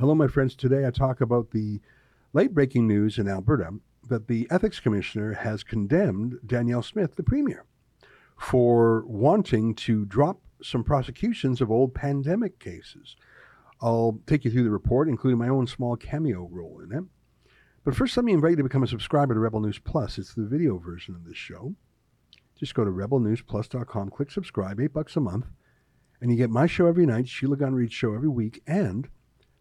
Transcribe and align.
Hello, 0.00 0.14
my 0.14 0.28
friends. 0.28 0.54
Today 0.54 0.86
I 0.86 0.92
talk 0.92 1.20
about 1.20 1.50
the 1.50 1.80
late 2.32 2.54
breaking 2.54 2.86
news 2.86 3.18
in 3.18 3.26
Alberta 3.26 3.70
that 4.06 4.28
the 4.28 4.46
Ethics 4.48 4.78
Commissioner 4.78 5.32
has 5.32 5.64
condemned 5.64 6.38
Danielle 6.46 6.84
Smith, 6.84 7.16
the 7.16 7.24
Premier, 7.24 7.64
for 8.38 9.04
wanting 9.06 9.74
to 9.74 10.04
drop 10.04 10.40
some 10.62 10.84
prosecutions 10.84 11.60
of 11.60 11.72
old 11.72 11.96
pandemic 11.96 12.60
cases. 12.60 13.16
I'll 13.80 14.20
take 14.28 14.44
you 14.44 14.52
through 14.52 14.62
the 14.62 14.70
report, 14.70 15.08
including 15.08 15.36
my 15.36 15.48
own 15.48 15.66
small 15.66 15.96
cameo 15.96 16.48
role 16.48 16.80
in 16.80 16.96
it. 16.96 17.02
But 17.82 17.96
first, 17.96 18.16
let 18.16 18.22
me 18.22 18.34
invite 18.34 18.50
you 18.50 18.58
to 18.58 18.62
become 18.62 18.84
a 18.84 18.86
subscriber 18.86 19.34
to 19.34 19.40
Rebel 19.40 19.58
News 19.58 19.80
Plus. 19.80 20.16
It's 20.16 20.32
the 20.32 20.46
video 20.46 20.78
version 20.78 21.16
of 21.16 21.24
this 21.24 21.36
show. 21.36 21.74
Just 22.56 22.76
go 22.76 22.84
to 22.84 22.90
rebelnewsplus.com, 22.92 24.10
click 24.10 24.30
subscribe, 24.30 24.78
eight 24.78 24.92
bucks 24.92 25.16
a 25.16 25.20
month, 25.20 25.46
and 26.20 26.30
you 26.30 26.36
get 26.36 26.50
my 26.50 26.68
show 26.68 26.86
every 26.86 27.04
night, 27.04 27.26
Sheila 27.26 27.56
Gunn 27.56 27.74
Reid's 27.74 27.94
show 27.94 28.14
every 28.14 28.28
week, 28.28 28.62
and 28.64 29.08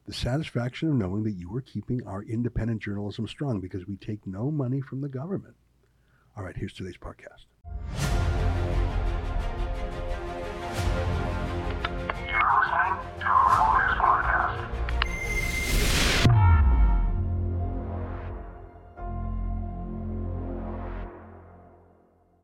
the 0.07 0.13
satisfaction 0.13 0.87
of 0.87 0.95
knowing 0.95 1.23
that 1.23 1.33
you 1.33 1.53
are 1.53 1.61
keeping 1.61 2.01
our 2.07 2.23
independent 2.23 2.81
journalism 2.81 3.27
strong 3.27 3.59
because 3.59 3.85
we 3.85 3.97
take 3.97 4.25
no 4.25 4.49
money 4.49 4.79
from 4.79 5.01
the 5.01 5.09
government. 5.09 5.55
All 6.37 6.43
right, 6.43 6.55
here's 6.55 6.71
today's 6.71 6.95
podcast. 6.97 7.43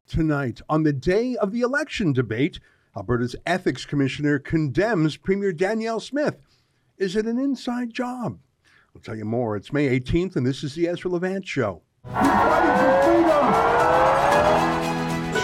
Tonight, 0.06 0.62
on 0.68 0.84
the 0.84 0.94
day 0.94 1.38
of 1.38 1.54
the 1.54 1.62
election 1.62 2.12
debate, 2.12 2.60
Alberta's 2.96 3.38
ethics 3.46 3.86
commissioner 3.86 4.38
condemns 4.38 5.16
Premier 5.16 5.54
Danielle 5.54 6.02
Smith. 6.02 6.53
Is 6.98 7.16
it 7.16 7.26
an 7.26 7.40
inside 7.40 7.92
job? 7.92 8.38
I'll 8.96 9.02
tell 9.02 9.16
you 9.16 9.26
more. 9.26 9.56
It's 9.56 9.74
May 9.74 10.00
18th, 10.00 10.36
and 10.36 10.46
this 10.46 10.64
is 10.64 10.76
the 10.76 10.88
Ezra 10.88 11.10
Levant 11.10 11.48
Show. 11.48 11.82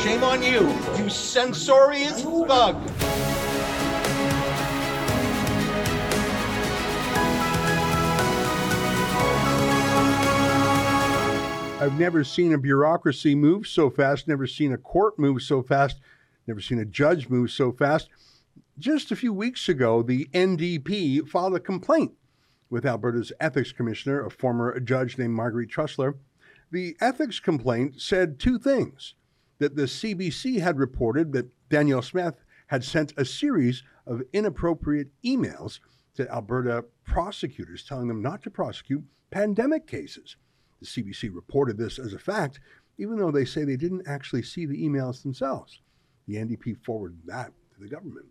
Shame 0.03 0.23
on 0.23 0.43
you, 0.43 0.69
you 0.97 1.09
censorious 1.09 2.21
bug. 2.23 2.75
I've 11.81 11.97
never 11.97 12.23
seen 12.23 12.53
a 12.53 12.57
bureaucracy 12.59 13.33
move 13.33 13.65
so 13.65 13.89
fast, 13.89 14.27
never 14.27 14.45
seen 14.45 14.73
a 14.73 14.77
court 14.77 15.17
move 15.17 15.41
so 15.41 15.63
fast, 15.63 15.99
never 16.45 16.61
seen 16.61 16.77
a 16.77 16.85
judge 16.85 17.27
move 17.27 17.49
so 17.49 17.71
fast. 17.71 18.09
Just 18.79 19.11
a 19.11 19.15
few 19.17 19.33
weeks 19.33 19.67
ago, 19.67 20.01
the 20.01 20.29
NDP 20.33 21.27
filed 21.27 21.53
a 21.53 21.59
complaint 21.59 22.13
with 22.69 22.85
Alberta's 22.85 23.33
ethics 23.41 23.73
commissioner, 23.73 24.25
a 24.25 24.31
former 24.31 24.79
judge 24.79 25.17
named 25.17 25.33
Marguerite 25.33 25.69
Trussler. 25.69 26.13
The 26.71 26.95
ethics 27.01 27.41
complaint 27.41 27.99
said 27.99 28.39
two 28.39 28.57
things 28.57 29.15
that 29.57 29.75
the 29.75 29.83
CBC 29.83 30.61
had 30.61 30.79
reported 30.79 31.33
that 31.33 31.51
Danielle 31.67 32.01
Smith 32.01 32.35
had 32.67 32.85
sent 32.85 33.13
a 33.17 33.25
series 33.25 33.83
of 34.07 34.21
inappropriate 34.31 35.09
emails 35.25 35.81
to 36.15 36.31
Alberta 36.31 36.85
prosecutors 37.03 37.83
telling 37.83 38.07
them 38.07 38.21
not 38.21 38.41
to 38.43 38.49
prosecute 38.49 39.03
pandemic 39.29 39.87
cases. 39.87 40.37
The 40.79 40.87
CBC 40.87 41.35
reported 41.35 41.77
this 41.77 41.99
as 41.99 42.13
a 42.13 42.19
fact, 42.19 42.61
even 42.97 43.17
though 43.17 43.31
they 43.31 43.43
say 43.43 43.65
they 43.65 43.75
didn't 43.75 44.07
actually 44.07 44.43
see 44.43 44.65
the 44.65 44.81
emails 44.81 45.21
themselves. 45.21 45.81
The 46.27 46.35
NDP 46.35 46.77
forwarded 46.85 47.19
that 47.25 47.51
to 47.73 47.81
the 47.81 47.89
government. 47.89 48.27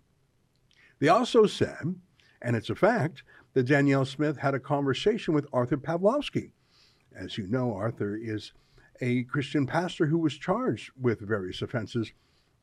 They 0.99 1.09
also 1.09 1.47
said, 1.47 1.97
and 2.43 2.57
it's 2.57 2.71
a 2.71 2.75
fact, 2.75 3.23
that 3.55 3.65
Danielle 3.65 4.05
Smith 4.05 4.39
had 4.39 4.55
a 4.55 4.61
conversation 4.61 5.35
with 5.35 5.47
Arthur 5.53 5.77
Pawlowski. 5.77 6.51
As 7.17 7.39
you 7.39 7.47
know, 7.47 7.75
Arthur 7.75 8.17
is 8.17 8.53
a 9.01 9.25
Christian 9.25 9.67
pastor 9.67 10.07
who 10.07 10.19
was 10.19 10.37
charged 10.37 10.91
with 11.01 11.21
various 11.21 11.63
offenses 11.63 12.13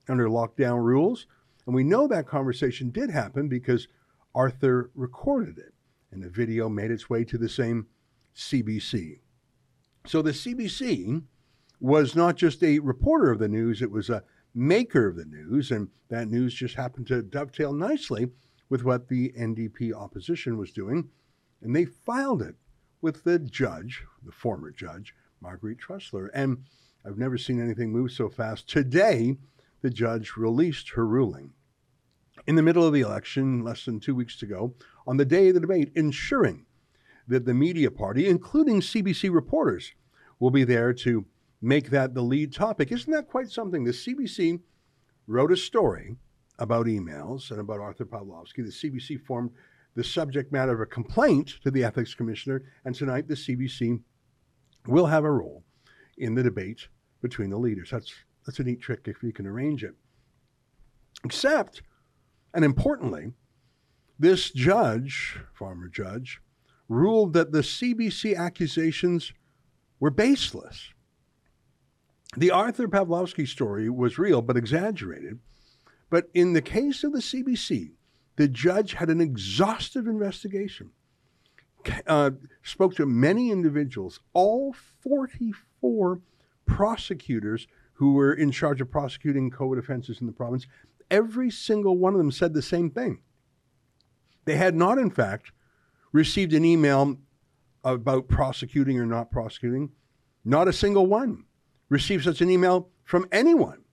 under 0.08 0.28
lockdown 0.28 0.84
rules. 0.84 1.28
And 1.66 1.74
we 1.74 1.84
know 1.84 2.08
that 2.08 2.28
conversation 2.28 2.90
did 2.92 3.10
happen 3.10 3.48
because 3.48 3.88
Arthur 4.34 4.92
recorded 4.96 5.58
it, 5.58 5.74
and 6.12 6.22
the 6.22 6.30
video 6.30 6.70
made 6.70 6.92
its 6.92 7.10
way 7.10 7.24
to 7.24 7.38
the 7.38 7.50
same 7.50 7.88
CBC. 8.36 9.20
So 10.06 10.22
the 10.22 10.32
CBC 10.32 11.24
was 11.80 12.16
not 12.16 12.36
just 12.36 12.64
a 12.64 12.80
reporter 12.80 13.32
of 13.32 13.40
the 13.40 13.48
news, 13.48 13.82
it 13.82 13.92
was 13.92 14.10
a 14.10 14.24
maker 14.56 15.08
of 15.08 15.18
the 15.18 15.26
news, 15.26 15.70
and 15.70 15.90
that 16.10 16.30
news 16.30 16.54
just 16.54 16.76
happened 16.76 17.08
to 17.08 17.22
dovetail 17.22 17.74
nicely 17.74 18.30
with 18.70 18.84
what 18.84 19.10
the 19.10 19.34
NDP 19.38 19.94
opposition 19.94 20.58
was 20.58 20.72
doing, 20.72 21.10
and 21.62 21.76
they 21.76 21.86
filed 21.86 22.42
it 22.42 22.56
with 23.02 23.24
the 23.24 23.38
judge, 23.38 24.04
the 24.24 24.32
former 24.32 24.72
judge, 24.72 25.14
Marguerite 25.42 25.78
Trussler. 25.78 26.30
And 26.34 26.64
I've 27.06 27.18
never 27.18 27.38
seen 27.38 27.62
anything 27.62 27.92
move 27.92 28.12
so 28.12 28.30
fast. 28.30 28.68
Today, 28.68 29.38
the 29.82 29.90
judge 29.92 30.36
released 30.38 30.90
her 30.92 31.06
ruling. 31.06 31.54
In 32.48 32.56
the 32.56 32.64
middle 32.64 32.86
of 32.86 32.94
the 32.94 33.02
election, 33.02 33.64
less 33.64 33.86
than 33.86 34.00
two 34.00 34.16
weeks 34.16 34.38
to 34.38 34.46
go, 34.46 34.74
on 35.06 35.18
the 35.18 35.26
day 35.26 35.50
of 35.50 35.54
the 35.54 35.60
debate, 35.60 35.92
ensuring 35.96 36.66
that 37.28 37.46
the 37.46 37.54
media 37.54 37.92
party, 37.92 38.28
including 38.28 38.82
CBC 38.82 39.34
reporters, 39.34 39.94
will 40.40 40.52
be 40.52 40.64
there 40.64 40.94
to 40.94 41.26
make 41.62 41.90
that 41.90 42.14
the 42.14 42.22
lead 42.22 42.54
topic. 42.54 42.92
Isn't 42.92 43.12
that 43.12 43.28
quite 43.28 43.50
something? 43.50 43.84
The 43.84 43.92
CBC 43.92 44.60
wrote 45.28 45.52
a 45.52 45.58
story 45.58 46.16
about 46.60 46.86
emails 46.86 47.52
and 47.52 47.60
about 47.60 47.80
Arthur 47.80 48.06
Pawlowski. 48.06 48.58
The 48.58 48.90
CBC 48.90 49.22
formed 49.26 49.52
the 49.96 50.04
subject 50.04 50.52
matter 50.52 50.74
of 50.74 50.82
a 50.82 50.86
complaint 50.86 51.56
to 51.64 51.72
the 51.72 51.84
ethics 51.84 52.14
commissioner, 52.14 52.64
and 52.84 52.94
tonight 52.94 53.28
the 53.28 53.36
CBC 53.36 54.02
will 54.88 55.08
have 55.08 55.24
a 55.24 55.32
role 55.32 55.64
in 56.18 56.36
the 56.36 56.44
debate 56.44 56.88
between 57.22 57.50
the 57.50 57.58
leaders. 57.58 57.90
That's 57.92 58.14
that's 58.46 58.60
a 58.60 58.64
neat 58.64 58.82
trick 58.82 59.02
if 59.06 59.24
you 59.24 59.34
can 59.34 59.48
arrange 59.48 59.84
it. 59.84 59.96
Except, 61.24 61.82
and 62.54 62.64
importantly, 62.64 63.34
this 64.20 64.52
judge, 64.52 65.40
former 65.54 65.88
judge, 65.88 66.42
ruled 66.88 67.34
that 67.34 67.52
the 67.52 67.62
CBC 67.62 68.36
accusations 68.36 69.34
were 70.00 70.12
baseless. 70.12 70.94
The 72.38 72.52
Arthur 72.52 72.88
Pawlowski 72.88 73.48
story 73.48 73.90
was 73.90 74.18
real 74.18 74.42
but 74.42 74.58
exaggerated. 74.58 75.40
But 76.10 76.30
in 76.34 76.54
the 76.54 76.62
case 76.62 77.04
of 77.04 77.14
the 77.14 77.20
CBC, 77.20 77.92
the 78.36 78.48
judge 78.48 78.94
had 78.94 79.10
an 79.10 79.22
exhaustive 79.22 80.08
investigation, 80.08 80.92
uh, 82.06 82.32
spoke 82.64 82.96
to 82.96 83.06
many 83.06 83.52
individuals, 83.52 84.20
all 84.34 84.74
44 84.74 86.22
prosecutors 86.66 87.68
who 87.94 88.14
were 88.14 88.34
in 88.34 88.52
charge 88.52 88.82
of 88.82 88.92
prosecuting 88.92 89.50
COVID 89.50 89.80
offenses 89.80 90.20
in 90.20 90.28
the 90.28 90.34
province. 90.34 90.68
Every 91.10 91.50
single 91.50 91.98
one 91.98 92.14
of 92.14 92.18
them 92.18 92.32
said 92.32 92.54
the 92.54 92.62
same 92.62 92.90
thing. 92.90 93.20
They 94.44 94.58
had 94.58 94.76
not, 94.76 94.98
in 94.98 95.10
fact, 95.10 95.52
received 96.12 96.54
an 96.54 96.66
email 96.66 97.18
about 97.84 98.28
prosecuting 98.28 99.00
or 99.00 99.06
not 99.06 99.32
prosecuting. 99.32 99.92
Not 100.44 100.68
a 100.68 100.74
single 100.74 101.08
one 101.08 101.46
received 101.90 102.24
such 102.24 102.42
an 102.42 102.50
email 102.50 102.90
from 103.04 103.28
anyone, 103.32 103.84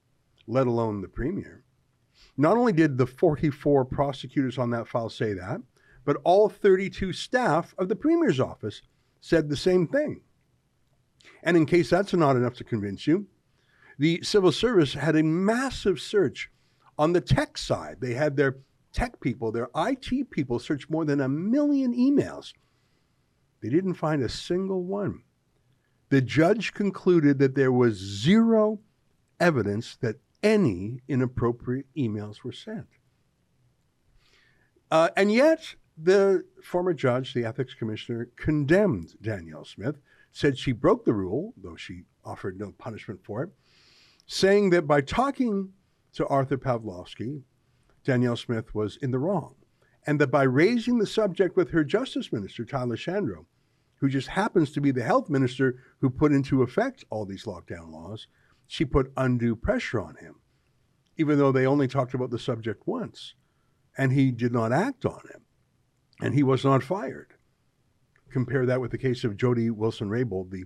let 0.47 0.67
alone 0.67 1.01
the 1.01 1.09
premier. 1.09 1.65
Not 2.37 2.57
only 2.57 2.73
did 2.73 2.97
the 2.97 3.07
44 3.07 3.85
prosecutors 3.85 4.59
on 4.59 4.71
that 4.71 4.89
file 4.89 5.11
say 5.11 5.35
that, 5.35 5.61
but 6.05 6.19
all 6.25 6.49
32 6.49 7.13
staff 7.13 7.75
of 7.79 7.89
the 7.89 7.97
premier's 7.97 8.41
office 8.41 8.83
said 9.21 9.49
the 9.49 9.57
same 9.57 9.87
thing. 9.87 10.23
And 11.43 11.57
in 11.57 11.67
case 11.67 11.91
that's 11.91 12.13
not 12.13 12.37
enough 12.37 12.55
to 12.55 12.65
convince 12.65 13.07
you, 13.07 13.27
the 13.99 14.23
civil 14.23 14.53
service 14.53 14.95
had 14.95 15.17
a 15.17 15.23
massive 15.23 16.01
search 16.01 16.51
on 16.99 17.13
the 17.13 17.21
tech 17.21 17.59
side. 17.59 17.99
They 18.01 18.15
had 18.15 18.37
their 18.37 18.57
tech 18.93 19.21
people, 19.21 19.53
their 19.53 19.69
IT 19.77 20.31
people, 20.31 20.59
search 20.59 20.89
more 20.89 21.05
than 21.05 21.21
a 21.21 21.29
million 21.29 21.95
emails. 21.95 22.53
They 23.61 23.69
didn't 23.69 23.95
find 23.95 24.23
a 24.23 24.29
single 24.29 24.83
one. 24.83 25.23
The 26.13 26.21
judge 26.21 26.75
concluded 26.75 27.39
that 27.39 27.55
there 27.55 27.73
was 27.73 27.95
zero 27.97 28.81
evidence 29.41 29.97
that 30.03 30.17
any 30.43 31.01
inappropriate 31.09 31.87
emails 31.97 32.45
were 32.45 32.53
sent. 32.53 32.89
Uh, 34.91 35.09
and 35.17 35.33
yet, 35.33 35.75
the 35.97 36.45
former 36.63 36.93
judge, 36.93 37.33
the 37.33 37.47
ethics 37.47 37.73
commissioner, 37.73 38.29
condemned 38.37 39.15
Danielle 39.23 39.65
Smith, 39.65 40.01
said 40.33 40.59
she 40.59 40.73
broke 40.73 41.07
the 41.07 41.15
rule, 41.15 41.55
though 41.57 41.77
she 41.77 42.03
offered 42.27 42.61
no 42.61 42.73
punishment 42.73 43.21
for 43.25 43.45
it, 43.45 43.51
saying 44.27 44.69
that 44.69 44.87
by 44.87 45.01
talking 45.01 45.73
to 46.13 46.27
Arthur 46.27 46.59
Pawlowski, 46.59 47.41
Danielle 48.05 48.37
Smith 48.37 48.75
was 48.75 48.99
in 48.99 49.13
the 49.13 49.19
wrong, 49.19 49.55
and 50.07 50.21
that 50.21 50.31
by 50.31 50.43
raising 50.43 50.99
the 50.99 51.07
subject 51.07 51.57
with 51.57 51.71
her 51.71 51.85
justice 51.85 52.31
minister, 52.31 52.67
Tyler 52.67 52.99
Shandro, 52.99 53.47
who 54.03 54.09
just 54.09 54.27
happens 54.27 54.73
to 54.73 54.81
be 54.81 54.91
the 54.91 55.05
health 55.05 55.31
minister 55.31 55.77
who 56.01 56.11
put 56.11 56.33
into 56.33 56.61
effect 56.61 57.05
all 57.09 57.25
these 57.25 57.45
lockdown 57.45 57.93
laws, 57.93 58.27
she 58.67 58.85
put 58.85 59.13
undue 59.17 59.55
pressure 59.55 60.01
on 60.01 60.17
him, 60.17 60.41
even 61.17 61.39
though 61.39 61.53
they 61.53 61.65
only 61.65 61.87
talked 61.87 62.13
about 62.13 62.31
the 62.31 62.39
subject 62.39 62.83
once, 62.85 63.35
and 63.97 64.13
he 64.13 64.33
did 64.33 64.53
not 64.53 64.73
act 64.73 65.07
on 65.07 65.21
it, 65.31 65.41
and 66.21 66.35
he 66.35 66.43
was 66.43 66.65
not 66.65 66.83
fired. 66.83 67.35
Compare 68.29 68.67
that 68.67 68.81
with 68.81 68.91
the 68.91 68.99
case 68.99 69.23
of 69.23 69.37
Jody 69.37 69.71
Wilson-Raybould, 69.71 70.51
the 70.51 70.65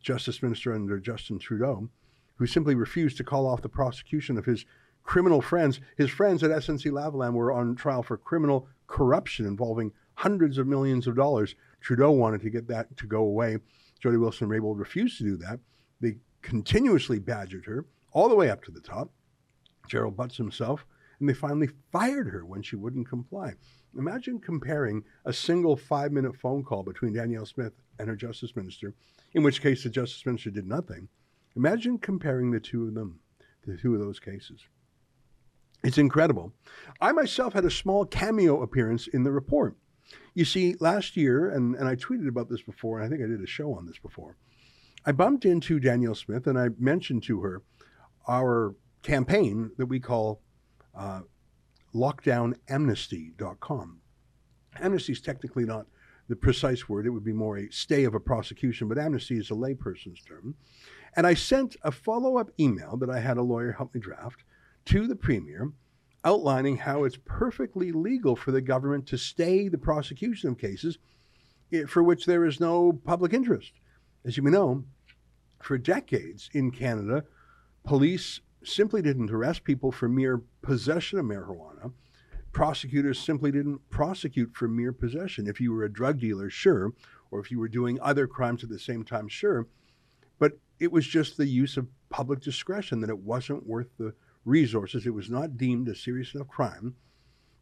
justice 0.00 0.42
minister 0.42 0.72
under 0.72 0.98
Justin 0.98 1.38
Trudeau, 1.38 1.90
who 2.36 2.46
simply 2.46 2.74
refused 2.74 3.18
to 3.18 3.24
call 3.24 3.46
off 3.46 3.60
the 3.60 3.68
prosecution 3.68 4.38
of 4.38 4.46
his 4.46 4.64
criminal 5.02 5.42
friends. 5.42 5.78
His 5.98 6.08
friends 6.08 6.42
at 6.42 6.52
SNC 6.52 6.90
Lavalin 6.90 7.34
were 7.34 7.52
on 7.52 7.76
trial 7.76 8.02
for 8.02 8.16
criminal 8.16 8.66
corruption 8.86 9.44
involving 9.44 9.92
hundreds 10.14 10.56
of 10.56 10.66
millions 10.66 11.06
of 11.06 11.16
dollars. 11.16 11.54
Trudeau 11.80 12.10
wanted 12.10 12.40
to 12.42 12.50
get 12.50 12.68
that 12.68 12.96
to 12.96 13.06
go 13.06 13.20
away. 13.20 13.58
Jody 14.00 14.16
Wilson-Raybould 14.16 14.78
refused 14.78 15.18
to 15.18 15.24
do 15.24 15.36
that. 15.38 15.60
They 16.00 16.16
continuously 16.42 17.18
badgered 17.18 17.64
her 17.66 17.86
all 18.12 18.28
the 18.28 18.34
way 18.34 18.50
up 18.50 18.62
to 18.64 18.70
the 18.70 18.80
top. 18.80 19.10
Gerald 19.88 20.16
Butts 20.16 20.36
himself, 20.36 20.84
and 21.18 21.28
they 21.28 21.34
finally 21.34 21.68
fired 21.90 22.28
her 22.28 22.44
when 22.44 22.62
she 22.62 22.76
wouldn't 22.76 23.08
comply. 23.08 23.54
Imagine 23.96 24.38
comparing 24.38 25.02
a 25.24 25.32
single 25.32 25.76
five 25.76 26.12
minute 26.12 26.36
phone 26.36 26.62
call 26.62 26.82
between 26.82 27.14
Danielle 27.14 27.46
Smith 27.46 27.72
and 27.98 28.08
her 28.08 28.16
justice 28.16 28.54
minister, 28.54 28.94
in 29.34 29.42
which 29.42 29.62
case 29.62 29.82
the 29.82 29.88
justice 29.88 30.24
minister 30.26 30.50
did 30.50 30.66
nothing. 30.66 31.08
Imagine 31.56 31.98
comparing 31.98 32.50
the 32.50 32.60
two 32.60 32.86
of 32.86 32.94
them, 32.94 33.18
the 33.66 33.76
two 33.76 33.94
of 33.94 34.00
those 34.00 34.20
cases. 34.20 34.60
It's 35.82 35.98
incredible. 35.98 36.52
I 37.00 37.12
myself 37.12 37.52
had 37.54 37.64
a 37.64 37.70
small 37.70 38.04
cameo 38.04 38.62
appearance 38.62 39.06
in 39.08 39.22
the 39.22 39.32
report. 39.32 39.76
You 40.34 40.44
see, 40.44 40.76
last 40.80 41.16
year, 41.16 41.50
and, 41.50 41.74
and 41.74 41.88
I 41.88 41.96
tweeted 41.96 42.28
about 42.28 42.48
this 42.48 42.62
before, 42.62 43.00
and 43.00 43.06
I 43.06 43.08
think 43.08 43.22
I 43.22 43.26
did 43.28 43.42
a 43.42 43.46
show 43.46 43.74
on 43.74 43.86
this 43.86 43.98
before, 43.98 44.36
I 45.04 45.12
bumped 45.12 45.44
into 45.44 45.78
Danielle 45.80 46.14
Smith 46.14 46.46
and 46.46 46.58
I 46.58 46.68
mentioned 46.78 47.24
to 47.24 47.40
her 47.40 47.62
our 48.26 48.74
campaign 49.02 49.72
that 49.78 49.86
we 49.86 50.00
call 50.00 50.40
uh, 50.94 51.20
lockdownamnesty.com. 51.94 54.00
Amnesty 54.80 55.12
is 55.12 55.20
technically 55.20 55.64
not 55.64 55.86
the 56.28 56.36
precise 56.36 56.88
word, 56.88 57.06
it 57.06 57.10
would 57.10 57.24
be 57.24 57.32
more 57.32 57.56
a 57.56 57.70
stay 57.70 58.04
of 58.04 58.14
a 58.14 58.20
prosecution, 58.20 58.86
but 58.86 58.98
amnesty 58.98 59.38
is 59.38 59.50
a 59.50 59.54
layperson's 59.54 60.22
term. 60.22 60.54
And 61.16 61.26
I 61.26 61.32
sent 61.32 61.76
a 61.82 61.90
follow 61.90 62.36
up 62.36 62.50
email 62.60 62.98
that 62.98 63.08
I 63.08 63.18
had 63.18 63.38
a 63.38 63.42
lawyer 63.42 63.72
help 63.72 63.94
me 63.94 64.00
draft 64.00 64.44
to 64.86 65.06
the 65.06 65.16
Premier 65.16 65.72
outlining 66.28 66.76
how 66.76 67.04
it's 67.04 67.16
perfectly 67.24 67.90
legal 67.90 68.36
for 68.36 68.52
the 68.52 68.60
government 68.60 69.06
to 69.06 69.16
stay 69.16 69.66
the 69.66 69.78
prosecution 69.78 70.50
of 70.50 70.58
cases 70.58 70.98
eh, 71.72 71.84
for 71.86 72.02
which 72.02 72.26
there 72.26 72.44
is 72.44 72.60
no 72.60 72.92
public 72.92 73.32
interest. 73.32 73.72
As 74.26 74.36
you 74.36 74.42
may 74.42 74.50
know, 74.50 74.84
for 75.62 75.78
decades 75.78 76.50
in 76.52 76.70
Canada, 76.70 77.24
police 77.82 78.40
simply 78.62 79.00
didn't 79.00 79.30
arrest 79.30 79.64
people 79.64 79.90
for 79.90 80.06
mere 80.06 80.42
possession 80.60 81.18
of 81.18 81.24
marijuana. 81.24 81.92
Prosecutors 82.52 83.18
simply 83.18 83.50
didn't 83.50 83.88
prosecute 83.88 84.54
for 84.54 84.68
mere 84.68 84.92
possession. 84.92 85.46
If 85.46 85.62
you 85.62 85.72
were 85.72 85.84
a 85.84 85.92
drug 85.92 86.20
dealer, 86.20 86.50
sure, 86.50 86.92
or 87.30 87.40
if 87.40 87.50
you 87.50 87.58
were 87.58 87.68
doing 87.68 87.98
other 88.02 88.26
crimes 88.26 88.62
at 88.62 88.68
the 88.68 88.78
same 88.78 89.02
time, 89.02 89.28
sure. 89.28 89.66
But 90.38 90.58
it 90.78 90.92
was 90.92 91.06
just 91.06 91.38
the 91.38 91.46
use 91.46 91.78
of 91.78 91.88
public 92.10 92.40
discretion 92.40 93.00
that 93.00 93.10
it 93.10 93.18
wasn't 93.18 93.66
worth 93.66 93.88
the 93.96 94.12
resources. 94.44 95.06
It 95.06 95.14
was 95.14 95.30
not 95.30 95.56
deemed 95.56 95.88
a 95.88 95.94
serious 95.94 96.34
enough 96.34 96.48
crime 96.48 96.94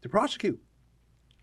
to 0.01 0.09
prosecute. 0.09 0.59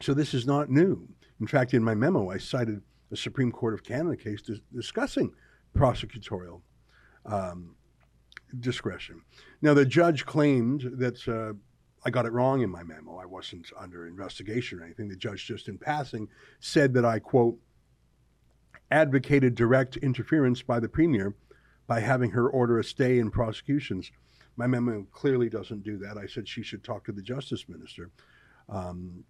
So 0.00 0.14
this 0.14 0.34
is 0.34 0.46
not 0.46 0.70
new. 0.70 1.08
In 1.40 1.46
fact, 1.46 1.74
in 1.74 1.82
my 1.82 1.94
memo, 1.94 2.30
I 2.30 2.38
cited 2.38 2.80
a 3.10 3.16
Supreme 3.16 3.52
Court 3.52 3.74
of 3.74 3.84
Canada 3.84 4.16
case 4.16 4.42
discussing 4.72 5.32
prosecutorial 5.76 6.60
um, 7.26 7.74
discretion. 8.60 9.22
Now, 9.62 9.74
the 9.74 9.84
judge 9.84 10.24
claimed 10.26 10.82
that 10.98 11.26
uh, 11.28 11.54
I 12.04 12.10
got 12.10 12.26
it 12.26 12.32
wrong 12.32 12.62
in 12.62 12.70
my 12.70 12.82
memo. 12.82 13.16
I 13.16 13.26
wasn't 13.26 13.70
under 13.78 14.06
investigation 14.06 14.80
or 14.80 14.84
anything. 14.84 15.08
The 15.08 15.16
judge, 15.16 15.46
just 15.46 15.68
in 15.68 15.78
passing, 15.78 16.28
said 16.60 16.94
that 16.94 17.04
I, 17.04 17.18
quote, 17.18 17.58
advocated 18.90 19.54
direct 19.54 19.96
interference 19.96 20.62
by 20.62 20.80
the 20.80 20.88
premier 20.88 21.34
by 21.86 22.00
having 22.00 22.30
her 22.30 22.48
order 22.48 22.78
a 22.78 22.84
stay 22.84 23.18
in 23.18 23.30
prosecutions. 23.30 24.10
My 24.56 24.66
memo 24.66 25.06
clearly 25.12 25.48
doesn't 25.48 25.82
do 25.82 25.96
that. 25.98 26.16
I 26.16 26.26
said 26.26 26.48
she 26.48 26.62
should 26.62 26.84
talk 26.84 27.04
to 27.04 27.12
the 27.12 27.22
justice 27.22 27.68
minister, 27.68 28.10
um, 28.68 29.24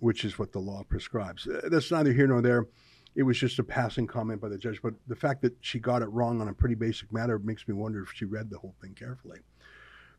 which 0.00 0.24
is 0.24 0.38
what 0.38 0.52
the 0.52 0.60
law 0.60 0.82
prescribes. 0.88 1.46
Uh, 1.46 1.68
that's 1.70 1.90
neither 1.90 2.12
here 2.12 2.26
nor 2.26 2.40
there. 2.40 2.66
It 3.14 3.24
was 3.24 3.38
just 3.38 3.58
a 3.58 3.64
passing 3.64 4.06
comment 4.06 4.40
by 4.40 4.48
the 4.48 4.58
judge, 4.58 4.80
but 4.82 4.94
the 5.08 5.16
fact 5.16 5.42
that 5.42 5.56
she 5.60 5.80
got 5.80 6.02
it 6.02 6.06
wrong 6.06 6.40
on 6.40 6.48
a 6.48 6.54
pretty 6.54 6.76
basic 6.76 7.12
matter 7.12 7.38
makes 7.38 7.66
me 7.66 7.74
wonder 7.74 8.02
if 8.02 8.12
she 8.14 8.24
read 8.24 8.50
the 8.50 8.58
whole 8.58 8.76
thing 8.80 8.94
carefully. 8.94 9.40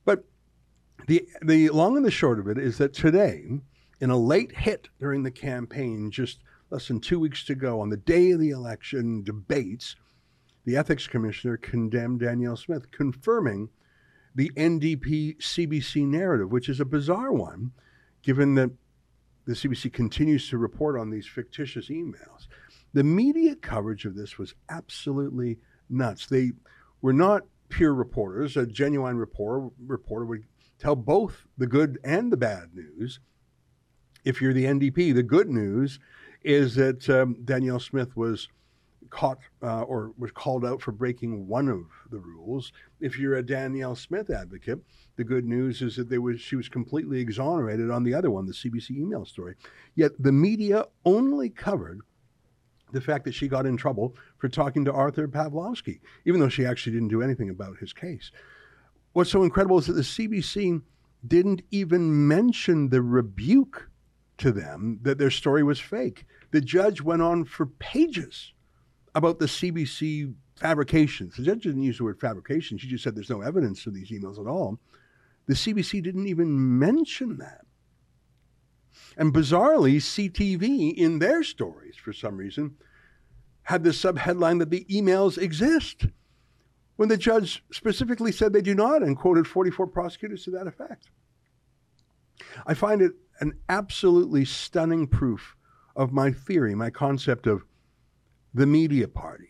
But 0.03 0.25
the 1.07 1.25
the 1.41 1.69
long 1.69 1.95
and 1.95 2.05
the 2.05 2.11
short 2.11 2.39
of 2.39 2.47
it 2.47 2.57
is 2.57 2.77
that 2.79 2.93
today, 2.93 3.61
in 4.01 4.09
a 4.09 4.17
late 4.17 4.57
hit 4.57 4.89
during 4.99 5.23
the 5.23 5.31
campaign, 5.31 6.11
just 6.11 6.39
less 6.69 6.87
than 6.87 6.99
two 6.99 7.19
weeks 7.19 7.45
to 7.45 7.55
go, 7.55 7.79
on 7.79 7.89
the 7.89 7.97
day 7.97 8.31
of 8.31 8.39
the 8.39 8.49
election 8.49 9.23
debates, 9.23 9.95
the 10.65 10.75
ethics 10.75 11.07
commissioner 11.07 11.55
condemned 11.55 12.19
Danielle 12.19 12.57
Smith, 12.57 12.91
confirming 12.91 13.69
the 14.39 14.51
NDP 14.55 15.37
CBC 15.39 16.07
narrative, 16.07 16.49
which 16.49 16.69
is 16.69 16.79
a 16.79 16.85
bizarre 16.85 17.33
one, 17.33 17.73
given 18.23 18.55
that 18.55 18.71
the 19.43 19.51
CBC 19.51 19.91
continues 19.91 20.47
to 20.47 20.57
report 20.57 20.97
on 20.97 21.09
these 21.09 21.27
fictitious 21.27 21.89
emails. 21.89 22.47
The 22.93 23.03
media 23.03 23.57
coverage 23.57 24.05
of 24.05 24.15
this 24.15 24.37
was 24.37 24.55
absolutely 24.69 25.57
nuts. 25.89 26.25
They 26.25 26.53
were 27.01 27.11
not 27.11 27.41
pure 27.67 27.93
reporters. 27.93 28.55
A 28.55 28.65
genuine 28.65 29.17
reporter, 29.17 29.67
reporter 29.85 30.25
would 30.25 30.45
tell 30.77 30.95
both 30.95 31.45
the 31.57 31.67
good 31.67 31.99
and 32.05 32.31
the 32.31 32.37
bad 32.37 32.69
news. 32.73 33.19
If 34.23 34.41
you're 34.41 34.53
the 34.53 34.63
NDP, 34.63 35.13
the 35.15 35.21
good 35.21 35.49
news 35.49 35.99
is 36.43 36.75
that 36.75 37.09
um, 37.09 37.35
Danielle 37.43 37.81
Smith 37.81 38.15
was 38.15 38.47
caught 39.09 39.39
uh, 39.63 39.81
or 39.81 40.13
was 40.17 40.31
called 40.31 40.65
out 40.65 40.81
for 40.81 40.91
breaking 40.91 41.47
one 41.47 41.67
of 41.67 41.85
the 42.11 42.19
rules. 42.19 42.71
If 42.99 43.17
you're 43.17 43.35
a 43.35 43.43
Danielle 43.45 43.95
Smith 43.95 44.29
advocate, 44.29 44.79
the 45.15 45.23
good 45.23 45.45
news 45.45 45.81
is 45.81 45.97
that 45.97 46.21
was, 46.21 46.39
she 46.39 46.55
was 46.55 46.69
completely 46.69 47.19
exonerated 47.19 47.91
on 47.91 48.03
the 48.03 48.13
other 48.13 48.31
one, 48.31 48.45
the 48.45 48.53
CBC 48.53 48.91
email 48.91 49.25
story. 49.25 49.55
Yet 49.95 50.11
the 50.19 50.31
media 50.31 50.85
only 51.05 51.49
covered 51.49 52.01
the 52.91 53.01
fact 53.01 53.25
that 53.25 53.33
she 53.33 53.47
got 53.47 53.65
in 53.65 53.77
trouble 53.77 54.15
for 54.37 54.49
talking 54.49 54.85
to 54.85 54.93
Arthur 54.93 55.27
Pawlowski, 55.27 55.99
even 56.25 56.39
though 56.39 56.49
she 56.49 56.65
actually 56.65 56.93
didn't 56.93 57.09
do 57.09 57.21
anything 57.21 57.49
about 57.49 57.77
his 57.77 57.93
case. 57.93 58.31
What's 59.13 59.31
so 59.31 59.43
incredible 59.43 59.77
is 59.77 59.87
that 59.87 59.93
the 59.93 60.01
CBC 60.01 60.81
didn't 61.27 61.61
even 61.71 62.27
mention 62.27 62.89
the 62.89 63.01
rebuke 63.01 63.89
to 64.37 64.51
them 64.51 64.99
that 65.03 65.17
their 65.17 65.29
story 65.29 65.63
was 65.63 65.79
fake. 65.79 66.25
The 66.51 66.61
judge 66.61 67.01
went 67.01 67.21
on 67.21 67.45
for 67.45 67.65
pages 67.65 68.53
about 69.15 69.39
the 69.39 69.45
CBC 69.45 70.33
fabrications. 70.55 71.35
The 71.35 71.43
judge 71.43 71.63
didn't 71.63 71.83
use 71.83 71.97
the 71.97 72.03
word 72.03 72.19
fabrication. 72.19 72.77
She 72.77 72.87
just 72.87 73.03
said 73.03 73.15
there's 73.15 73.29
no 73.29 73.41
evidence 73.41 73.85
of 73.85 73.93
these 73.93 74.09
emails 74.09 74.39
at 74.39 74.47
all. 74.47 74.79
The 75.47 75.53
CBC 75.53 76.03
didn't 76.03 76.27
even 76.27 76.77
mention 76.77 77.37
that. 77.37 77.61
And 79.17 79.33
bizarrely, 79.33 79.97
CTV, 79.97 80.93
in 80.95 81.19
their 81.19 81.43
stories, 81.43 81.95
for 81.95 82.13
some 82.13 82.37
reason, 82.37 82.75
had 83.63 83.83
the 83.83 83.91
subheadline 83.91 84.59
that 84.59 84.69
the 84.69 84.85
emails 84.89 85.37
exist, 85.37 86.05
when 86.97 87.09
the 87.09 87.17
judge 87.17 87.63
specifically 87.71 88.31
said 88.31 88.51
they 88.51 88.61
do 88.61 88.75
not 88.75 89.01
and 89.01 89.17
quoted 89.17 89.47
44 89.47 89.87
prosecutors 89.87 90.43
to 90.43 90.51
that 90.51 90.67
effect. 90.67 91.09
I 92.65 92.73
find 92.73 93.01
it 93.01 93.13
an 93.39 93.53
absolutely 93.69 94.45
stunning 94.45 95.07
proof 95.07 95.55
of 95.95 96.11
my 96.11 96.31
theory, 96.31 96.75
my 96.75 96.89
concept 96.89 97.47
of 97.47 97.63
the 98.53 98.65
media 98.65 99.07
party. 99.07 99.49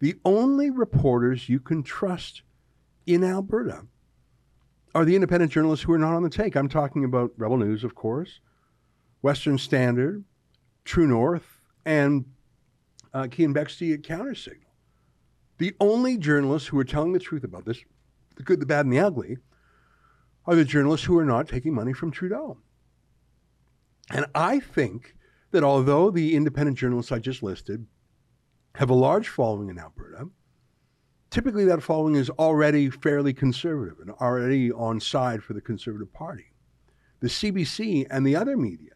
The 0.00 0.16
only 0.24 0.70
reporters 0.70 1.48
you 1.48 1.60
can 1.60 1.82
trust 1.82 2.42
in 3.06 3.24
Alberta 3.24 3.86
are 4.94 5.04
the 5.04 5.14
independent 5.14 5.52
journalists 5.52 5.84
who 5.84 5.92
are 5.92 5.98
not 5.98 6.14
on 6.14 6.22
the 6.22 6.30
take. 6.30 6.56
I'm 6.56 6.68
talking 6.68 7.04
about 7.04 7.32
Rebel 7.36 7.56
News, 7.56 7.84
of 7.84 7.94
course, 7.94 8.40
Western 9.22 9.58
Standard, 9.58 10.24
True 10.84 11.06
North, 11.06 11.60
and 11.84 12.26
uh, 13.14 13.28
Keean 13.30 13.54
Bexte 13.54 13.94
at 13.94 14.02
Countersignal. 14.02 14.62
The 15.58 15.74
only 15.80 16.18
journalists 16.18 16.68
who 16.68 16.78
are 16.78 16.84
telling 16.84 17.12
the 17.12 17.18
truth 17.18 17.44
about 17.44 17.64
this, 17.64 17.82
the 18.36 18.42
good, 18.42 18.60
the 18.60 18.66
bad, 18.66 18.84
and 18.84 18.92
the 18.92 18.98
ugly, 18.98 19.38
are 20.44 20.54
the 20.54 20.64
journalists 20.64 21.06
who 21.06 21.18
are 21.18 21.24
not 21.24 21.48
taking 21.48 21.74
money 21.74 21.92
from 21.92 22.10
Trudeau. 22.10 22.58
And 24.10 24.26
I 24.34 24.60
think 24.60 25.15
that 25.50 25.64
although 25.64 26.10
the 26.10 26.34
independent 26.34 26.78
journalists 26.78 27.12
I 27.12 27.18
just 27.18 27.42
listed 27.42 27.86
have 28.74 28.90
a 28.90 28.94
large 28.94 29.28
following 29.28 29.68
in 29.68 29.78
Alberta, 29.78 30.28
typically 31.30 31.64
that 31.64 31.82
following 31.82 32.16
is 32.16 32.30
already 32.30 32.90
fairly 32.90 33.32
conservative 33.32 34.00
and 34.00 34.10
already 34.10 34.70
on 34.72 35.00
side 35.00 35.42
for 35.42 35.54
the 35.54 35.60
Conservative 35.60 36.12
Party. 36.12 36.52
The 37.20 37.28
CBC 37.28 38.06
and 38.10 38.26
the 38.26 38.36
other 38.36 38.56
media 38.56 38.90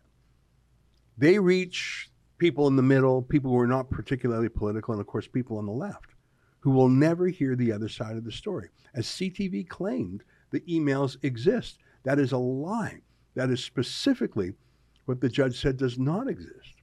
they 1.21 1.39
reach 1.39 2.11
people 2.39 2.67
in 2.67 2.77
the 2.77 2.83
middle, 2.83 3.21
people 3.21 3.51
who 3.51 3.59
are 3.59 3.67
not 3.67 3.91
particularly 3.91 4.49
political, 4.49 4.93
and 4.95 5.01
of 5.01 5.07
course, 5.07 5.29
people 5.29 5.59
on 5.59 5.67
the 5.67 5.73
left 5.73 6.15
who 6.61 6.71
will 6.71 6.89
never 6.89 7.29
hear 7.29 7.55
the 7.55 7.73
other 7.73 7.89
side 7.89 8.17
of 8.17 8.25
the 8.25 8.33
story. 8.33 8.71
As 8.95 9.07
CTV 9.07 9.69
claimed, 9.69 10.25
the 10.51 10.61
emails 10.61 11.17
exist. 11.23 11.79
That 12.05 12.19
is 12.19 12.33
a 12.33 12.39
lie. 12.39 13.03
That 13.35 13.51
is 13.51 13.63
specifically 13.63 14.55
what 15.05 15.21
the 15.21 15.29
judge 15.29 15.61
said 15.61 15.77
does 15.77 15.99
not 15.99 16.29
exist. 16.29 16.75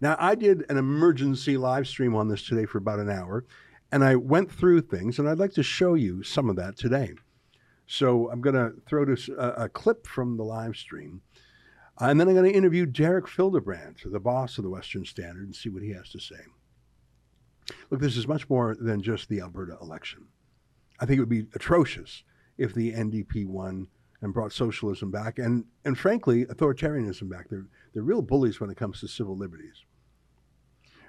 Now, 0.00 0.16
I 0.18 0.34
did 0.34 0.64
an 0.68 0.76
emergency 0.76 1.56
live 1.56 1.88
stream 1.88 2.14
on 2.14 2.28
this 2.28 2.46
today 2.46 2.66
for 2.66 2.78
about 2.78 2.98
an 2.98 3.10
hour, 3.10 3.44
and 3.90 4.04
I 4.04 4.16
went 4.16 4.50
through 4.50 4.82
things, 4.82 5.18
and 5.18 5.28
I'd 5.28 5.38
like 5.38 5.54
to 5.54 5.62
show 5.62 5.94
you 5.94 6.22
some 6.22 6.50
of 6.50 6.56
that 6.56 6.76
today. 6.76 7.14
So 7.86 8.30
I'm 8.30 8.40
going 8.40 8.56
to 8.56 8.74
throw 8.86 9.04
this 9.04 9.28
a, 9.28 9.54
a 9.56 9.68
clip 9.68 10.06
from 10.06 10.36
the 10.36 10.44
live 10.44 10.76
stream, 10.76 11.22
uh, 12.00 12.06
and 12.06 12.20
then 12.20 12.28
I'm 12.28 12.34
going 12.34 12.50
to 12.50 12.56
interview 12.56 12.84
Derek 12.84 13.28
Fildebrandt, 13.28 14.02
the 14.04 14.20
boss 14.20 14.58
of 14.58 14.64
the 14.64 14.70
Western 14.70 15.04
Standard, 15.04 15.44
and 15.44 15.54
see 15.54 15.68
what 15.68 15.82
he 15.82 15.90
has 15.90 16.10
to 16.10 16.18
say. 16.18 16.40
Look, 17.90 18.00
this 18.00 18.16
is 18.16 18.28
much 18.28 18.48
more 18.50 18.76
than 18.78 19.02
just 19.02 19.28
the 19.28 19.40
Alberta 19.40 19.76
election. 19.80 20.26
I 21.00 21.06
think 21.06 21.18
it 21.18 21.20
would 21.20 21.28
be 21.28 21.46
atrocious 21.54 22.22
if 22.58 22.74
the 22.74 22.92
NDP 22.92 23.46
won 23.46 23.88
and 24.22 24.32
brought 24.32 24.52
socialism 24.52 25.10
back 25.10 25.38
and, 25.38 25.64
and 25.84 25.98
frankly, 25.98 26.46
authoritarianism 26.46 27.28
back. 27.28 27.48
They're, 27.48 27.66
they're 27.92 28.02
real 28.02 28.22
bullies 28.22 28.60
when 28.60 28.70
it 28.70 28.76
comes 28.76 29.00
to 29.00 29.08
civil 29.08 29.36
liberties. 29.36 29.84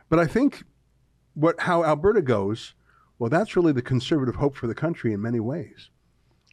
But 0.09 0.19
I 0.19 0.27
think 0.27 0.63
what 1.33 1.59
how 1.61 1.83
Alberta 1.83 2.21
goes, 2.21 2.73
well, 3.19 3.29
that's 3.29 3.55
really 3.55 3.71
the 3.71 3.81
conservative 3.81 4.35
hope 4.35 4.55
for 4.55 4.67
the 4.67 4.75
country 4.75 5.13
in 5.13 5.21
many 5.21 5.39
ways. 5.39 5.89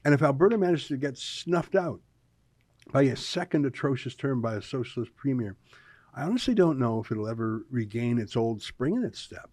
And 0.04 0.12
if 0.12 0.22
Alberta 0.22 0.58
manages 0.58 0.88
to 0.88 0.96
get 0.96 1.16
snuffed 1.16 1.74
out 1.74 2.00
by 2.92 3.02
a 3.02 3.16
second 3.16 3.64
atrocious 3.64 4.14
term 4.14 4.42
by 4.42 4.54
a 4.54 4.62
socialist 4.62 5.16
premier, 5.16 5.56
I 6.14 6.22
honestly 6.22 6.54
don't 6.54 6.78
know 6.78 7.00
if 7.00 7.10
it'll 7.10 7.28
ever 7.28 7.64
regain 7.70 8.18
its 8.18 8.36
old 8.36 8.62
spring 8.62 8.94
in 8.96 9.04
its 9.04 9.18
step. 9.18 9.50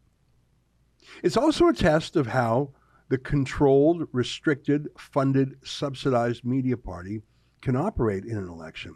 It's 1.23 1.37
also 1.37 1.67
a 1.67 1.73
test 1.73 2.15
of 2.15 2.27
how 2.27 2.71
the 3.11 3.17
controlled, 3.17 4.07
restricted, 4.13 4.87
funded, 4.97 5.57
subsidized 5.65 6.45
media 6.45 6.77
party 6.77 7.21
can 7.61 7.75
operate 7.75 8.23
in 8.23 8.37
an 8.37 8.47
election. 8.47 8.95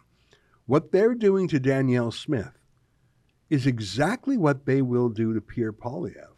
What 0.68 0.94
they're 0.94 1.14
doing 1.14 1.50
to 1.50 1.60
Danielle 1.60 2.12
Smith 2.12 2.58
is 3.50 3.68
exactly 3.68 4.38
what 4.38 4.66
they 4.66 4.82
will 4.82 5.10
do 5.10 5.34
to 5.34 5.42
Pierre 5.42 5.74
Poilievre. 5.74 6.30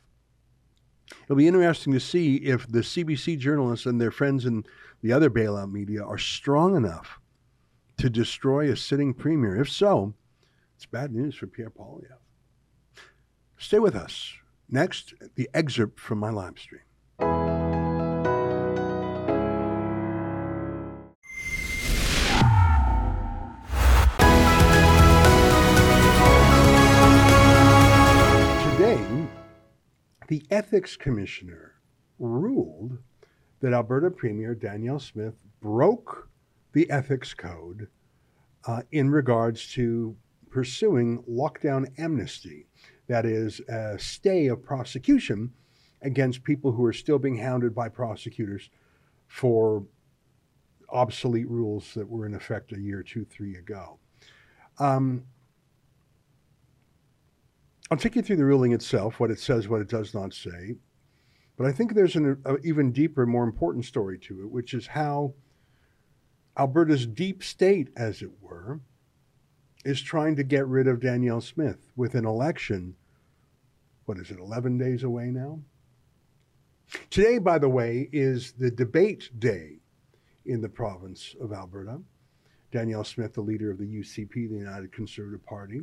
It'll 1.25 1.35
be 1.35 1.47
interesting 1.47 1.93
to 1.93 1.99
see 1.99 2.37
if 2.37 2.67
the 2.67 2.79
CBC 2.79 3.37
journalists 3.37 3.85
and 3.85 4.01
their 4.01 4.09
friends 4.09 4.47
in 4.47 4.65
the 5.03 5.13
other 5.13 5.29
bailout 5.29 5.71
media 5.71 6.03
are 6.03 6.17
strong 6.17 6.75
enough 6.75 7.19
to 7.97 8.09
destroy 8.09 8.71
a 8.71 8.75
sitting 8.75 9.13
premier. 9.13 9.55
If 9.55 9.69
so, 9.69 10.15
it's 10.75 10.87
bad 10.87 11.13
news 11.13 11.35
for 11.35 11.45
Pierre 11.45 11.69
Poilievre. 11.69 12.17
Stay 13.55 13.77
with 13.77 13.95
us. 13.95 14.33
Next, 14.67 15.13
the 15.35 15.47
excerpt 15.53 15.99
from 15.99 16.17
my 16.17 16.31
live 16.31 16.57
stream. 16.57 16.81
The 30.27 30.43
ethics 30.51 30.97
commissioner 30.97 31.75
ruled 32.19 32.97
that 33.61 33.73
Alberta 33.73 34.11
Premier 34.11 34.53
Danielle 34.53 34.99
Smith 34.99 35.35
broke 35.61 36.29
the 36.73 36.89
ethics 36.91 37.33
code 37.33 37.87
uh, 38.65 38.81
in 38.91 39.09
regards 39.09 39.71
to 39.73 40.15
pursuing 40.49 41.23
lockdown 41.29 41.87
amnesty, 41.97 42.67
that 43.07 43.25
is, 43.25 43.61
a 43.69 43.97
stay 43.97 44.47
of 44.47 44.63
prosecution 44.63 45.53
against 46.01 46.43
people 46.43 46.71
who 46.71 46.83
are 46.85 46.93
still 46.93 47.19
being 47.19 47.37
hounded 47.37 47.73
by 47.73 47.87
prosecutors 47.87 48.69
for 49.27 49.85
obsolete 50.89 51.49
rules 51.49 51.93
that 51.93 52.07
were 52.07 52.25
in 52.25 52.33
effect 52.33 52.73
a 52.73 52.79
year, 52.79 53.01
two, 53.01 53.25
three 53.25 53.55
ago. 53.55 53.97
Um, 54.79 55.23
I'll 57.89 57.97
take 57.97 58.15
you 58.15 58.21
through 58.21 58.35
the 58.37 58.45
ruling 58.45 58.73
itself, 58.73 59.19
what 59.19 59.31
it 59.31 59.39
says, 59.39 59.67
what 59.67 59.81
it 59.81 59.87
does 59.87 60.13
not 60.13 60.33
say. 60.33 60.75
But 61.55 61.67
I 61.67 61.71
think 61.71 61.93
there's 61.93 62.15
an 62.15 62.41
a, 62.45 62.57
even 62.57 62.91
deeper, 62.91 63.25
more 63.25 63.43
important 63.43 63.85
story 63.85 64.19
to 64.19 64.41
it, 64.41 64.51
which 64.51 64.73
is 64.73 64.87
how 64.87 65.33
Alberta's 66.57 67.07
deep 67.07 67.43
state, 67.43 67.89
as 67.95 68.21
it 68.21 68.31
were, 68.41 68.81
is 69.85 70.01
trying 70.01 70.35
to 70.35 70.43
get 70.43 70.67
rid 70.67 70.87
of 70.87 70.99
Danielle 70.99 71.41
Smith 71.41 71.89
with 71.95 72.15
an 72.15 72.25
election. 72.25 72.95
What 74.05 74.17
is 74.17 74.31
it, 74.31 74.39
11 74.39 74.77
days 74.77 75.03
away 75.03 75.31
now? 75.31 75.61
Today, 77.09 77.37
by 77.37 77.57
the 77.57 77.69
way, 77.69 78.09
is 78.11 78.53
the 78.53 78.71
debate 78.71 79.29
day 79.39 79.79
in 80.45 80.61
the 80.61 80.69
province 80.69 81.35
of 81.41 81.53
Alberta. 81.53 82.01
Danielle 82.71 83.03
Smith, 83.03 83.33
the 83.33 83.41
leader 83.41 83.71
of 83.71 83.77
the 83.77 83.85
UCP, 83.85 84.33
the 84.33 84.55
United 84.55 84.91
Conservative 84.91 85.45
Party, 85.45 85.81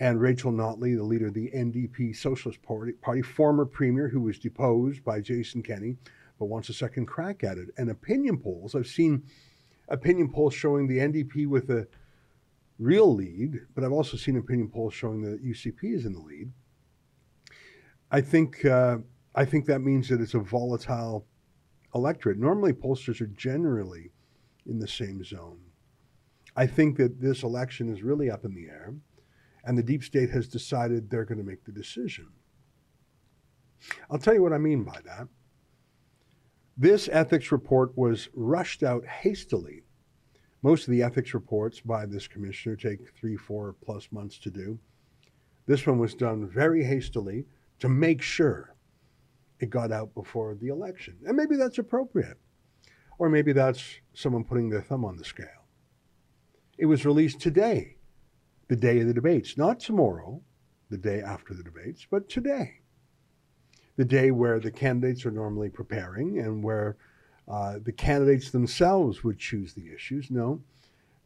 and 0.00 0.20
Rachel 0.20 0.52
Notley, 0.52 0.96
the 0.96 1.02
leader 1.02 1.28
of 1.28 1.34
the 1.34 1.50
NDP 1.54 2.16
Socialist 2.16 2.62
Party, 2.62 2.92
Party, 2.92 3.22
former 3.22 3.64
premier 3.64 4.08
who 4.08 4.20
was 4.20 4.38
deposed 4.38 5.04
by 5.04 5.20
Jason 5.20 5.62
Kenney, 5.62 5.96
but 6.38 6.46
wants 6.46 6.68
a 6.68 6.74
second 6.74 7.06
crack 7.06 7.44
at 7.44 7.58
it. 7.58 7.68
And 7.76 7.90
opinion 7.90 8.38
polls, 8.38 8.74
I've 8.74 8.86
seen 8.86 9.24
opinion 9.88 10.30
polls 10.30 10.54
showing 10.54 10.86
the 10.86 10.98
NDP 10.98 11.46
with 11.46 11.70
a 11.70 11.86
real 12.78 13.14
lead, 13.14 13.60
but 13.74 13.84
I've 13.84 13.92
also 13.92 14.16
seen 14.16 14.36
opinion 14.36 14.68
polls 14.68 14.94
showing 14.94 15.22
that 15.22 15.44
UCP 15.44 15.94
is 15.94 16.06
in 16.06 16.14
the 16.14 16.20
lead. 16.20 16.50
I 18.10 18.20
think 18.20 18.64
uh, 18.64 18.98
I 19.34 19.44
think 19.44 19.66
that 19.66 19.80
means 19.80 20.08
that 20.08 20.20
it's 20.20 20.34
a 20.34 20.40
volatile 20.40 21.26
electorate. 21.94 22.38
Normally, 22.38 22.72
pollsters 22.72 23.20
are 23.20 23.26
generally 23.26 24.10
in 24.66 24.78
the 24.78 24.88
same 24.88 25.24
zone. 25.24 25.60
I 26.56 26.66
think 26.66 26.96
that 26.98 27.20
this 27.20 27.42
election 27.42 27.88
is 27.88 28.02
really 28.02 28.30
up 28.30 28.44
in 28.44 28.54
the 28.54 28.66
air 28.66 28.94
and 29.64 29.76
the 29.76 29.82
deep 29.82 30.02
state 30.02 30.30
has 30.30 30.48
decided 30.48 31.08
they're 31.08 31.24
going 31.24 31.38
to 31.38 31.44
make 31.44 31.64
the 31.64 31.72
decision. 31.72 32.28
I'll 34.10 34.18
tell 34.18 34.34
you 34.34 34.42
what 34.42 34.52
I 34.52 34.58
mean 34.58 34.84
by 34.84 35.00
that. 35.04 35.28
This 36.76 37.08
ethics 37.12 37.52
report 37.52 37.96
was 37.96 38.28
rushed 38.34 38.82
out 38.82 39.04
hastily. 39.06 39.82
Most 40.62 40.86
of 40.86 40.92
the 40.92 41.02
ethics 41.02 41.34
reports 41.34 41.80
by 41.80 42.06
this 42.06 42.28
commissioner 42.28 42.76
take 42.76 43.14
three, 43.14 43.36
four 43.36 43.74
plus 43.84 44.10
months 44.10 44.38
to 44.38 44.50
do. 44.50 44.78
This 45.66 45.86
one 45.86 45.98
was 45.98 46.14
done 46.14 46.48
very 46.48 46.84
hastily 46.84 47.44
to 47.80 47.88
make 47.88 48.22
sure 48.22 48.74
it 49.60 49.70
got 49.70 49.92
out 49.92 50.14
before 50.14 50.54
the 50.54 50.68
election. 50.68 51.16
And 51.24 51.36
maybe 51.36 51.56
that's 51.56 51.78
appropriate. 51.78 52.38
Or 53.18 53.28
maybe 53.28 53.52
that's 53.52 54.00
someone 54.14 54.44
putting 54.44 54.70
their 54.70 54.82
thumb 54.82 55.04
on 55.04 55.16
the 55.16 55.24
scale. 55.24 55.66
It 56.78 56.86
was 56.86 57.04
released 57.04 57.40
today 57.40 57.96
the 58.72 58.76
day 58.76 59.00
of 59.00 59.06
the 59.06 59.12
debates, 59.12 59.58
not 59.58 59.78
tomorrow, 59.78 60.40
the 60.88 60.96
day 60.96 61.20
after 61.20 61.52
the 61.52 61.62
debates, 61.62 62.06
but 62.10 62.26
today. 62.30 62.80
The 63.96 64.04
day 64.06 64.30
where 64.30 64.58
the 64.58 64.70
candidates 64.70 65.26
are 65.26 65.30
normally 65.30 65.68
preparing 65.68 66.38
and 66.38 66.64
where 66.64 66.96
uh, 67.46 67.80
the 67.84 67.92
candidates 67.92 68.50
themselves 68.50 69.22
would 69.22 69.38
choose 69.38 69.74
the 69.74 69.92
issues. 69.92 70.30
No, 70.30 70.62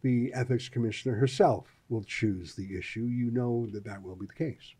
the 0.02 0.32
ethics 0.34 0.68
commissioner 0.68 1.14
herself 1.14 1.68
will 1.88 2.02
choose 2.02 2.56
the 2.56 2.76
issue. 2.76 3.04
You 3.04 3.30
know 3.30 3.68
that 3.72 3.84
that 3.84 4.02
will 4.02 4.16
be 4.16 4.26
the 4.26 4.34
case. 4.34 4.74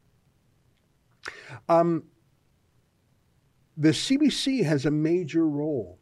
Um, 1.69 2.03
the 3.77 3.91
CBC 3.91 4.65
has 4.65 4.87
a 4.87 4.91
major 4.91 5.47
role 5.47 6.01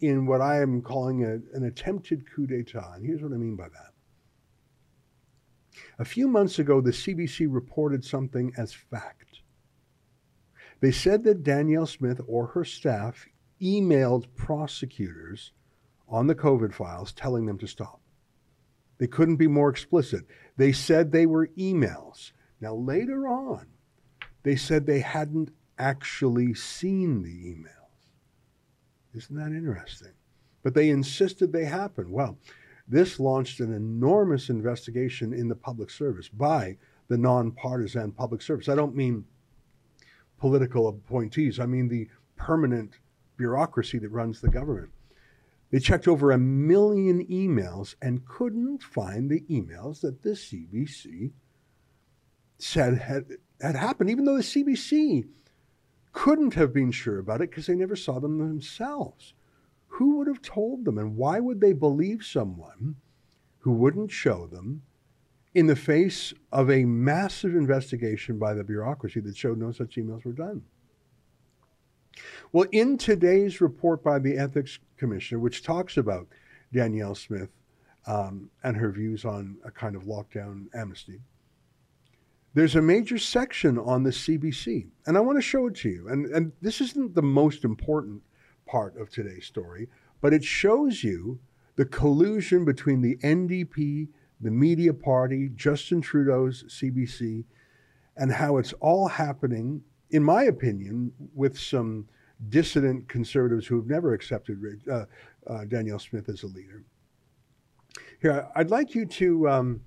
in 0.00 0.26
what 0.26 0.40
I 0.40 0.60
am 0.60 0.82
calling 0.82 1.22
a, 1.22 1.34
an 1.56 1.66
attempted 1.66 2.24
coup 2.34 2.48
d'etat. 2.48 2.94
And 2.96 3.06
here's 3.06 3.22
what 3.22 3.32
I 3.32 3.36
mean 3.36 3.54
by 3.54 3.68
that. 3.68 3.92
A 5.98 6.04
few 6.04 6.28
months 6.28 6.58
ago, 6.58 6.80
the 6.80 6.90
CBC 6.90 7.46
reported 7.48 8.04
something 8.04 8.52
as 8.56 8.72
fact. 8.72 9.40
They 10.80 10.92
said 10.92 11.24
that 11.24 11.42
Danielle 11.42 11.86
Smith 11.86 12.20
or 12.26 12.46
her 12.48 12.64
staff 12.64 13.26
emailed 13.60 14.26
prosecutors 14.34 15.52
on 16.08 16.26
the 16.26 16.34
COVID 16.34 16.72
files 16.72 17.12
telling 17.12 17.46
them 17.46 17.58
to 17.58 17.66
stop. 17.66 18.00
They 18.98 19.06
couldn't 19.06 19.36
be 19.36 19.46
more 19.46 19.70
explicit. 19.70 20.26
They 20.56 20.72
said 20.72 21.10
they 21.10 21.26
were 21.26 21.48
emails. 21.58 22.32
Now, 22.60 22.74
later 22.74 23.26
on, 23.28 23.66
they 24.42 24.56
said 24.56 24.86
they 24.86 25.00
hadn't 25.00 25.50
actually 25.78 26.54
seen 26.54 27.22
the 27.22 27.28
emails. 27.28 27.76
Isn't 29.14 29.36
that 29.36 29.56
interesting? 29.56 30.12
But 30.62 30.74
they 30.74 30.90
insisted 30.90 31.52
they 31.52 31.64
happened. 31.64 32.10
Well, 32.10 32.38
this 32.90 33.20
launched 33.20 33.60
an 33.60 33.72
enormous 33.72 34.50
investigation 34.50 35.32
in 35.32 35.48
the 35.48 35.54
public 35.54 35.90
service 35.90 36.28
by 36.28 36.76
the 37.08 37.16
nonpartisan 37.16 38.10
public 38.10 38.42
service. 38.42 38.68
I 38.68 38.74
don't 38.74 38.96
mean 38.96 39.24
political 40.38 40.88
appointees, 40.88 41.60
I 41.60 41.66
mean 41.66 41.88
the 41.88 42.08
permanent 42.36 42.98
bureaucracy 43.36 43.98
that 43.98 44.08
runs 44.10 44.40
the 44.40 44.48
government. 44.48 44.90
They 45.70 45.78
checked 45.78 46.08
over 46.08 46.32
a 46.32 46.38
million 46.38 47.24
emails 47.26 47.94
and 48.02 48.26
couldn't 48.26 48.82
find 48.82 49.30
the 49.30 49.42
emails 49.42 50.00
that 50.00 50.22
the 50.22 50.30
CBC 50.30 51.30
said 52.58 52.98
had, 52.98 53.26
had 53.60 53.76
happened, 53.76 54.10
even 54.10 54.24
though 54.24 54.36
the 54.36 54.42
CBC 54.42 55.28
couldn't 56.12 56.54
have 56.54 56.72
been 56.72 56.90
sure 56.90 57.20
about 57.20 57.40
it 57.40 57.50
because 57.50 57.66
they 57.66 57.76
never 57.76 57.94
saw 57.94 58.18
them 58.18 58.38
themselves. 58.38 59.34
Who 60.00 60.16
would 60.16 60.26
have 60.28 60.40
told 60.40 60.84
them? 60.84 60.96
And 60.96 61.16
why 61.16 61.40
would 61.40 61.60
they 61.60 61.74
believe 61.74 62.24
someone 62.24 62.96
who 63.58 63.72
wouldn't 63.72 64.10
show 64.10 64.46
them 64.46 64.80
in 65.54 65.66
the 65.66 65.76
face 65.76 66.32
of 66.52 66.70
a 66.70 66.86
massive 66.86 67.54
investigation 67.54 68.38
by 68.38 68.54
the 68.54 68.64
bureaucracy 68.64 69.20
that 69.20 69.36
showed 69.36 69.58
no 69.58 69.72
such 69.72 69.96
emails 69.96 70.24
were 70.24 70.32
done. 70.32 70.62
Well, 72.50 72.66
in 72.72 72.96
today's 72.96 73.60
report 73.60 74.02
by 74.02 74.18
the 74.18 74.38
Ethics 74.38 74.78
Commissioner, 74.96 75.38
which 75.38 75.62
talks 75.62 75.98
about 75.98 76.28
Danielle 76.72 77.14
Smith 77.14 77.50
um, 78.06 78.48
and 78.64 78.74
her 78.76 78.90
views 78.90 79.26
on 79.26 79.58
a 79.66 79.70
kind 79.70 79.96
of 79.96 80.04
lockdown 80.04 80.66
amnesty, 80.74 81.20
there's 82.54 82.74
a 82.74 82.82
major 82.82 83.18
section 83.18 83.78
on 83.78 84.02
the 84.02 84.10
CBC, 84.10 84.88
and 85.06 85.16
I 85.16 85.20
want 85.20 85.36
to 85.36 85.42
show 85.42 85.66
it 85.66 85.76
to 85.76 85.88
you. 85.88 86.08
And, 86.08 86.26
and 86.26 86.52
this 86.62 86.80
isn't 86.80 87.14
the 87.14 87.22
most 87.22 87.64
important 87.64 88.22
part 88.70 88.96
of 88.96 89.10
today's 89.10 89.46
story, 89.46 89.88
but 90.20 90.32
it 90.32 90.44
shows 90.44 91.02
you 91.02 91.40
the 91.76 91.84
collusion 91.84 92.64
between 92.64 93.00
the 93.00 93.16
NDP, 93.16 94.08
the 94.40 94.50
media 94.50 94.94
party, 94.94 95.50
Justin 95.54 96.00
Trudeau's 96.00 96.64
CBC, 96.68 97.44
and 98.16 98.32
how 98.32 98.58
it's 98.58 98.72
all 98.74 99.08
happening, 99.08 99.82
in 100.10 100.22
my 100.22 100.44
opinion, 100.44 101.12
with 101.34 101.58
some 101.58 102.06
dissident 102.48 103.08
conservatives 103.08 103.66
who 103.66 103.76
have 103.76 103.86
never 103.86 104.14
accepted 104.14 104.58
uh, 104.90 105.04
uh, 105.46 105.64
Danielle 105.64 105.98
Smith 105.98 106.28
as 106.28 106.42
a 106.42 106.46
leader. 106.46 106.84
Here, 108.22 108.46
I'd 108.54 108.70
like 108.70 108.94
you 108.94 109.06
to, 109.06 109.48
um, 109.48 109.80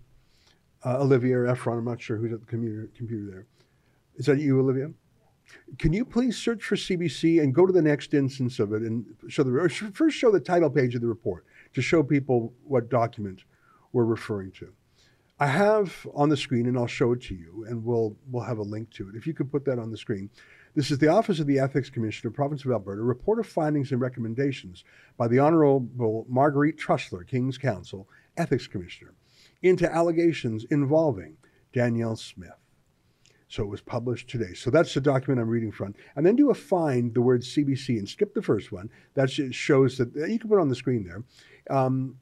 uh, 0.84 0.98
Olivia 1.00 1.38
or 1.38 1.46
Efron, 1.46 1.78
I'm 1.78 1.86
not 1.86 2.02
sure 2.02 2.18
who's 2.18 2.34
at 2.34 2.42
the 2.42 2.46
computer, 2.46 2.90
computer 2.96 3.32
there. 3.32 3.48
Is 4.16 4.26
that 4.26 4.40
you, 4.40 4.60
Olivia? 4.60 4.92
Can 5.80 5.94
you 5.94 6.06
please 6.06 6.38
search 6.38 6.64
for 6.64 6.76
CBC 6.76 7.42
and 7.42 7.54
go 7.54 7.66
to 7.66 7.74
the 7.74 7.82
next 7.82 8.14
instance 8.14 8.60
of 8.60 8.74
it 8.74 8.82
and 8.82 9.06
show 9.28 9.44
the 9.44 9.92
first 9.94 10.18
show 10.18 10.32
the 10.32 10.40
title 10.40 10.70
page 10.70 10.96
of 10.96 11.02
the 11.02 11.08
report 11.08 11.46
to 11.74 11.82
show 11.82 12.04
people 12.04 12.54
what 12.64 12.90
document 12.90 13.44
we're 13.92 14.06
referring 14.06 14.52
to. 14.52 14.74
I 15.40 15.48
have 15.48 16.08
on 16.14 16.30
the 16.30 16.38
screen, 16.38 16.68
and 16.68 16.78
I'll 16.78 16.88
show 16.88 17.14
it 17.14 17.22
to 17.24 17.36
you, 17.36 17.66
and 17.68 17.84
we'll 17.84 18.16
we'll 18.32 18.44
have 18.44 18.60
a 18.60 18.64
link 18.64 18.92
to 18.92 19.10
it. 19.10 19.16
If 19.16 19.26
you 19.26 19.34
could 19.34 19.52
put 19.52 19.66
that 19.66 19.80
on 19.80 19.92
the 19.92 19.98
screen. 19.98 20.30
This 20.76 20.90
is 20.90 20.98
the 20.98 21.08
Office 21.08 21.40
of 21.40 21.46
the 21.46 21.60
Ethics 21.60 21.92
Commissioner, 21.92 22.32
Province 22.32 22.66
of 22.66 22.72
Alberta, 22.72 23.04
report 23.04 23.38
of 23.40 23.46
findings 23.46 23.92
and 23.92 24.02
recommendations 24.02 24.84
by 25.18 25.28
the 25.28 25.40
Honourable 25.40 26.26
Marguerite 26.28 26.80
Trussler, 26.80 27.28
King's 27.28 27.60
Counsel, 27.60 28.10
Ethics 28.38 28.66
Commissioner, 28.66 29.14
into 29.62 29.88
allegations 29.88 30.66
involving 30.72 31.38
Danielle 31.74 32.16
Smith. 32.16 32.63
So 33.54 33.62
it 33.62 33.70
was 33.70 33.82
published 33.82 34.32
today. 34.32 34.56
So 34.56 34.72
that's 34.72 34.96
the 34.96 35.00
document 35.00 35.40
I'm 35.40 35.48
reading 35.48 35.72
from. 35.72 35.94
And 36.16 36.26
then 36.26 36.36
do 36.36 36.50
a 36.50 36.56
find 36.56 37.14
the 37.14 37.22
word 37.22 37.44
CBC 37.44 38.00
and 38.00 38.10
skip 38.10 38.34
the 38.34 38.42
first 38.42 38.72
one. 38.72 38.90
That 39.14 39.30
shows 39.30 39.96
that 40.00 40.16
you 40.16 40.40
can 40.40 40.50
put 40.50 40.60
on 40.60 40.70
the 40.70 40.76
screen 40.76 41.04
there. 41.04 41.24
Um, 41.70 42.18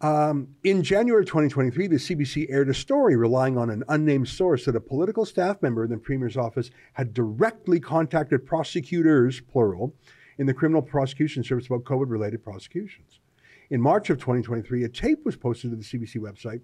um, 0.00 0.48
in 0.64 0.82
January 0.82 1.24
2023, 1.24 1.86
the 1.86 1.96
CBC 1.96 2.46
aired 2.50 2.68
a 2.68 2.74
story 2.74 3.14
relying 3.14 3.56
on 3.56 3.70
an 3.70 3.84
unnamed 3.88 4.26
source 4.26 4.64
that 4.64 4.74
a 4.74 4.80
political 4.80 5.24
staff 5.24 5.62
member 5.62 5.84
in 5.84 5.90
the 5.90 5.98
Premier's 5.98 6.36
office 6.36 6.72
had 6.94 7.14
directly 7.14 7.78
contacted 7.78 8.44
prosecutors, 8.44 9.40
plural, 9.40 9.94
in 10.38 10.46
the 10.46 10.54
Criminal 10.54 10.82
Prosecution 10.82 11.44
Service 11.44 11.66
about 11.66 11.84
COVID 11.84 12.10
related 12.10 12.42
prosecutions. 12.42 13.20
In 13.70 13.80
March 13.80 14.10
of 14.10 14.18
2023, 14.18 14.82
a 14.82 14.88
tape 14.88 15.24
was 15.24 15.36
posted 15.36 15.70
to 15.70 15.76
the 15.76 15.84
CBC 15.84 16.16
website 16.16 16.60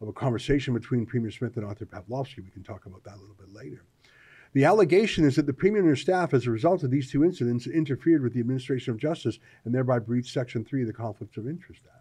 of 0.00 0.08
a 0.08 0.12
conversation 0.12 0.74
between 0.74 1.06
Premier 1.06 1.30
Smith 1.30 1.56
and 1.56 1.64
Arthur 1.64 1.86
Pawlowski. 1.86 2.42
We 2.42 2.50
can 2.50 2.62
talk 2.62 2.86
about 2.86 3.04
that 3.04 3.16
a 3.16 3.20
little 3.20 3.36
bit 3.38 3.52
later. 3.52 3.84
The 4.52 4.64
allegation 4.64 5.24
is 5.24 5.36
that 5.36 5.46
the 5.46 5.52
Premier 5.52 5.80
and 5.80 5.88
her 5.88 5.96
staff, 5.96 6.34
as 6.34 6.46
a 6.46 6.50
result 6.50 6.82
of 6.82 6.90
these 6.90 7.10
two 7.10 7.22
incidents, 7.22 7.66
interfered 7.66 8.22
with 8.22 8.32
the 8.32 8.40
administration 8.40 8.92
of 8.92 8.98
justice 8.98 9.38
and 9.64 9.74
thereby 9.74 10.00
breached 10.00 10.32
Section 10.32 10.64
3 10.64 10.82
of 10.82 10.86
the 10.88 10.92
Conflicts 10.92 11.36
of 11.36 11.46
Interest 11.46 11.82
Act. 11.86 12.00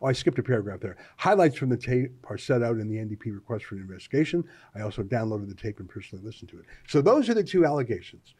Oh, 0.00 0.06
I 0.06 0.12
skipped 0.12 0.38
a 0.38 0.42
paragraph 0.42 0.80
there. 0.80 0.96
Highlights 1.16 1.56
from 1.56 1.68
the 1.68 1.76
tape 1.76 2.12
are 2.28 2.38
set 2.38 2.62
out 2.62 2.78
in 2.78 2.88
the 2.88 2.96
NDP 2.96 3.34
request 3.34 3.64
for 3.64 3.76
an 3.76 3.82
investigation. 3.82 4.44
I 4.74 4.80
also 4.80 5.02
downloaded 5.02 5.48
the 5.48 5.54
tape 5.54 5.80
and 5.80 5.88
personally 5.88 6.24
listened 6.24 6.50
to 6.50 6.58
it. 6.58 6.66
So 6.86 7.00
those 7.00 7.28
are 7.28 7.34
the 7.34 7.44
two 7.44 7.64
allegations. 7.64 8.34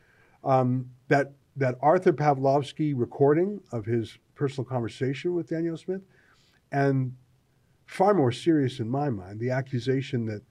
Um, 0.44 0.90
that 1.08 1.32
that 1.56 1.76
Arthur 1.80 2.12
Pawlowski 2.12 2.92
recording 2.94 3.60
of 3.72 3.86
his 3.86 4.18
personal 4.34 4.66
conversation 4.66 5.34
with 5.34 5.48
Danielle 5.48 5.78
Smith, 5.78 6.02
and 6.70 7.16
far 7.86 8.14
more 8.14 8.32
serious 8.32 8.80
in 8.80 8.88
my 8.88 9.08
mind, 9.10 9.40
the 9.40 9.50
accusation 9.50 10.26
that 10.26 10.42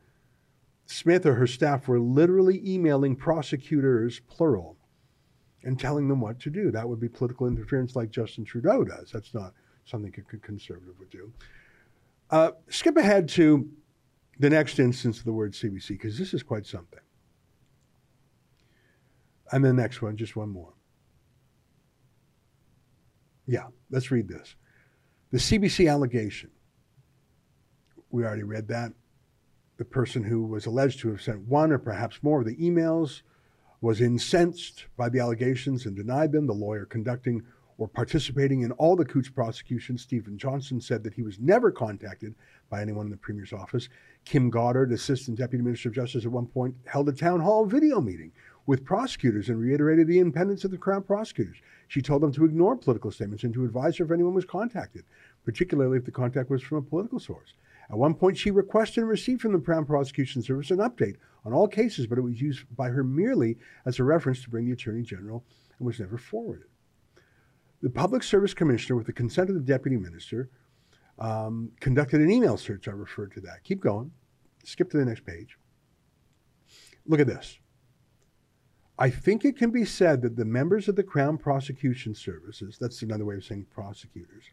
Smith 0.88 1.26
or 1.26 1.36
her 1.36 1.48
staff 1.48 1.88
were 1.88 2.00
literally 2.00 2.62
emailing 2.66 3.16
prosecutors, 3.16 4.22
plural, 4.28 4.78
and 5.64 5.80
telling 5.80 6.08
them 6.08 6.22
what 6.22 6.40
to 6.40 6.50
do. 6.50 6.72
That 6.72 6.88
would 6.88 7.00
be 7.00 7.10
political 7.10 7.48
interference 7.48 7.96
like 7.96 8.12
Justin 8.12 8.46
Trudeau 8.46 8.84
does. 8.84 9.12
That's 9.12 9.34
not 9.34 9.54
something 9.86 10.14
a 10.18 10.38
conservative 10.38 10.98
would 11.00 11.10
do. 11.10 11.32
Uh, 12.30 12.52
skip 12.70 12.98
ahead 12.98 13.28
to 13.30 13.70
the 14.40 14.50
next 14.50 14.80
instance 14.80 15.20
of 15.20 15.26
the 15.26 15.34
word 15.34 15.54
CBC, 15.54 15.90
because 15.90 16.18
this 16.18 16.34
is 16.34 16.44
quite 16.44 16.66
something. 16.66 17.00
And 19.52 19.64
the 19.64 19.74
next 19.74 20.02
one, 20.02 20.18
just 20.18 20.36
one 20.36 20.50
more. 20.50 20.74
Yeah, 23.48 23.68
let's 23.90 24.10
read 24.12 24.28
this. 24.28 24.56
The 25.32 25.38
CBC 25.38 25.90
allegation. 25.90 26.50
We 28.16 28.24
already 28.24 28.44
read 28.44 28.70
that. 28.70 28.94
The 29.76 29.84
person 29.84 30.24
who 30.24 30.46
was 30.46 30.66
alleged 30.66 31.02
to 31.02 31.10
have 31.10 31.22
sent 31.22 31.50
one 31.50 31.74
or 31.74 31.78
perhaps 31.78 32.24
more 32.24 32.40
of 32.40 32.46
the 32.46 32.56
emails 32.56 33.24
was 33.82 34.00
incensed 34.00 34.86
by 34.96 35.10
the 35.10 35.20
allegations 35.20 35.86
and 35.86 35.98
denied 35.98 36.32
them. 36.32 36.48
The 36.48 36.54
lawyer 36.54 36.86
conducting 36.86 37.44
or 37.78 37.90
participating 37.90 38.62
in 38.62 38.72
all 38.72 38.96
the 38.96 39.04
Coutts 39.04 39.28
prosecutions. 39.28 40.02
Stephen 40.02 40.38
Johnson 40.38 40.80
said 40.80 41.04
that 41.04 41.16
he 41.16 41.24
was 41.24 41.42
never 41.42 41.72
contacted 41.72 42.36
by 42.70 42.82
anyone 42.82 43.08
in 43.08 43.12
the 43.12 43.18
Premier's 43.18 43.52
office. 43.52 43.90
Kim 44.24 44.50
Goddard, 44.50 44.94
Assistant 44.94 45.38
Deputy 45.38 45.62
Minister 45.62 45.90
of 45.90 45.96
Justice, 45.96 46.24
at 46.24 46.32
one 46.32 46.48
point 46.48 46.74
held 46.86 47.10
a 47.10 47.12
town 47.12 47.42
hall 47.42 47.66
video 47.66 48.00
meeting 48.00 48.32
with 48.66 48.86
prosecutors 48.86 49.50
and 49.50 49.60
reiterated 49.60 50.08
the 50.08 50.20
independence 50.20 50.64
of 50.64 50.72
the 50.72 50.78
Crown 50.78 51.04
prosecutors. 51.04 51.58
She 51.90 52.02
told 52.02 52.24
them 52.24 52.32
to 52.32 52.46
ignore 52.46 52.78
political 52.78 53.12
statements 53.12 53.44
and 53.44 53.54
to 53.54 53.66
advise 53.66 53.98
her 53.98 54.06
if 54.06 54.12
anyone 54.12 54.34
was 54.34 54.46
contacted, 54.46 55.04
particularly 55.44 55.98
if 55.98 56.06
the 56.06 56.12
contact 56.12 56.50
was 56.50 56.64
from 56.64 56.78
a 56.78 56.82
political 56.82 57.20
source. 57.20 57.56
At 57.90 57.98
one 57.98 58.16
point, 58.16 58.38
she 58.38 58.52
requested 58.52 59.00
and 59.00 59.10
received 59.10 59.42
from 59.42 59.54
the 59.54 59.60
Crown 59.60 59.86
Prosecution 59.86 60.42
Service 60.42 60.72
an 60.72 60.78
update 60.78 61.18
on 61.44 61.54
all 61.54 61.68
cases, 61.68 62.08
but 62.08 62.18
it 62.18 62.22
was 62.22 62.42
used 62.42 62.66
by 62.76 62.90
her 62.90 63.04
merely 63.04 63.58
as 63.86 64.00
a 64.00 64.04
reference 64.04 64.42
to 64.44 64.50
bring 64.50 64.66
the 64.66 64.72
Attorney 64.72 65.04
General 65.04 65.44
and 65.78 65.86
was 65.86 66.00
never 66.00 66.18
forwarded. 66.18 66.68
The 67.82 67.90
Public 67.90 68.24
Service 68.24 68.54
Commissioner, 68.54 68.96
with 68.96 69.06
the 69.06 69.14
consent 69.14 69.50
of 69.50 69.56
the 69.56 69.62
Deputy 69.62 69.98
Minister, 69.98 70.50
um, 71.20 71.72
conducted 71.80 72.22
an 72.22 72.32
email 72.32 72.58
search. 72.58 72.88
I 72.88 72.92
referred 72.92 73.34
to 73.34 73.42
that. 73.42 73.64
Keep 73.64 73.82
going. 73.82 74.12
Skip 74.64 74.90
to 74.90 74.98
the 74.98 75.06
next 75.06 75.26
page. 75.26 75.58
Look 77.06 77.20
at 77.20 77.28
this. 77.28 77.60
I 78.98 79.10
think 79.10 79.44
it 79.44 79.58
can 79.58 79.72
be 79.72 79.86
said 79.86 80.22
that 80.22 80.38
the 80.38 80.46
members 80.46 80.88
of 80.88 80.96
the 80.96 81.04
Crown 81.04 81.38
Prosecution 81.38 82.16
Services, 82.16 82.78
that's 82.80 83.02
another 83.02 83.26
way 83.26 83.36
of 83.36 83.44
saying 83.44 83.68
prosecutors, 83.70 84.46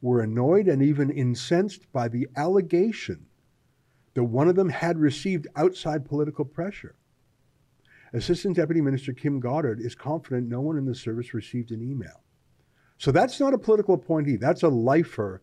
were 0.00 0.20
annoyed 0.20 0.68
and 0.68 0.82
even 0.82 1.10
incensed 1.10 1.90
by 1.92 2.08
the 2.08 2.28
allegation 2.36 3.26
that 4.14 4.24
one 4.24 4.48
of 4.48 4.56
them 4.56 4.68
had 4.68 4.98
received 4.98 5.46
outside 5.56 6.06
political 6.06 6.44
pressure. 6.44 6.94
Assistant 8.12 8.56
Deputy 8.56 8.80
Minister 8.80 9.12
Kim 9.12 9.40
Goddard 9.40 9.80
is 9.80 9.94
confident 9.94 10.48
no 10.48 10.60
one 10.60 10.78
in 10.78 10.86
the 10.86 10.94
service 10.94 11.34
received 11.34 11.70
an 11.70 11.82
email. 11.82 12.22
So 12.98 13.12
that's 13.12 13.40
not 13.40 13.52
a 13.52 13.58
political 13.58 13.94
appointee, 13.94 14.36
that's 14.36 14.62
a 14.62 14.68
lifer 14.68 15.42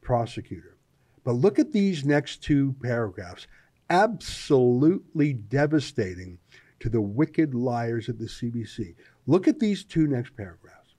prosecutor. 0.00 0.76
But 1.22 1.32
look 1.32 1.58
at 1.58 1.72
these 1.72 2.04
next 2.04 2.42
two 2.42 2.74
paragraphs. 2.82 3.46
Absolutely 3.90 5.34
devastating 5.34 6.38
to 6.80 6.88
the 6.88 7.00
wicked 7.00 7.54
liars 7.54 8.08
at 8.08 8.18
the 8.18 8.26
CBC. 8.26 8.94
Look 9.26 9.48
at 9.48 9.58
these 9.58 9.84
two 9.84 10.06
next 10.06 10.36
paragraphs. 10.36 10.94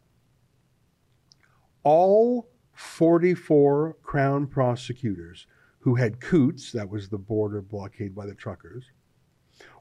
All 1.84 2.48
44 2.76 3.98
Crown 4.04 4.48
prosecutors 4.48 5.48
who 5.80 5.96
had 5.96 6.20
Coutts, 6.20 6.72
that 6.72 6.90
was 6.90 7.10
the 7.10 7.18
border 7.18 7.62
blockade 7.62 8.16
by 8.16 8.26
the 8.26 8.36
truckers, 8.36 8.86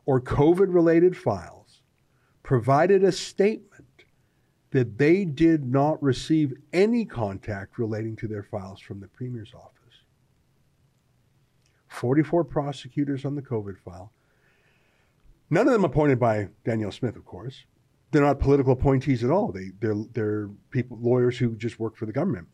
or 0.06 0.20
COVID 0.20 0.72
related 0.72 1.16
files, 1.16 1.82
provided 2.42 3.02
a 3.02 3.10
statement 3.12 4.04
that 4.70 4.98
they 4.98 5.24
did 5.24 5.64
not 5.64 6.02
receive 6.02 6.52
any 6.72 7.04
contact 7.04 7.78
relating 7.78 8.16
to 8.16 8.28
their 8.28 8.42
files 8.42 8.80
from 8.80 9.00
the 9.00 9.08
Premier's 9.08 9.52
office. 9.54 9.70
44 11.88 12.44
prosecutors 12.44 13.24
on 13.24 13.34
the 13.34 13.42
COVID 13.42 13.78
file. 13.78 14.12
None 15.48 15.66
of 15.66 15.72
them 15.72 15.84
appointed 15.84 16.18
by 16.18 16.48
Danielle 16.64 16.90
Smith, 16.90 17.16
of 17.16 17.24
course. 17.24 17.64
They're 18.10 18.22
not 18.22 18.40
political 18.40 18.72
appointees 18.72 19.24
at 19.24 19.30
all. 19.30 19.52
They, 19.52 19.70
they're, 19.80 19.94
they're 20.12 20.50
people, 20.70 20.98
lawyers 21.00 21.38
who 21.38 21.56
just 21.56 21.78
work 21.78 21.96
for 21.96 22.06
the 22.06 22.12
government. 22.12 22.48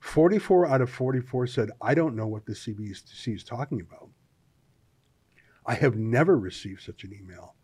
44 0.00 0.66
out 0.66 0.80
of 0.80 0.90
44 0.90 1.46
said, 1.46 1.70
I 1.80 1.94
don't 1.94 2.16
know 2.16 2.26
what 2.26 2.46
the 2.46 2.54
CBC 2.54 3.34
is 3.34 3.44
talking 3.44 3.80
about. 3.80 4.08
I 5.66 5.74
have 5.74 5.96
never 5.96 6.38
received 6.38 6.82
such 6.82 7.04
an 7.04 7.12
email. 7.12 7.54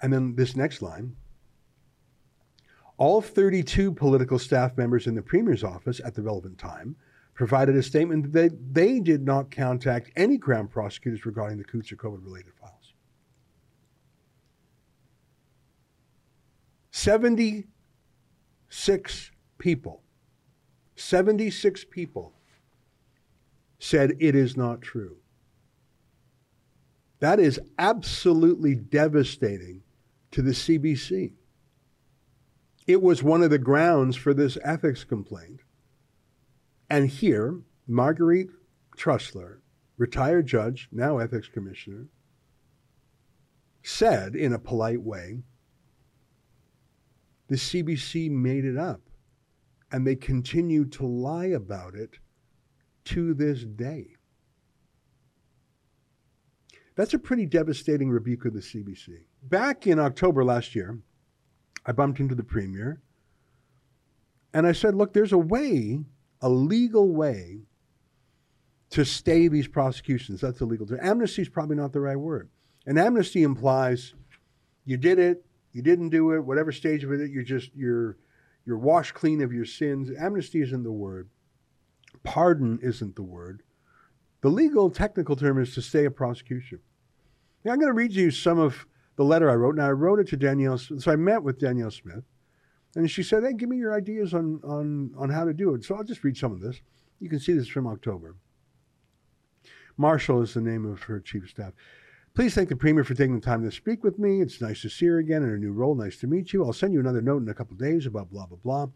And 0.00 0.12
then 0.12 0.36
this 0.36 0.54
next 0.54 0.82
line 0.82 1.16
All 2.98 3.22
32 3.22 3.92
political 3.92 4.38
staff 4.38 4.76
members 4.76 5.06
in 5.06 5.14
the 5.14 5.22
Premier's 5.22 5.64
office 5.64 6.00
at 6.04 6.14
the 6.14 6.22
relevant 6.22 6.58
time 6.58 6.96
provided 7.32 7.74
a 7.74 7.82
statement 7.82 8.32
that 8.32 8.52
they, 8.72 9.00
did 9.00 9.24
not 9.24 9.50
contact 9.50 10.10
any 10.14 10.38
Crown 10.38 10.68
prosecutors 10.68 11.26
regarding 11.26 11.58
the 11.58 11.64
Coutts 11.64 11.90
or 11.90 11.96
COVID 11.96 12.24
related 12.24 12.52
files. 12.60 12.92
76 16.92 19.32
people, 19.58 20.03
76 20.96 21.84
people 21.90 22.32
said 23.78 24.12
it 24.20 24.34
is 24.34 24.56
not 24.56 24.80
true. 24.80 25.16
That 27.20 27.40
is 27.40 27.60
absolutely 27.78 28.74
devastating 28.74 29.82
to 30.30 30.42
the 30.42 30.52
CBC. 30.52 31.32
It 32.86 33.00
was 33.00 33.22
one 33.22 33.42
of 33.42 33.50
the 33.50 33.58
grounds 33.58 34.16
for 34.16 34.34
this 34.34 34.58
ethics 34.62 35.04
complaint. 35.04 35.60
And 36.90 37.08
here, 37.08 37.60
Marguerite 37.86 38.50
Trussler, 38.96 39.58
retired 39.96 40.46
judge, 40.46 40.88
now 40.92 41.18
ethics 41.18 41.48
commissioner, 41.48 42.08
said 43.82 44.34
in 44.34 44.52
a 44.52 44.58
polite 44.58 45.02
way, 45.02 45.42
the 47.48 47.56
CBC 47.56 48.30
made 48.30 48.64
it 48.64 48.76
up. 48.76 49.00
And 49.94 50.04
they 50.04 50.16
continue 50.16 50.86
to 50.86 51.06
lie 51.06 51.46
about 51.46 51.94
it 51.94 52.18
to 53.04 53.32
this 53.32 53.62
day. 53.62 54.16
That's 56.96 57.14
a 57.14 57.18
pretty 57.20 57.46
devastating 57.46 58.10
rebuke 58.10 58.44
of 58.44 58.54
the 58.54 58.58
CBC. 58.58 59.18
Back 59.44 59.86
in 59.86 60.00
October 60.00 60.44
last 60.44 60.74
year, 60.74 60.98
I 61.86 61.92
bumped 61.92 62.18
into 62.18 62.34
the 62.34 62.42
premier 62.42 63.02
and 64.52 64.66
I 64.66 64.72
said, 64.72 64.96
look, 64.96 65.12
there's 65.12 65.32
a 65.32 65.38
way, 65.38 66.00
a 66.40 66.48
legal 66.48 67.14
way 67.14 67.60
to 68.90 69.04
stay 69.04 69.46
these 69.46 69.68
prosecutions. 69.68 70.40
That's 70.40 70.60
a 70.60 70.64
legal 70.64 70.88
term. 70.88 70.98
Amnesty 71.02 71.42
is 71.42 71.48
probably 71.48 71.76
not 71.76 71.92
the 71.92 72.00
right 72.00 72.18
word. 72.18 72.50
An 72.84 72.98
amnesty 72.98 73.44
implies 73.44 74.12
you 74.84 74.96
did 74.96 75.20
it, 75.20 75.46
you 75.72 75.82
didn't 75.82 76.08
do 76.08 76.32
it, 76.32 76.40
whatever 76.40 76.72
stage 76.72 77.04
of 77.04 77.12
it, 77.12 77.30
you're 77.30 77.44
just 77.44 77.70
you're 77.76 78.16
you're 78.64 78.78
washed 78.78 79.14
clean 79.14 79.42
of 79.42 79.52
your 79.52 79.64
sins. 79.64 80.10
Amnesty 80.18 80.62
isn't 80.62 80.82
the 80.82 80.92
word. 80.92 81.28
Pardon 82.22 82.78
isn't 82.82 83.16
the 83.16 83.22
word. 83.22 83.62
The 84.40 84.48
legal 84.50 84.90
technical 84.90 85.36
term 85.36 85.60
is 85.60 85.74
to 85.74 85.82
stay 85.82 86.04
a 86.04 86.10
prosecution. 86.10 86.80
Now, 87.64 87.72
I'm 87.72 87.78
going 87.78 87.88
to 87.88 87.94
read 87.94 88.12
you 88.12 88.30
some 88.30 88.58
of 88.58 88.86
the 89.16 89.24
letter 89.24 89.50
I 89.50 89.54
wrote. 89.54 89.76
Now, 89.76 89.88
I 89.88 89.92
wrote 89.92 90.20
it 90.20 90.28
to 90.28 90.36
Danielle. 90.36 90.78
So 90.78 91.10
I 91.10 91.16
met 91.16 91.42
with 91.42 91.58
Danielle 91.58 91.90
Smith, 91.90 92.24
and 92.94 93.10
she 93.10 93.22
said, 93.22 93.42
"Hey, 93.42 93.54
give 93.54 93.68
me 93.68 93.78
your 93.78 93.94
ideas 93.94 94.34
on 94.34 94.60
on 94.64 95.12
on 95.16 95.30
how 95.30 95.44
to 95.44 95.54
do 95.54 95.74
it." 95.74 95.84
So 95.84 95.94
I'll 95.94 96.04
just 96.04 96.24
read 96.24 96.36
some 96.36 96.52
of 96.52 96.60
this. 96.60 96.80
You 97.20 97.28
can 97.28 97.40
see 97.40 97.52
this 97.54 97.68
from 97.68 97.86
October. 97.86 98.36
Marshall 99.96 100.42
is 100.42 100.54
the 100.54 100.60
name 100.60 100.84
of 100.84 101.04
her 101.04 101.20
chief 101.20 101.48
staff. 101.48 101.72
Please 102.34 102.52
thank 102.52 102.68
the 102.68 102.74
Premier 102.74 103.04
for 103.04 103.14
taking 103.14 103.36
the 103.36 103.40
time 103.40 103.62
to 103.62 103.70
speak 103.70 104.02
with 104.02 104.18
me. 104.18 104.40
It's 104.40 104.60
nice 104.60 104.82
to 104.82 104.88
see 104.88 105.06
her 105.06 105.18
again 105.18 105.44
in 105.44 105.48
her 105.48 105.58
new 105.58 105.72
role. 105.72 105.94
Nice 105.94 106.16
to 106.18 106.26
meet 106.26 106.52
you. 106.52 106.64
I'll 106.64 106.72
send 106.72 106.92
you 106.92 106.98
another 106.98 107.22
note 107.22 107.42
in 107.42 107.48
a 107.48 107.54
couple 107.54 107.76
days 107.76 108.06
about 108.06 108.28
blah, 108.28 108.46
blah, 108.46 108.58
blah. 108.58 108.86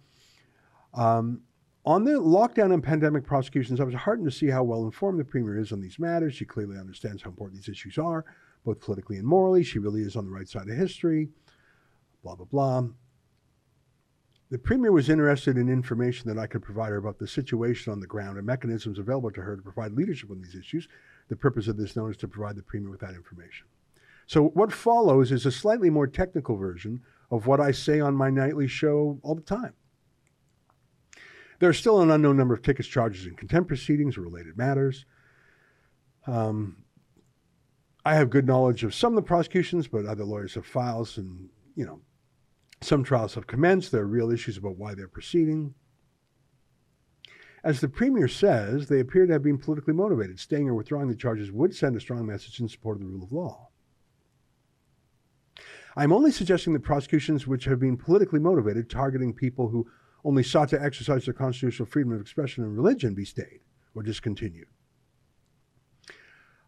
Um, 0.92 1.42
on 1.86 2.02
the 2.02 2.12
lockdown 2.12 2.74
and 2.74 2.82
pandemic 2.82 3.24
prosecutions, 3.24 3.80
I 3.80 3.84
was 3.84 3.94
heartened 3.94 4.28
to 4.28 4.36
see 4.36 4.48
how 4.48 4.64
well 4.64 4.82
informed 4.82 5.20
the 5.20 5.24
Premier 5.24 5.56
is 5.56 5.70
on 5.70 5.80
these 5.80 6.00
matters. 6.00 6.34
She 6.34 6.44
clearly 6.44 6.76
understands 6.76 7.22
how 7.22 7.30
important 7.30 7.60
these 7.60 7.68
issues 7.68 7.96
are, 7.96 8.24
both 8.64 8.80
politically 8.80 9.18
and 9.18 9.26
morally. 9.26 9.62
She 9.62 9.78
really 9.78 10.02
is 10.02 10.16
on 10.16 10.24
the 10.24 10.32
right 10.32 10.48
side 10.48 10.68
of 10.68 10.76
history. 10.76 11.28
Blah, 12.24 12.34
blah, 12.34 12.46
blah. 12.46 12.88
The 14.50 14.58
Premier 14.58 14.90
was 14.90 15.10
interested 15.10 15.56
in 15.56 15.68
information 15.68 16.28
that 16.28 16.40
I 16.40 16.48
could 16.48 16.62
provide 16.62 16.88
her 16.88 16.96
about 16.96 17.20
the 17.20 17.28
situation 17.28 17.92
on 17.92 18.00
the 18.00 18.06
ground 18.08 18.36
and 18.36 18.46
mechanisms 18.46 18.98
available 18.98 19.30
to 19.30 19.42
her 19.42 19.54
to 19.54 19.62
provide 19.62 19.92
leadership 19.92 20.32
on 20.32 20.42
these 20.42 20.56
issues. 20.56 20.88
The 21.28 21.36
purpose 21.36 21.68
of 21.68 21.76
this 21.76 21.96
note 21.96 22.10
is 22.10 22.16
to 22.18 22.28
provide 22.28 22.56
the 22.56 22.62
Premier 22.62 22.90
with 22.90 23.00
that 23.00 23.14
information. 23.14 23.66
So, 24.26 24.48
what 24.48 24.72
follows 24.72 25.32
is 25.32 25.46
a 25.46 25.52
slightly 25.52 25.90
more 25.90 26.06
technical 26.06 26.56
version 26.56 27.00
of 27.30 27.46
what 27.46 27.60
I 27.60 27.70
say 27.70 28.00
on 28.00 28.14
my 28.14 28.30
nightly 28.30 28.66
show 28.66 29.18
all 29.22 29.34
the 29.34 29.42
time. 29.42 29.74
There 31.58 31.68
are 31.68 31.74
still 31.74 32.00
an 32.00 32.10
unknown 32.10 32.36
number 32.36 32.54
of 32.54 32.62
tickets, 32.62 32.88
charges, 32.88 33.26
and 33.26 33.36
contempt 33.36 33.68
proceedings 33.68 34.16
or 34.16 34.20
related 34.22 34.56
matters. 34.56 35.04
Um, 36.26 36.84
I 38.04 38.14
have 38.14 38.30
good 38.30 38.46
knowledge 38.46 38.84
of 38.84 38.94
some 38.94 39.12
of 39.12 39.16
the 39.16 39.28
prosecutions, 39.28 39.88
but 39.88 40.06
other 40.06 40.24
lawyers 40.24 40.54
have 40.54 40.66
files, 40.66 41.18
and 41.18 41.48
you 41.74 41.84
know, 41.84 42.00
some 42.80 43.02
trials 43.02 43.34
have 43.34 43.46
commenced. 43.46 43.92
There 43.92 44.02
are 44.02 44.06
real 44.06 44.30
issues 44.30 44.56
about 44.56 44.76
why 44.76 44.94
they're 44.94 45.08
proceeding. 45.08 45.74
As 47.64 47.80
the 47.80 47.88
premier 47.88 48.28
says, 48.28 48.86
they 48.86 49.00
appear 49.00 49.26
to 49.26 49.32
have 49.32 49.42
been 49.42 49.58
politically 49.58 49.94
motivated. 49.94 50.38
Staying 50.38 50.68
or 50.68 50.74
withdrawing 50.74 51.08
the 51.08 51.16
charges 51.16 51.50
would 51.50 51.74
send 51.74 51.96
a 51.96 52.00
strong 52.00 52.26
message 52.26 52.60
in 52.60 52.68
support 52.68 52.96
of 52.96 53.02
the 53.02 53.08
rule 53.08 53.24
of 53.24 53.32
law. 53.32 53.68
I'm 55.96 56.12
only 56.12 56.30
suggesting 56.30 56.72
that 56.74 56.84
prosecutions 56.84 57.46
which 57.46 57.64
have 57.64 57.80
been 57.80 57.96
politically 57.96 58.38
motivated, 58.38 58.88
targeting 58.88 59.32
people 59.32 59.68
who 59.68 59.90
only 60.24 60.44
sought 60.44 60.68
to 60.68 60.80
exercise 60.80 61.24
their 61.24 61.34
constitutional 61.34 61.86
freedom 61.86 62.12
of 62.12 62.20
expression 62.20 62.62
and 62.62 62.76
religion 62.76 63.14
be 63.14 63.24
stayed 63.24 63.60
or 63.94 64.02
discontinued. 64.02 64.68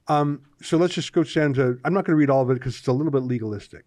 Um, 0.09 0.43
so 0.61 0.77
let's 0.77 0.95
just 0.95 1.13
go 1.13 1.23
down 1.23 1.55
to, 1.55 1.79
I'm 1.85 1.95
not 1.95 2.05
going 2.05 2.15
to 2.15 2.17
read 2.17 2.31
all 2.31 2.43
of 2.43 2.51
it 2.51 2.55
because 2.55 2.77
it's 2.77 2.89
a 2.89 2.93
little 2.93 3.13
bit 3.13 3.23
legalistic. 3.23 3.85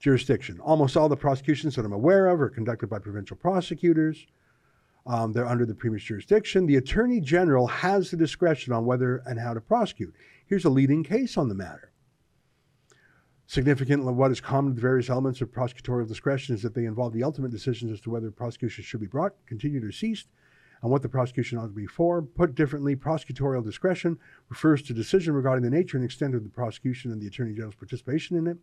Jurisdiction. 0.00 0.58
Almost 0.60 0.96
all 0.96 1.08
the 1.08 1.16
prosecutions 1.16 1.76
that 1.76 1.84
I'm 1.84 1.92
aware 1.92 2.26
of 2.26 2.40
are 2.40 2.48
conducted 2.48 2.88
by 2.88 2.98
provincial 2.98 3.36
prosecutors. 3.36 4.26
Um, 5.06 5.32
they're 5.32 5.46
under 5.46 5.66
the 5.66 5.74
Premier's 5.74 6.04
jurisdiction. 6.04 6.66
The 6.66 6.76
Attorney 6.76 7.20
General 7.20 7.66
has 7.66 8.10
the 8.10 8.16
discretion 8.16 8.72
on 8.72 8.84
whether 8.84 9.22
and 9.26 9.40
how 9.40 9.54
to 9.54 9.60
prosecute. 9.60 10.14
Here's 10.46 10.64
a 10.64 10.70
leading 10.70 11.02
case 11.02 11.36
on 11.36 11.48
the 11.48 11.54
matter. 11.54 11.90
Significant, 13.46 14.04
what 14.04 14.30
is 14.30 14.40
common 14.40 14.72
to 14.72 14.74
the 14.76 14.80
various 14.80 15.10
elements 15.10 15.40
of 15.40 15.50
prosecutorial 15.50 16.06
discretion 16.06 16.54
is 16.54 16.62
that 16.62 16.74
they 16.74 16.84
involve 16.84 17.12
the 17.12 17.24
ultimate 17.24 17.50
decisions 17.50 17.90
as 17.90 18.00
to 18.02 18.10
whether 18.10 18.30
prosecution 18.30 18.84
should 18.84 19.00
be 19.00 19.08
brought, 19.08 19.34
continued, 19.46 19.82
or 19.82 19.90
ceased, 19.90 20.28
and 20.82 20.90
what 20.90 21.02
the 21.02 21.08
prosecution 21.08 21.58
ought 21.58 21.66
to 21.66 21.72
be 21.72 21.86
for. 21.86 22.22
Put 22.22 22.54
differently, 22.54 22.94
prosecutorial 22.94 23.64
discretion 23.64 24.18
refers 24.48 24.82
to 24.82 24.94
decision 24.94 25.34
regarding 25.34 25.64
the 25.64 25.76
nature 25.76 25.96
and 25.96 26.04
extent 26.04 26.34
of 26.34 26.44
the 26.44 26.48
prosecution 26.48 27.10
and 27.10 27.20
the 27.20 27.26
Attorney 27.26 27.52
General's 27.52 27.74
participation 27.74 28.36
in 28.36 28.46
it. 28.46 28.58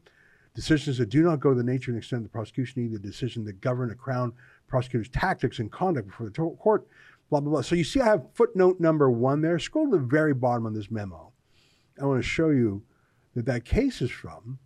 Decisions 0.56 0.97
that 0.97 1.10
do 1.10 1.21
not 1.21 1.39
go 1.39 1.50
to 1.50 1.56
the 1.56 1.63
nature 1.63 1.91
and 1.91 1.97
extent 1.97 2.21
of 2.21 2.23
the 2.23 2.30
prosecution, 2.30 2.82
either 2.82 2.97
decision 2.97 3.43
that 3.45 3.62
govern 3.62 3.91
a 3.91 3.95
Crown 3.95 4.34
prosecutor's 4.67 5.10
tactics 5.10 5.60
and 5.60 5.71
conduct 5.71 6.08
before 6.08 6.30
the 6.30 6.32
court, 6.32 6.88
blah, 7.30 7.39
blah, 7.39 7.51
blah. 7.51 7.62
So 7.62 7.75
you 7.75 7.84
see 7.84 7.99
I 7.99 8.06
have 8.06 8.27
footnote 8.34 8.80
number 8.80 9.10
one 9.10 9.41
there. 9.41 9.60
Scroll 9.60 9.89
to 9.91 9.97
the 9.97 10.03
very 10.03 10.34
bottom 10.34 10.65
of 10.65 10.73
this 10.73 10.91
memo. 10.91 11.32
I 12.01 12.06
want 12.06 12.21
to 12.21 12.27
show 12.27 12.49
you 12.49 12.84
that 13.36 13.45
that 13.45 13.65
case 13.65 14.01
is 14.01 14.12
from 14.12 14.60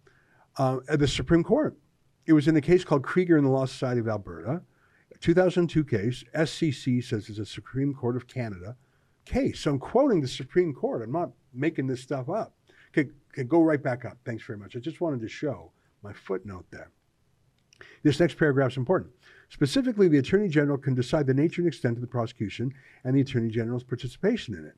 uh, 0.57 0.79
the 0.87 1.07
Supreme 1.07 1.43
Court. 1.43 1.77
It 2.25 2.33
was 2.33 2.47
in 2.47 2.55
a 2.55 2.61
case 2.61 2.83
called 2.83 3.03
Krieger 3.03 3.37
and 3.37 3.45
the 3.45 3.51
Law 3.51 3.65
Society 3.65 3.99
of 3.99 4.07
Alberta, 4.07 4.61
2002 5.21 5.83
case. 5.83 6.23
SCC 6.35 7.03
says 7.03 7.29
it's 7.29 7.39
a 7.39 7.45
Supreme 7.45 7.93
Court 7.93 8.15
of 8.15 8.27
Canada 8.27 8.75
case. 9.25 9.61
So 9.61 9.71
I'm 9.71 9.79
quoting 9.79 10.21
the 10.21 10.27
Supreme 10.27 10.73
Court. 10.73 11.03
I'm 11.03 11.11
not 11.11 11.31
making 11.53 11.87
this 11.87 12.01
stuff 12.01 12.29
up. 12.29 12.53
Okay, 12.89 13.09
okay, 13.33 13.43
go 13.43 13.61
right 13.61 13.81
back 13.81 14.03
up. 14.05 14.17
Thanks 14.25 14.43
very 14.43 14.59
much. 14.59 14.75
I 14.75 14.79
just 14.79 14.99
wanted 14.99 15.21
to 15.21 15.29
show 15.29 15.71
my 16.03 16.13
footnote 16.13 16.65
there. 16.71 16.91
This 18.03 18.19
next 18.19 18.37
paragraph 18.37 18.71
is 18.71 18.77
important. 18.77 19.11
Specifically, 19.51 20.07
the 20.07 20.17
Attorney 20.17 20.47
General 20.47 20.79
can 20.79 20.95
decide 20.95 21.27
the 21.27 21.33
nature 21.33 21.61
and 21.61 21.67
extent 21.67 21.97
of 21.97 22.01
the 22.01 22.07
prosecution 22.07 22.73
and 23.03 23.15
the 23.15 23.21
Attorney 23.21 23.49
General's 23.49 23.83
participation 23.83 24.55
in 24.55 24.65
it 24.65 24.75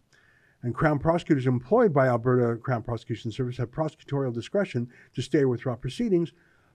and 0.64 0.74
Crown 0.74 0.98
prosecutors 0.98 1.46
employed 1.46 1.94
by 1.94 2.08
Alberta 2.08 2.60
Crown 2.60 2.82
Prosecution 2.82 3.32
Service 3.32 3.58
have 3.58 3.70
prosecutorial 3.70 4.34
discretion 4.34 4.90
to 5.14 5.22
stay 5.22 5.40
or 5.40 5.50
withdraw 5.50 5.76
proceedings, 5.76 6.32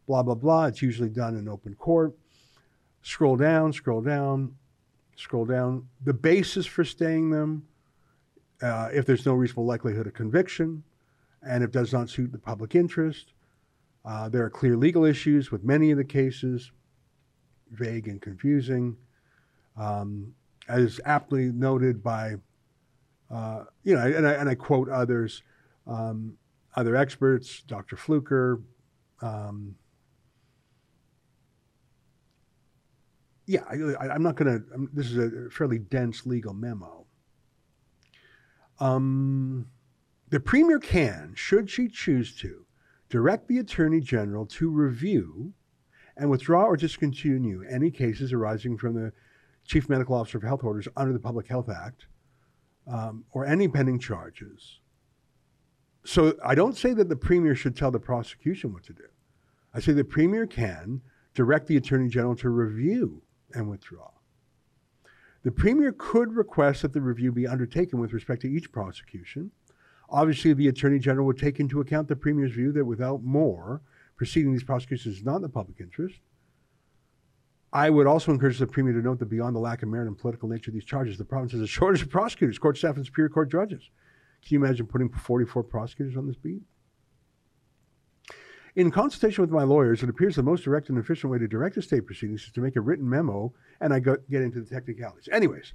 blah, 0.06 0.22
blah, 0.22 0.34
blah. 0.34 0.66
It's 0.66 0.82
usually 0.82 1.08
done 1.08 1.37
in 1.37 1.48
open 1.48 1.74
court. 1.74 2.14
Scroll 3.02 3.37
down, 3.37 3.72
scroll 3.72 4.02
down, 4.02 4.54
scroll 5.16 5.46
down. 5.46 5.88
The 6.04 6.12
basis 6.12 6.66
for 6.66 6.84
staying 6.84 7.30
them, 7.30 7.66
uh, 8.61 8.90
if 8.92 9.06
there's 9.06 9.24
no 9.24 9.32
reasonable 9.32 9.66
likelihood 9.66 10.06
of 10.06 10.12
conviction, 10.12 10.82
and 11.42 11.64
if 11.64 11.68
it 11.68 11.72
does 11.72 11.92
not 11.92 12.11
suit 12.11 12.30
the 12.30 12.38
public 12.38 12.74
interest. 12.74 13.32
Uh, 14.04 14.28
there 14.28 14.44
are 14.44 14.50
clear 14.50 14.76
legal 14.76 15.04
issues 15.04 15.50
with 15.50 15.64
many 15.64 15.90
of 15.90 15.96
the 15.98 16.04
cases, 16.04 16.72
vague 17.72 18.09
and 18.09 18.20
confusing. 18.20 18.96
Um, 19.76 20.35
as 20.68 21.00
aptly 21.04 21.50
noted 21.52 22.02
by 22.02 22.37
uh, 23.31 23.64
you 23.85 23.94
know, 23.94 24.00
and 24.00 24.26
I, 24.26 24.33
and 24.33 24.48
I 24.48 24.54
quote 24.54 24.88
others, 24.88 25.42
um, 25.87 26.38
other 26.76 26.96
experts, 26.96 27.62
Dr. 27.62 27.96
Fluker. 27.96 28.62
Um, 29.20 29.74
yeah, 33.46 33.62
I, 33.68 34.14
am 34.14 34.22
not 34.22 34.37
going 34.37 34.61
to, 34.61 34.88
this 34.92 35.11
is 35.11 35.18
a 35.18 35.50
fairly 35.50 35.78
dense 35.78 36.26
legal 36.26 36.54
memo. 36.54 37.07
Um, 38.81 39.66
the 40.31 40.40
Premier 40.40 40.78
can, 40.78 41.33
should 41.35 41.68
she 41.68 41.88
choose 41.88 42.35
to, 42.37 42.64
direct 43.09 43.48
the 43.48 43.59
Attorney 43.59 44.00
General 44.00 44.46
to 44.46 44.70
review 44.70 45.52
and 46.18 46.28
withdraw 46.28 46.64
or 46.64 46.76
discontinue 46.76 47.64
any 47.70 47.90
cases 47.90 48.33
arising 48.33 48.76
from 48.76 48.94
the 48.94 49.12
Chief 49.64 49.88
Medical 49.88 50.16
Officer 50.16 50.38
of 50.38 50.44
Health 50.44 50.64
orders 50.64 50.88
under 50.96 51.12
the 51.12 51.18
Public 51.18 51.46
Health 51.46 51.68
Act 51.70 52.07
um, 52.87 53.24
or 53.33 53.46
any 53.46 53.68
pending 53.68 53.98
charges. 53.98 54.81
So 56.04 56.35
I 56.44 56.54
don't 56.54 56.76
say 56.76 56.92
that 56.94 57.09
the 57.09 57.16
Premier 57.16 57.54
should 57.54 57.76
tell 57.76 57.90
the 57.90 58.00
prosecution 58.00 58.72
what 58.72 58.83
to 58.85 58.92
do. 58.92 59.04
I 59.74 59.81
say 59.81 59.92
the 59.92 60.04
Premier 60.04 60.46
can 60.46 61.02
direct 61.35 61.66
the 61.66 61.76
Attorney 61.76 62.09
General 62.09 62.35
to 62.37 62.48
review 62.48 63.22
and 63.52 63.68
withdraw. 63.68 64.11
The 65.44 65.52
Premier 65.52 65.92
could 65.92 66.35
request 66.35 66.83
that 66.83 66.92
the 66.92 67.00
review 67.00 67.31
be 67.31 67.46
undertaken 67.46 68.00
with 68.00 68.12
respect 68.12 68.42
to 68.42 68.50
each 68.50 68.72
prosecution. 68.72 69.50
Obviously, 70.11 70.52
the 70.52 70.68
Attorney 70.68 70.98
General 70.98 71.26
would 71.26 71.38
take 71.38 71.61
into 71.61 71.81
account 71.81 72.09
the 72.09 72.16
Premier's 72.16 72.52
view 72.52 72.72
that 72.72 72.85
without 72.85 73.22
more, 73.22 73.83
proceeding 74.18 74.52
these 74.52 74.64
prosecutions 74.64 75.16
is 75.16 75.24
not 75.24 75.37
in 75.37 75.42
the 75.42 75.48
public 75.48 75.81
interest. 75.81 76.18
I 77.72 77.88
would 77.88 78.07
also 78.07 78.33
encourage 78.33 78.59
the 78.59 78.66
Premier 78.66 78.92
to 78.92 79.00
note 79.00 79.18
that 79.20 79.31
beyond 79.31 79.54
the 79.54 79.61
lack 79.61 79.83
of 79.83 79.88
merit 79.88 80.09
and 80.09 80.18
political 80.18 80.48
nature 80.48 80.70
of 80.70 80.74
these 80.74 80.85
charges, 80.85 81.16
the 81.16 81.24
province 81.24 81.52
has 81.52 81.61
a 81.61 81.66
shortage 81.78 82.02
of 82.02 82.11
prosecutors, 82.11 82.59
court 82.59 82.76
staff, 82.76 82.96
and 82.96 83.07
Superior 83.07 83.31
Court 83.31 83.50
judges. 83.50 83.90
Can 84.44 84.54
you 84.54 84.64
imagine 84.64 84.87
putting 84.87 85.09
44 85.09 85.62
prosecutors 85.64 86.16
on 86.16 86.26
this 86.26 86.37
beat? 86.37 86.62
In 88.76 88.90
consultation 88.90 89.42
with 89.42 89.50
my 89.50 89.64
lawyers, 89.64 90.02
it 90.02 90.09
appears 90.09 90.37
the 90.37 90.42
most 90.42 90.62
direct 90.62 90.88
and 90.88 90.98
efficient 90.98 91.33
way 91.33 91.38
to 91.38 91.48
direct 91.48 91.74
the 91.74 91.83
state 91.83 92.07
proceedings 92.07 92.44
is 92.44 92.52
to 92.52 92.61
make 92.61 92.76
a 92.76 92.81
written 92.81 93.09
memo, 93.09 93.52
and 93.81 93.92
I 93.92 93.98
get 93.98 94.20
into 94.31 94.61
the 94.61 94.66
technicalities. 94.66 95.28
Anyways, 95.33 95.72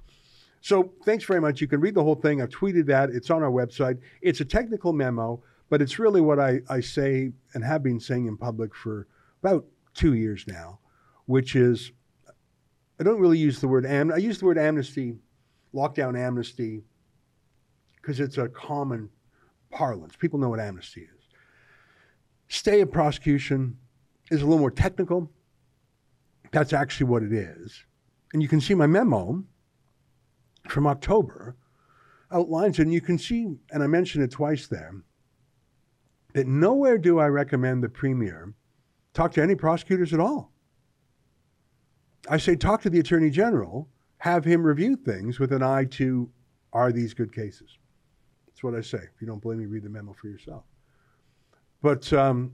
so 0.62 0.94
thanks 1.04 1.24
very 1.24 1.40
much. 1.40 1.60
You 1.60 1.68
can 1.68 1.80
read 1.80 1.94
the 1.94 2.02
whole 2.02 2.14
thing. 2.14 2.40
I've 2.40 2.48
tweeted 2.48 2.86
that. 2.86 3.10
It's 3.10 3.28
on 3.28 3.42
our 3.42 3.50
website. 3.50 3.98
It's 4.22 4.40
a 4.40 4.44
technical 4.44 4.94
memo, 4.94 5.42
but 5.74 5.82
it's 5.82 5.98
really 5.98 6.20
what 6.20 6.38
I, 6.38 6.60
I 6.68 6.78
say 6.78 7.32
and 7.52 7.64
have 7.64 7.82
been 7.82 7.98
saying 7.98 8.26
in 8.26 8.36
public 8.36 8.76
for 8.76 9.08
about 9.42 9.66
two 9.92 10.14
years 10.14 10.44
now 10.46 10.78
which 11.26 11.56
is 11.56 11.90
I 13.00 13.02
don't 13.02 13.18
really 13.18 13.38
use 13.38 13.60
the 13.60 13.66
word 13.66 13.84
am. 13.84 14.12
I 14.12 14.18
use 14.18 14.38
the 14.38 14.44
word 14.44 14.56
amnesty, 14.56 15.16
lockdown 15.74 16.16
amnesty, 16.16 16.84
because 17.96 18.20
it's 18.20 18.38
a 18.38 18.48
common 18.48 19.10
parlance. 19.72 20.14
People 20.14 20.38
know 20.38 20.48
what 20.48 20.60
amnesty 20.60 21.00
is. 21.00 21.24
Stay 22.46 22.80
of 22.80 22.92
prosecution 22.92 23.76
is 24.30 24.42
a 24.42 24.44
little 24.44 24.60
more 24.60 24.70
technical. 24.70 25.28
That's 26.52 26.72
actually 26.72 27.06
what 27.06 27.24
it 27.24 27.32
is. 27.32 27.82
And 28.32 28.40
you 28.40 28.48
can 28.48 28.60
see 28.60 28.74
my 28.74 28.86
memo 28.86 29.42
from 30.68 30.86
October 30.86 31.56
outlines, 32.30 32.78
it, 32.78 32.82
and 32.82 32.94
you 32.94 33.00
can 33.00 33.18
see, 33.18 33.56
and 33.72 33.82
I 33.82 33.88
mentioned 33.88 34.22
it 34.22 34.30
twice 34.30 34.68
there, 34.68 34.94
that 36.34 36.46
nowhere 36.46 36.98
do 36.98 37.18
I 37.18 37.28
recommend 37.28 37.82
the 37.82 37.88
premier 37.88 38.52
talk 39.14 39.32
to 39.32 39.42
any 39.42 39.54
prosecutors 39.54 40.12
at 40.12 40.20
all. 40.20 40.52
I 42.28 42.36
say 42.36 42.56
talk 42.56 42.82
to 42.82 42.90
the 42.90 42.98
Attorney 42.98 43.30
General, 43.30 43.88
have 44.18 44.44
him 44.44 44.62
review 44.62 44.96
things 44.96 45.38
with 45.38 45.52
an 45.52 45.62
eye 45.62 45.84
to 45.92 46.28
are 46.72 46.92
these 46.92 47.14
good 47.14 47.32
cases? 47.32 47.78
That's 48.46 48.62
what 48.64 48.74
I 48.74 48.80
say. 48.80 48.98
If 48.98 49.20
you 49.20 49.26
don't 49.26 49.40
believe 49.40 49.58
me, 49.58 49.66
read 49.66 49.84
the 49.84 49.88
memo 49.88 50.12
for 50.12 50.28
yourself. 50.28 50.64
But 51.80 52.12
um, 52.12 52.52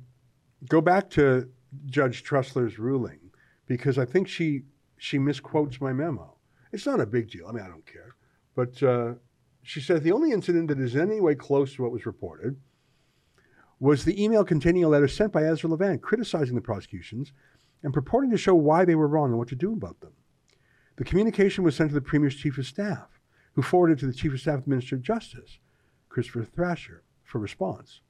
go 0.68 0.80
back 0.80 1.08
to 1.10 1.48
Judge 1.86 2.22
Trussler's 2.22 2.78
ruling 2.78 3.20
because 3.66 3.98
I 3.98 4.04
think 4.04 4.28
she 4.28 4.62
she 4.98 5.18
misquotes 5.18 5.80
my 5.80 5.94
memo. 5.94 6.36
It's 6.72 6.84
not 6.84 7.00
a 7.00 7.06
big 7.06 7.30
deal. 7.30 7.46
I 7.48 7.52
mean, 7.52 7.64
I 7.64 7.68
don't 7.68 7.86
care. 7.86 8.16
But 8.54 8.82
uh, 8.82 9.14
she 9.62 9.80
says 9.80 10.02
the 10.02 10.12
only 10.12 10.32
incident 10.32 10.68
that 10.68 10.78
is 10.78 10.94
in 10.94 11.00
any 11.10 11.20
way 11.20 11.34
close 11.34 11.74
to 11.76 11.82
what 11.82 11.92
was 11.92 12.04
reported 12.04 12.56
was 13.80 14.04
the 14.04 14.22
email 14.22 14.44
containing 14.44 14.84
a 14.84 14.88
letter 14.88 15.08
sent 15.08 15.32
by 15.32 15.42
Ezra 15.42 15.70
Levant 15.70 16.02
criticizing 16.02 16.54
the 16.54 16.60
prosecutions 16.60 17.32
and 17.82 17.94
purporting 17.94 18.30
to 18.30 18.36
show 18.36 18.54
why 18.54 18.84
they 18.84 18.94
were 18.94 19.08
wrong 19.08 19.30
and 19.30 19.38
what 19.38 19.48
to 19.48 19.56
do 19.56 19.72
about 19.72 20.00
them. 20.00 20.12
The 20.96 21.04
communication 21.04 21.64
was 21.64 21.74
sent 21.74 21.90
to 21.90 21.94
the 21.94 22.02
Premier's 22.02 22.36
Chief 22.36 22.58
of 22.58 22.66
Staff, 22.66 23.20
who 23.54 23.62
forwarded 23.62 23.96
it 23.96 24.00
to 24.00 24.06
the 24.06 24.12
Chief 24.12 24.34
of 24.34 24.40
Staff 24.40 24.58
of 24.58 24.64
the 24.64 24.70
Minister 24.70 24.96
of 24.96 25.02
Justice, 25.02 25.58
Christopher 26.10 26.44
Thrasher, 26.44 27.02
for 27.24 27.38
response. 27.38 28.02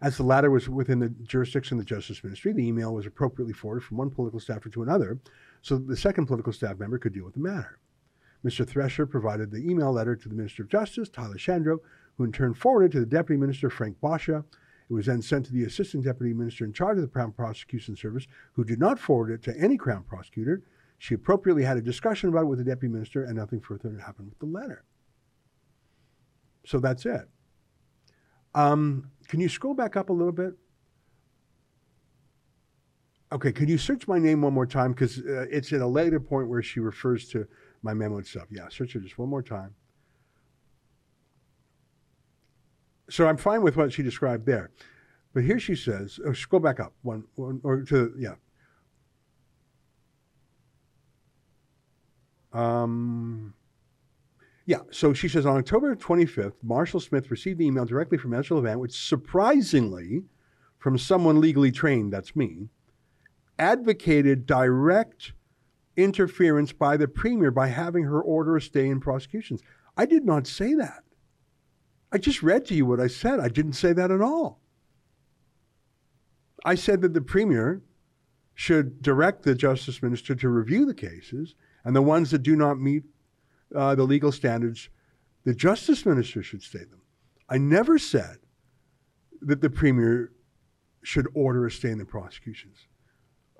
As 0.00 0.16
the 0.16 0.22
latter 0.22 0.50
was 0.50 0.68
within 0.68 1.00
the 1.00 1.08
jurisdiction 1.08 1.78
of 1.78 1.84
the 1.84 1.88
Justice 1.88 2.22
Ministry, 2.22 2.52
the 2.52 2.66
email 2.66 2.94
was 2.94 3.06
appropriately 3.06 3.52
forwarded 3.52 3.84
from 3.84 3.96
one 3.96 4.10
political 4.10 4.38
staffer 4.38 4.68
to 4.68 4.82
another 4.82 5.18
so 5.62 5.76
that 5.76 5.88
the 5.88 5.96
second 5.96 6.26
political 6.26 6.52
staff 6.52 6.78
member 6.78 6.98
could 6.98 7.14
deal 7.14 7.24
with 7.24 7.34
the 7.34 7.40
matter. 7.40 7.78
Mr. 8.44 8.68
Thrasher 8.68 9.06
provided 9.06 9.50
the 9.50 9.68
email 9.68 9.90
letter 9.90 10.14
to 10.14 10.28
the 10.28 10.34
Minister 10.34 10.62
of 10.62 10.68
Justice, 10.68 11.08
Tyler 11.08 11.36
Shandro, 11.36 11.78
who 12.16 12.24
in 12.24 12.32
turn 12.32 12.54
forwarded 12.54 12.92
to 12.92 13.00
the 13.00 13.06
Deputy 13.06 13.40
Minister, 13.40 13.70
Frank 13.70 13.96
Bosscha, 14.00 14.44
it 14.88 14.92
was 14.92 15.06
then 15.06 15.22
sent 15.22 15.46
to 15.46 15.52
the 15.52 15.64
Assistant 15.64 16.04
Deputy 16.04 16.34
Minister 16.34 16.64
in 16.64 16.72
charge 16.72 16.98
of 16.98 17.02
the 17.02 17.08
Crown 17.08 17.32
Prosecution 17.32 17.96
Service, 17.96 18.26
who 18.52 18.64
did 18.64 18.78
not 18.78 18.98
forward 18.98 19.30
it 19.30 19.42
to 19.44 19.58
any 19.58 19.76
Crown 19.76 20.04
prosecutor. 20.04 20.62
She 20.98 21.14
appropriately 21.14 21.64
had 21.64 21.76
a 21.76 21.82
discussion 21.82 22.28
about 22.28 22.42
it 22.42 22.46
with 22.46 22.58
the 22.58 22.64
Deputy 22.64 22.92
Minister, 22.92 23.24
and 23.24 23.36
nothing 23.36 23.60
further 23.60 23.98
happened 23.98 24.28
with 24.28 24.38
the 24.38 24.46
letter. 24.46 24.84
So 26.66 26.78
that's 26.78 27.06
it. 27.06 27.28
Um, 28.54 29.10
can 29.28 29.40
you 29.40 29.48
scroll 29.48 29.74
back 29.74 29.96
up 29.96 30.10
a 30.10 30.12
little 30.12 30.32
bit? 30.32 30.54
Okay, 33.32 33.52
can 33.52 33.68
you 33.68 33.78
search 33.78 34.06
my 34.06 34.18
name 34.18 34.42
one 34.42 34.52
more 34.52 34.66
time? 34.66 34.92
Because 34.92 35.18
uh, 35.18 35.46
it's 35.50 35.72
at 35.72 35.80
a 35.80 35.86
later 35.86 36.20
point 36.20 36.48
where 36.48 36.62
she 36.62 36.78
refers 36.78 37.28
to 37.30 37.46
my 37.82 37.92
memo 37.92 38.18
itself. 38.18 38.46
Yeah, 38.50 38.68
search 38.68 38.94
it 38.94 39.02
just 39.02 39.18
one 39.18 39.28
more 39.28 39.42
time. 39.42 39.74
So 43.10 43.26
I'm 43.26 43.36
fine 43.36 43.62
with 43.62 43.76
what 43.76 43.92
she 43.92 44.02
described 44.02 44.46
there. 44.46 44.70
But 45.32 45.44
here 45.44 45.58
she 45.58 45.74
says, 45.74 46.18
oh, 46.26 46.34
go 46.48 46.58
back 46.58 46.80
up 46.80 46.94
one, 47.02 47.24
one 47.34 47.60
or 47.64 47.82
to, 47.82 48.14
yeah. 48.16 48.34
Um, 52.52 53.54
yeah, 54.66 54.78
so 54.90 55.12
she 55.12 55.28
says 55.28 55.44
on 55.44 55.56
October 55.56 55.94
25th, 55.94 56.54
Marshall 56.62 57.00
Smith 57.00 57.30
received 57.30 57.58
the 57.58 57.66
email 57.66 57.84
directly 57.84 58.16
from 58.16 58.32
Ezra 58.32 58.56
Levant, 58.56 58.80
which 58.80 58.96
surprisingly, 58.96 60.24
from 60.78 60.96
someone 60.96 61.40
legally 61.40 61.72
trained, 61.72 62.12
that's 62.12 62.36
me, 62.36 62.68
advocated 63.58 64.46
direct 64.46 65.32
interference 65.96 66.72
by 66.72 66.96
the 66.96 67.08
premier 67.08 67.50
by 67.50 67.68
having 67.68 68.04
her 68.04 68.20
order 68.20 68.56
a 68.56 68.60
stay 68.60 68.88
in 68.88 69.00
prosecutions. 69.00 69.62
I 69.96 70.06
did 70.06 70.24
not 70.24 70.46
say 70.46 70.74
that. 70.74 71.03
I 72.14 72.18
just 72.18 72.44
read 72.44 72.64
to 72.66 72.76
you 72.76 72.86
what 72.86 73.00
I 73.00 73.08
said. 73.08 73.40
I 73.40 73.48
didn't 73.48 73.72
say 73.72 73.92
that 73.92 74.12
at 74.12 74.20
all. 74.20 74.60
I 76.64 76.76
said 76.76 77.00
that 77.00 77.12
the 77.12 77.20
premier 77.20 77.82
should 78.54 79.02
direct 79.02 79.42
the 79.42 79.56
justice 79.56 80.00
minister 80.00 80.36
to 80.36 80.48
review 80.48 80.86
the 80.86 80.94
cases, 80.94 81.56
and 81.84 81.94
the 81.94 82.02
ones 82.02 82.30
that 82.30 82.44
do 82.44 82.54
not 82.54 82.78
meet 82.78 83.02
uh, 83.74 83.96
the 83.96 84.04
legal 84.04 84.30
standards, 84.30 84.90
the 85.42 85.56
justice 85.56 86.06
minister 86.06 86.40
should 86.40 86.62
stay 86.62 86.84
them. 86.84 87.02
I 87.48 87.58
never 87.58 87.98
said 87.98 88.38
that 89.40 89.60
the 89.60 89.68
premier 89.68 90.30
should 91.02 91.26
order 91.34 91.66
a 91.66 91.70
stay 91.70 91.90
in 91.90 91.98
the 91.98 92.04
prosecutions. 92.04 92.86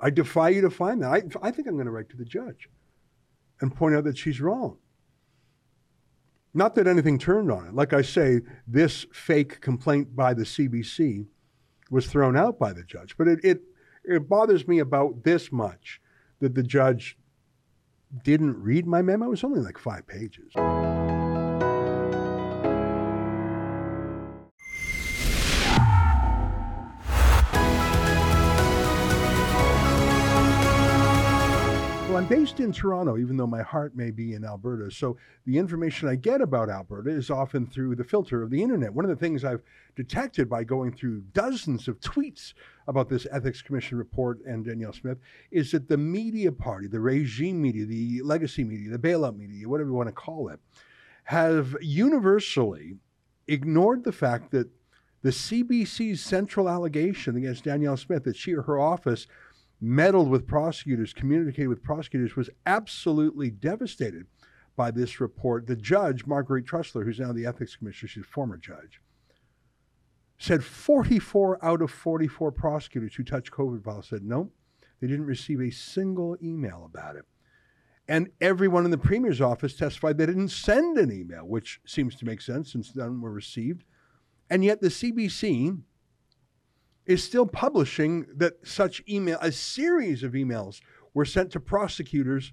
I 0.00 0.10
defy 0.10 0.50
you 0.50 0.60
to 0.60 0.70
find 0.70 1.02
that. 1.02 1.10
I, 1.10 1.22
I 1.42 1.50
think 1.50 1.66
I'm 1.66 1.74
going 1.74 1.86
to 1.86 1.90
write 1.90 2.10
to 2.10 2.16
the 2.16 2.24
judge 2.24 2.68
and 3.60 3.74
point 3.74 3.96
out 3.96 4.04
that 4.04 4.16
she's 4.16 4.40
wrong. 4.40 4.78
Not 6.54 6.76
that 6.76 6.86
anything 6.86 7.18
turned 7.18 7.50
on 7.50 7.66
it. 7.66 7.74
Like 7.74 7.92
I 7.92 8.02
say, 8.02 8.40
this 8.66 9.06
fake 9.12 9.60
complaint 9.60 10.14
by 10.14 10.34
the 10.34 10.44
CBC 10.44 11.26
was 11.90 12.06
thrown 12.06 12.36
out 12.36 12.58
by 12.58 12.72
the 12.72 12.84
judge. 12.84 13.16
But 13.18 13.26
it, 13.26 13.40
it, 13.44 13.60
it 14.04 14.28
bothers 14.28 14.66
me 14.68 14.78
about 14.78 15.24
this 15.24 15.50
much 15.50 16.00
that 16.38 16.54
the 16.54 16.62
judge 16.62 17.18
didn't 18.22 18.56
read 18.62 18.86
my 18.86 19.02
memo. 19.02 19.26
It 19.26 19.30
was 19.30 19.44
only 19.44 19.60
like 19.60 19.78
five 19.78 20.06
pages. 20.06 20.52
I'm 32.24 32.30
based 32.30 32.58
in 32.58 32.72
Toronto, 32.72 33.18
even 33.18 33.37
though 33.37 33.46
my 33.46 33.60
heart 33.60 33.94
may 33.94 34.10
be 34.10 34.32
in 34.32 34.46
Alberta. 34.46 34.90
So 34.90 35.18
the 35.44 35.58
information 35.58 36.08
I 36.08 36.14
get 36.14 36.40
about 36.40 36.70
Alberta 36.70 37.10
is 37.10 37.28
often 37.28 37.66
through 37.66 37.96
the 37.96 38.04
filter 38.04 38.42
of 38.42 38.48
the 38.48 38.62
internet. 38.62 38.94
One 38.94 39.04
of 39.04 39.10
the 39.10 39.16
things 39.16 39.44
I've 39.44 39.60
detected 39.94 40.48
by 40.48 40.64
going 40.64 40.94
through 40.94 41.20
dozens 41.34 41.87
of 41.87 42.00
tweets 42.00 42.54
about 42.88 43.10
this 43.10 43.26
Ethics 43.30 43.60
Commission 43.60 43.98
report 43.98 44.38
and 44.46 44.64
Danielle 44.64 44.94
Smith 44.94 45.18
is 45.50 45.70
that 45.72 45.87
the 45.87 45.98
media 45.98 46.50
party, 46.50 46.87
the 46.87 46.98
regime 46.98 47.60
media, 47.60 47.84
the 47.84 48.22
legacy 48.22 48.64
media, 48.64 48.90
the 48.90 48.98
bailout 48.98 49.37
media, 49.37 49.68
whatever 49.68 49.90
you 49.90 49.94
want 49.94 50.08
to 50.08 50.14
call 50.14 50.48
it, 50.48 50.60
have 51.24 51.76
universally 51.82 52.96
ignored 53.48 54.02
the 54.02 54.12
fact 54.12 54.50
that 54.52 54.70
the 55.20 55.28
CBC's 55.28 56.22
central 56.22 56.70
allegation 56.70 57.37
against 57.37 57.64
Danielle 57.64 57.98
Smith 57.98 58.24
that 58.24 58.37
she 58.37 58.54
or 58.54 58.62
her 58.62 58.78
office 58.78 59.26
meddled 59.80 60.30
with 60.30 60.46
prosecutors, 60.46 61.12
communicated 61.12 61.68
with 61.68 61.82
prosecutors, 61.82 62.37
was 62.37 62.50
absolutely 62.66 63.50
devastated 63.50 64.26
by 64.76 64.90
this 64.90 65.20
report. 65.20 65.66
The 65.66 65.76
judge, 65.76 66.26
Marguerite 66.26 66.66
Trussler, 66.66 67.04
who's 67.04 67.20
now 67.20 67.32
the 67.32 67.46
ethics 67.46 67.76
commissioner, 67.76 68.08
she's 68.08 68.24
a 68.24 68.26
former 68.26 68.56
judge, 68.56 69.00
said 70.38 70.64
44 70.64 71.64
out 71.64 71.82
of 71.82 71.90
44 71.90 72.52
prosecutors 72.52 73.14
who 73.14 73.24
touched 73.24 73.52
COVID 73.52 73.84
files 73.84 74.08
said, 74.08 74.24
no, 74.24 74.50
They 75.00 75.06
didn't 75.06 75.26
receive 75.26 75.60
a 75.60 75.70
single 75.70 76.37
email 76.42 76.88
about 76.92 77.16
it. 77.16 77.24
And 78.06 78.30
everyone 78.40 78.84
in 78.84 78.90
the 78.90 78.98
premier's 78.98 79.40
office 79.40 79.74
testified 79.74 80.18
they 80.18 80.26
didn't 80.26 80.48
send 80.48 80.98
an 80.98 81.10
email, 81.10 81.46
which 81.46 81.80
seems 81.87 82.14
to 82.16 82.26
make 82.26 82.42
sense 82.42 82.72
since 82.72 82.94
none 82.94 83.20
were 83.20 83.30
received. 83.30 83.84
And 84.50 84.62
yet 84.62 84.82
the 84.82 84.88
CBC 84.88 85.80
is 87.06 87.22
still 87.22 87.46
publishing 87.46 88.26
that 88.36 88.66
such 88.66 89.02
email, 89.08 89.38
a 89.40 89.52
series 89.52 90.22
of 90.22 90.32
emails 90.32 90.80
were 91.12 91.24
sent 91.24 91.50
to 91.52 91.60
prosecutors, 91.60 92.52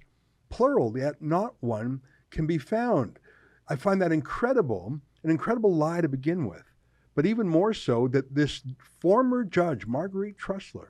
plural, 0.50 0.96
yet 0.96 1.22
not 1.22 1.54
one 1.60 2.00
can 2.30 2.46
be 2.46 2.58
found. 2.58 3.18
I 3.68 3.76
find 3.76 4.00
that 4.02 4.12
incredible, 4.12 5.00
an 5.22 5.30
incredible 5.30 5.74
lie 5.74 6.00
to 6.00 6.08
begin 6.08 6.46
with. 6.46 6.64
But 7.14 7.26
even 7.26 7.48
more 7.48 7.74
so 7.74 8.08
that 8.08 8.34
this 8.34 8.62
former 9.00 9.44
judge, 9.44 9.86
Marguerite 9.86 10.38
Trussler, 10.38 10.88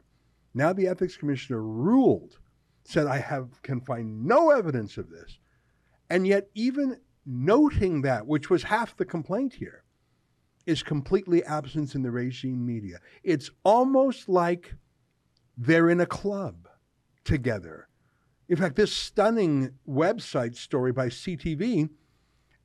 now 0.55 0.72
the 0.72 0.87
ethics 0.87 1.16
commissioner, 1.16 1.62
ruled, 1.62 2.38
said, 2.85 3.07
I 3.07 3.18
have 3.18 3.62
can 3.62 3.81
find 3.81 4.25
no 4.25 4.51
evidence 4.51 4.98
of 4.98 5.11
this. 5.11 5.38
And 6.11 6.27
yet, 6.27 6.48
even 6.55 6.98
noting 7.25 8.03
that, 8.03 8.27
which 8.27 8.51
was 8.51 8.64
half 8.64 8.96
the 8.96 9.05
complaint 9.05 9.55
here, 9.55 9.82
is 10.66 10.83
completely 10.83 11.44
absent 11.44 11.94
in 11.94 12.03
the 12.03 12.11
regime 12.11 12.64
media. 12.64 12.98
It's 13.22 13.51
almost 13.64 14.29
like 14.29 14.75
they're 15.57 15.90
in 15.90 16.01
a 16.01 16.07
club 16.07 16.68
together. 17.25 17.88
In 18.48 18.57
fact, 18.57 18.77
this 18.77 18.94
stunning 18.94 19.70
website 19.88 20.57
story 20.57 20.92
by 20.92 21.09
CTV 21.09 21.90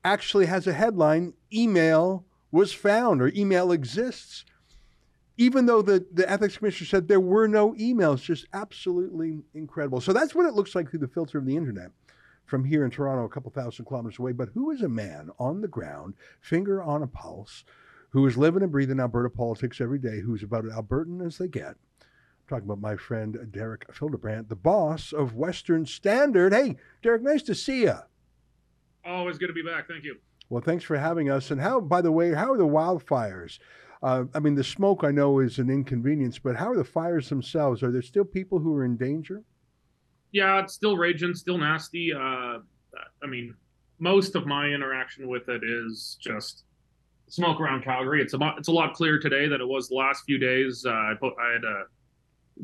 actually 0.04 0.46
has 0.46 0.66
a 0.66 0.72
headline 0.72 1.34
email 1.52 2.24
was 2.50 2.72
found 2.72 3.20
or 3.20 3.32
email 3.34 3.72
exists. 3.72 4.44
Even 5.36 5.66
though 5.66 5.82
the, 5.82 6.04
the 6.12 6.28
ethics 6.28 6.58
commissioner 6.58 6.88
said 6.88 7.08
there 7.08 7.20
were 7.20 7.46
no 7.46 7.72
emails, 7.74 8.22
just 8.22 8.46
absolutely 8.52 9.42
incredible. 9.54 10.00
So 10.00 10.12
that's 10.12 10.34
what 10.34 10.46
it 10.46 10.54
looks 10.54 10.74
like 10.74 10.90
through 10.90 10.98
the 11.00 11.08
filter 11.08 11.38
of 11.38 11.46
the 11.46 11.56
internet 11.56 11.90
from 12.48 12.64
here 12.64 12.84
in 12.84 12.90
Toronto, 12.90 13.24
a 13.24 13.28
couple 13.28 13.50
thousand 13.50 13.84
kilometers 13.84 14.18
away. 14.18 14.32
But 14.32 14.48
who 14.54 14.70
is 14.70 14.82
a 14.82 14.88
man 14.88 15.30
on 15.38 15.60
the 15.60 15.68
ground, 15.68 16.14
finger 16.40 16.82
on 16.82 17.02
a 17.02 17.06
pulse, 17.06 17.64
who 18.10 18.26
is 18.26 18.36
living 18.36 18.62
and 18.62 18.72
breathing 18.72 19.00
Alberta 19.00 19.30
politics 19.30 19.80
every 19.80 19.98
day, 19.98 20.20
who's 20.20 20.42
about 20.42 20.64
as 20.64 20.72
Albertan 20.72 21.26
as 21.26 21.38
they 21.38 21.48
get? 21.48 21.76
I'm 22.00 22.48
talking 22.48 22.64
about 22.64 22.80
my 22.80 22.96
friend 22.96 23.38
Derek 23.50 23.92
Fildebrandt, 23.92 24.48
the 24.48 24.56
boss 24.56 25.12
of 25.12 25.34
Western 25.34 25.84
Standard. 25.84 26.52
Hey, 26.52 26.76
Derek, 27.02 27.22
nice 27.22 27.42
to 27.44 27.54
see 27.54 27.82
you. 27.82 27.94
Always 29.04 29.38
good 29.38 29.48
to 29.48 29.52
be 29.52 29.62
back. 29.62 29.88
Thank 29.88 30.04
you. 30.04 30.16
Well, 30.50 30.62
thanks 30.62 30.84
for 30.84 30.96
having 30.96 31.30
us. 31.30 31.50
And 31.50 31.60
how, 31.60 31.80
by 31.80 32.00
the 32.00 32.12
way, 32.12 32.32
how 32.32 32.52
are 32.52 32.58
the 32.58 32.66
wildfires? 32.66 33.58
Uh, 34.02 34.24
I 34.34 34.38
mean, 34.38 34.54
the 34.54 34.64
smoke 34.64 35.02
I 35.04 35.10
know 35.10 35.40
is 35.40 35.58
an 35.58 35.68
inconvenience, 35.68 36.38
but 36.38 36.56
how 36.56 36.70
are 36.70 36.76
the 36.76 36.84
fires 36.84 37.28
themselves? 37.28 37.82
Are 37.82 37.90
there 37.90 38.02
still 38.02 38.24
people 38.24 38.58
who 38.58 38.74
are 38.76 38.84
in 38.84 38.96
danger? 38.96 39.42
Yeah, 40.32 40.62
it's 40.62 40.74
still 40.74 40.96
raging, 40.96 41.34
still 41.34 41.58
nasty. 41.58 42.12
Uh, 42.12 42.58
I 43.22 43.26
mean, 43.26 43.54
most 43.98 44.36
of 44.36 44.46
my 44.46 44.66
interaction 44.66 45.28
with 45.28 45.48
it 45.48 45.62
is 45.64 46.16
just 46.20 46.64
smoke 47.28 47.60
around 47.60 47.84
Calgary. 47.84 48.22
It's 48.22 48.34
a 48.34 48.54
it's 48.56 48.68
a 48.68 48.72
lot 48.72 48.94
clearer 48.94 49.18
today 49.18 49.48
than 49.48 49.60
it 49.60 49.68
was 49.68 49.88
the 49.88 49.94
last 49.94 50.24
few 50.24 50.38
days. 50.38 50.84
Uh, 50.86 50.90
I 50.90 51.14
put 51.18 51.34
I 51.40 51.52
had 51.52 51.64
a 51.64 51.84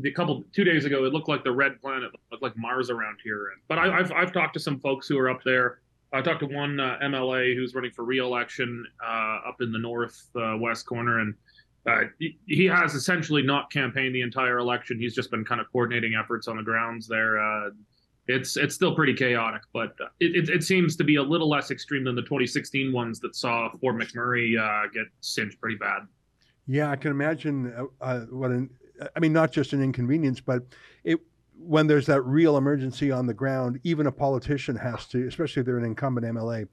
the 0.00 0.10
couple 0.10 0.44
two 0.52 0.64
days 0.64 0.84
ago. 0.84 1.04
It 1.04 1.12
looked 1.12 1.28
like 1.28 1.44
the 1.44 1.52
red 1.52 1.80
planet, 1.80 2.10
looked 2.30 2.42
like 2.42 2.56
Mars 2.56 2.90
around 2.90 3.18
here. 3.22 3.50
But 3.68 3.78
I, 3.78 3.96
have 3.96 4.12
I've 4.12 4.32
talked 4.32 4.54
to 4.54 4.60
some 4.60 4.80
folks 4.80 5.06
who 5.06 5.18
are 5.18 5.30
up 5.30 5.42
there. 5.44 5.80
I 6.12 6.22
talked 6.22 6.40
to 6.40 6.46
one 6.46 6.78
uh, 6.78 6.98
MLA 7.02 7.56
who's 7.56 7.74
running 7.74 7.90
for 7.90 8.04
re-election 8.04 8.86
uh, 9.04 9.48
up 9.48 9.56
in 9.60 9.72
the 9.72 9.78
north 9.78 10.28
uh, 10.36 10.56
corner, 10.86 11.20
and 11.20 11.34
uh, 11.88 12.02
he, 12.18 12.38
he, 12.46 12.66
has 12.66 12.94
essentially 12.94 13.42
not 13.42 13.70
campaigned 13.70 14.14
the 14.14 14.20
entire 14.20 14.58
election. 14.58 14.98
He's 14.98 15.14
just 15.14 15.30
been 15.30 15.44
kind 15.44 15.60
of 15.60 15.70
coordinating 15.72 16.14
efforts 16.14 16.46
on 16.46 16.56
the 16.56 16.62
grounds 16.62 17.08
there. 17.08 17.38
Uh, 18.28 18.34
it's 18.34 18.56
it's 18.56 18.74
still 18.74 18.94
pretty 18.94 19.14
chaotic, 19.14 19.62
but 19.72 19.94
it, 20.20 20.36
it, 20.36 20.48
it, 20.48 20.62
seems 20.62 20.96
to 20.96 21.04
be 21.04 21.16
a 21.16 21.22
little 21.22 21.48
less 21.48 21.70
extreme 21.70 22.04
than 22.04 22.14
the 22.14 22.22
2016 22.22 22.92
ones 22.92 23.20
that 23.20 23.36
saw 23.36 23.70
Fort 23.80 23.96
McMurray 23.96 24.58
uh, 24.58 24.88
get 24.92 25.04
singed 25.20 25.60
pretty 25.60 25.76
bad. 25.76 26.02
Yeah, 26.66 26.90
I 26.90 26.96
can 26.96 27.10
imagine 27.10 27.66
what 28.30 28.50
an 28.50 28.70
I 29.14 29.20
mean, 29.20 29.32
not 29.32 29.52
just 29.52 29.72
an 29.72 29.82
inconvenience, 29.82 30.40
but 30.40 30.62
it 31.02 31.20
when 31.56 31.86
there's 31.86 32.06
that 32.06 32.22
real 32.22 32.56
emergency 32.56 33.10
on 33.10 33.26
the 33.26 33.34
ground, 33.34 33.78
even 33.84 34.06
a 34.06 34.12
politician 34.12 34.74
has 34.76 35.06
to, 35.06 35.26
especially 35.28 35.60
if 35.60 35.66
they're 35.66 35.78
an 35.78 35.84
incumbent 35.84 36.26
MLA, 36.26 36.66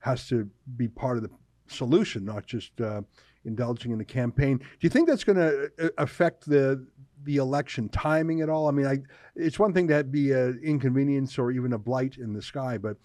has 0.00 0.26
to 0.28 0.48
be 0.76 0.88
part 0.88 1.16
of 1.16 1.22
the 1.22 1.30
solution, 1.68 2.24
not 2.24 2.44
just 2.44 2.78
uh, 2.80 3.02
indulging 3.44 3.92
in 3.92 3.98
the 3.98 4.04
campaign. 4.04 4.58
Do 4.58 4.64
you 4.80 4.90
think 4.90 5.08
that's 5.08 5.24
going 5.24 5.38
to 5.38 5.70
uh, 5.80 5.88
affect 5.98 6.46
the 6.46 6.84
the 7.24 7.36
election 7.36 7.88
timing 7.88 8.40
at 8.40 8.48
all? 8.48 8.68
I 8.68 8.72
mean, 8.72 8.86
I, 8.86 8.98
it's 9.34 9.58
one 9.58 9.72
thing 9.72 9.88
to 9.88 10.04
be 10.04 10.32
an 10.32 10.60
inconvenience 10.62 11.38
or 11.38 11.50
even 11.50 11.72
a 11.72 11.78
blight 11.78 12.18
in 12.18 12.32
the 12.32 12.42
sky, 12.42 12.78
but 12.78 12.96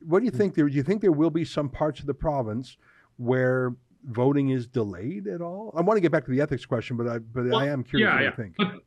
what 0.00 0.20
do 0.20 0.24
you 0.24 0.30
think 0.30 0.54
there? 0.54 0.68
Do 0.68 0.74
you 0.74 0.82
think 0.82 1.00
there 1.00 1.12
will 1.12 1.30
be 1.30 1.44
some 1.44 1.68
parts 1.68 2.00
of 2.00 2.06
the 2.06 2.14
province 2.14 2.76
where 3.16 3.74
voting 4.04 4.50
is 4.50 4.66
delayed 4.66 5.26
at 5.26 5.40
all? 5.40 5.74
I 5.76 5.82
want 5.82 5.96
to 5.96 6.00
get 6.00 6.12
back 6.12 6.24
to 6.24 6.30
the 6.30 6.40
ethics 6.40 6.64
question, 6.64 6.96
but 6.96 7.06
I 7.06 7.18
but 7.18 7.44
well, 7.44 7.58
I 7.58 7.66
am 7.68 7.84
curious 7.84 8.06
yeah, 8.06 8.14
what 8.14 8.22
yeah. 8.22 8.30
you 8.30 8.36
think. 8.36 8.54
But 8.56 8.82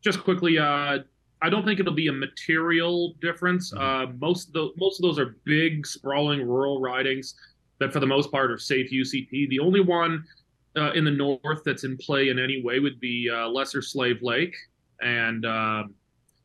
just 0.00 0.22
quickly, 0.22 0.58
uh, 0.58 0.98
I 1.40 1.50
don't 1.50 1.64
think 1.64 1.80
it'll 1.80 1.94
be 1.94 2.08
a 2.08 2.12
material 2.12 3.14
difference. 3.20 3.72
Mm-hmm. 3.72 4.10
Uh, 4.10 4.12
most 4.20 4.48
of 4.48 4.54
the, 4.54 4.70
most 4.76 4.98
of 4.98 5.02
those 5.02 5.18
are 5.18 5.36
big, 5.44 5.86
sprawling 5.86 6.42
rural 6.42 6.80
ridings 6.80 7.34
that, 7.80 7.92
for 7.92 8.00
the 8.00 8.06
most 8.06 8.30
part, 8.30 8.50
are 8.50 8.58
safe 8.58 8.90
UCP. 8.90 9.48
The 9.48 9.60
only 9.60 9.80
one 9.80 10.24
uh, 10.76 10.92
in 10.92 11.04
the 11.04 11.10
north 11.10 11.62
that's 11.64 11.84
in 11.84 11.96
play 11.96 12.28
in 12.28 12.38
any 12.38 12.62
way 12.62 12.78
would 12.78 13.00
be 13.00 13.30
uh, 13.32 13.48
Lesser 13.48 13.82
Slave 13.82 14.22
Lake, 14.22 14.54
and 15.00 15.44
uh, 15.44 15.84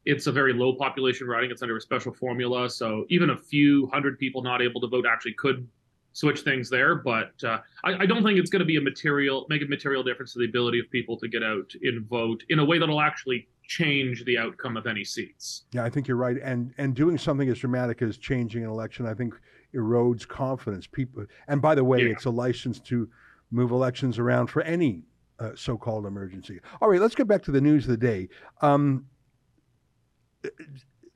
it's 0.06 0.28
a 0.28 0.32
very 0.32 0.54
low 0.54 0.74
population 0.76 1.28
riding. 1.28 1.52
It's 1.52 1.62
under 1.62 1.78
a 1.78 1.82
special 1.82 2.14
formula, 2.14 2.70
so 2.70 3.06
even 3.10 3.32
a 3.32 3.38
few 3.38 3.88
hundred 3.88 4.20
people 4.20 4.42
not 4.42 4.62
able 4.62 4.82
to 4.82 4.88
vote 4.88 5.06
actually 5.08 5.34
could 5.34 5.68
switch 6.14 6.42
things 6.42 6.70
there. 6.70 6.96
But 6.96 7.32
uh, 7.44 7.60
I, 7.84 8.04
I, 8.04 8.06
don't 8.06 8.24
think 8.24 8.40
it's 8.40 8.50
going 8.50 8.60
to 8.60 8.66
be 8.66 8.78
a 8.78 8.82
material 8.82 9.46
make 9.50 9.62
a 9.62 9.66
material 9.66 10.04
difference 10.04 10.34
to 10.34 10.40
the 10.40 10.46
ability 10.46 10.80
of 10.80 10.90
people 10.92 11.18
to 11.18 11.28
get 11.28 11.44
out 11.44 11.72
and 11.82 12.08
vote 12.08 12.44
in 12.50 12.60
a 12.60 12.66
way 12.66 12.78
that'll 12.78 13.02
actually 13.02 13.48
change 13.68 14.24
the 14.26 14.38
outcome 14.38 14.78
of 14.78 14.86
any 14.86 15.04
seats. 15.04 15.64
Yeah, 15.72 15.84
I 15.84 15.90
think 15.90 16.08
you're 16.08 16.18
right. 16.18 16.38
And 16.42 16.74
and 16.78 16.96
doing 16.96 17.18
something 17.18 17.50
as 17.50 17.60
dramatic 17.60 18.02
as 18.02 18.18
changing 18.18 18.64
an 18.64 18.70
election, 18.70 19.06
I 19.06 19.14
think 19.14 19.34
erodes 19.76 20.28
confidence. 20.28 20.88
People, 20.88 21.26
and 21.48 21.62
by 21.62 21.76
the 21.76 21.84
way, 21.84 22.04
yeah. 22.04 22.12
it's 22.12 22.26
a 22.26 22.30
license 22.30 22.80
to 22.82 23.10
move 23.54 23.72
elections 23.72 24.20
around 24.20 24.48
for 24.48 24.62
any 24.64 25.04
uh, 25.40 25.52
so-called 25.56 26.06
emergency. 26.06 26.60
All 26.82 26.90
right, 26.90 27.00
let's 27.00 27.16
get 27.16 27.28
back 27.28 27.44
to 27.44 27.52
the 27.52 27.62
news 27.62 27.86
of 27.86 27.92
the 27.92 27.98
day. 27.98 28.30
Um, 28.62 29.06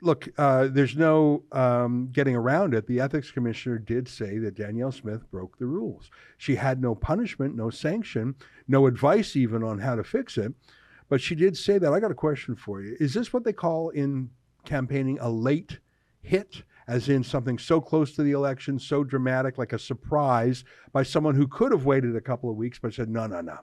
look, 0.00 0.28
uh, 0.38 0.68
there's 0.70 0.96
no 0.96 1.42
um, 1.52 2.08
getting 2.12 2.36
around 2.36 2.74
it. 2.74 2.86
The 2.86 3.00
ethics 3.00 3.30
commissioner 3.30 3.78
did 3.78 4.08
say 4.08 4.38
that 4.38 4.54
Danielle 4.54 4.92
Smith 4.92 5.28
broke 5.30 5.58
the 5.58 5.66
rules. 5.66 6.10
She 6.36 6.54
had 6.54 6.80
no 6.80 6.94
punishment, 6.94 7.56
no 7.56 7.70
sanction, 7.70 8.34
no 8.68 8.86
advice 8.86 9.36
even 9.36 9.62
on 9.62 9.78
how 9.78 9.96
to 9.96 10.04
fix 10.04 10.38
it. 10.38 10.52
But 11.08 11.20
she 11.20 11.34
did 11.34 11.56
say 11.56 11.78
that. 11.78 11.92
I 11.92 12.00
got 12.00 12.10
a 12.10 12.14
question 12.14 12.54
for 12.54 12.82
you. 12.82 12.96
Is 13.00 13.14
this 13.14 13.32
what 13.32 13.44
they 13.44 13.52
call 13.52 13.90
in 13.90 14.30
campaigning 14.64 15.18
a 15.20 15.30
late 15.30 15.78
hit? 16.20 16.62
As 16.88 17.08
in 17.10 17.22
something 17.22 17.58
so 17.58 17.80
close 17.80 18.16
to 18.16 18.22
the 18.22 18.32
election, 18.32 18.78
so 18.78 19.04
dramatic, 19.04 19.58
like 19.58 19.74
a 19.74 19.78
surprise 19.78 20.64
by 20.90 21.02
someone 21.02 21.34
who 21.34 21.46
could 21.46 21.70
have 21.70 21.84
waited 21.84 22.16
a 22.16 22.20
couple 22.20 22.50
of 22.50 22.56
weeks 22.56 22.78
but 22.78 22.94
said, 22.94 23.10
no, 23.10 23.26
no, 23.26 23.42
no. 23.42 23.58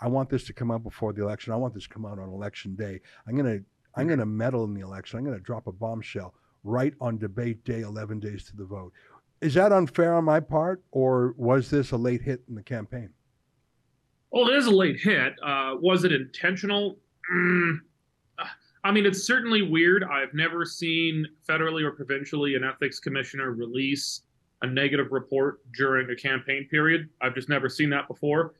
I 0.00 0.06
want 0.06 0.30
this 0.30 0.44
to 0.44 0.52
come 0.52 0.70
out 0.70 0.84
before 0.84 1.12
the 1.12 1.22
election. 1.22 1.52
I 1.52 1.56
want 1.56 1.74
this 1.74 1.82
to 1.82 1.88
come 1.88 2.06
out 2.06 2.20
on 2.20 2.28
election 2.28 2.76
day. 2.76 3.00
I'm 3.26 3.36
going 3.36 3.58
to 3.58 3.64
I'm 3.96 4.06
going 4.06 4.20
to 4.20 4.26
meddle 4.26 4.62
in 4.64 4.74
the 4.74 4.80
election. 4.80 5.18
I'm 5.18 5.24
going 5.24 5.36
to 5.36 5.42
drop 5.42 5.66
a 5.66 5.72
bombshell 5.72 6.32
right 6.62 6.94
on 7.00 7.18
debate 7.18 7.64
day, 7.64 7.80
11 7.80 8.20
days 8.20 8.44
to 8.44 8.56
the 8.56 8.64
vote. 8.64 8.92
Is 9.40 9.54
that 9.54 9.72
unfair 9.72 10.14
on 10.14 10.24
my 10.24 10.38
part, 10.38 10.82
or 10.92 11.34
was 11.36 11.70
this 11.70 11.90
a 11.90 11.96
late 11.96 12.22
hit 12.22 12.42
in 12.48 12.54
the 12.54 12.62
campaign? 12.62 13.10
Well, 14.30 14.48
it 14.48 14.56
is 14.56 14.66
a 14.66 14.70
late 14.70 15.00
hit. 15.00 15.34
Uh, 15.42 15.74
was 15.80 16.04
it 16.04 16.12
intentional? 16.12 16.98
Mm, 17.32 17.78
I 18.88 18.90
mean, 18.90 19.04
it's 19.04 19.22
certainly 19.24 19.60
weird. 19.60 20.02
I've 20.02 20.32
never 20.32 20.64
seen 20.64 21.26
federally 21.46 21.82
or 21.82 21.90
provincially 21.90 22.54
an 22.54 22.64
ethics 22.64 22.98
commissioner 22.98 23.50
release 23.50 24.22
a 24.62 24.66
negative 24.66 25.08
report 25.10 25.60
during 25.74 26.08
a 26.08 26.16
campaign 26.16 26.66
period. 26.70 27.10
I've 27.20 27.34
just 27.34 27.50
never 27.50 27.68
seen 27.68 27.90
that 27.90 28.08
before. 28.08 28.54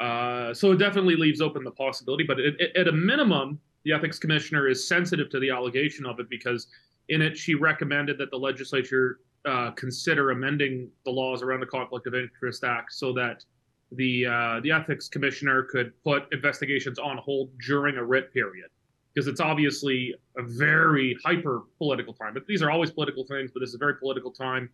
Uh, 0.00 0.54
so 0.54 0.72
it 0.72 0.78
definitely 0.78 1.16
leaves 1.16 1.42
open 1.42 1.64
the 1.64 1.70
possibility. 1.70 2.24
But 2.24 2.40
it, 2.40 2.54
it, 2.58 2.74
at 2.74 2.88
a 2.88 2.92
minimum, 2.92 3.60
the 3.84 3.92
ethics 3.92 4.18
commissioner 4.18 4.68
is 4.68 4.88
sensitive 4.88 5.28
to 5.28 5.38
the 5.38 5.50
allegation 5.50 6.06
of 6.06 6.18
it 6.18 6.30
because 6.30 6.66
in 7.10 7.20
it 7.20 7.36
she 7.36 7.54
recommended 7.54 8.16
that 8.16 8.30
the 8.30 8.38
legislature 8.38 9.18
uh, 9.44 9.72
consider 9.72 10.30
amending 10.30 10.88
the 11.04 11.10
laws 11.10 11.42
around 11.42 11.60
the 11.60 11.66
Conflict 11.66 12.06
of 12.06 12.14
Interest 12.14 12.64
Act 12.64 12.90
so 12.94 13.12
that 13.12 13.44
the 13.92 14.24
uh, 14.24 14.60
the 14.60 14.72
ethics 14.72 15.10
commissioner 15.10 15.64
could 15.64 15.92
put 16.02 16.22
investigations 16.32 16.98
on 16.98 17.18
hold 17.18 17.50
during 17.58 17.98
a 17.98 18.02
writ 18.02 18.32
period 18.32 18.70
because 19.14 19.28
it's 19.28 19.40
obviously 19.40 20.14
a 20.36 20.42
very 20.42 21.16
hyper 21.24 21.62
political 21.78 22.12
time. 22.12 22.34
But 22.34 22.46
these 22.46 22.62
are 22.62 22.70
always 22.70 22.90
political 22.90 23.24
things, 23.24 23.50
but 23.52 23.60
this 23.60 23.68
is 23.70 23.76
a 23.76 23.78
very 23.78 23.94
political 23.96 24.32
time. 24.32 24.68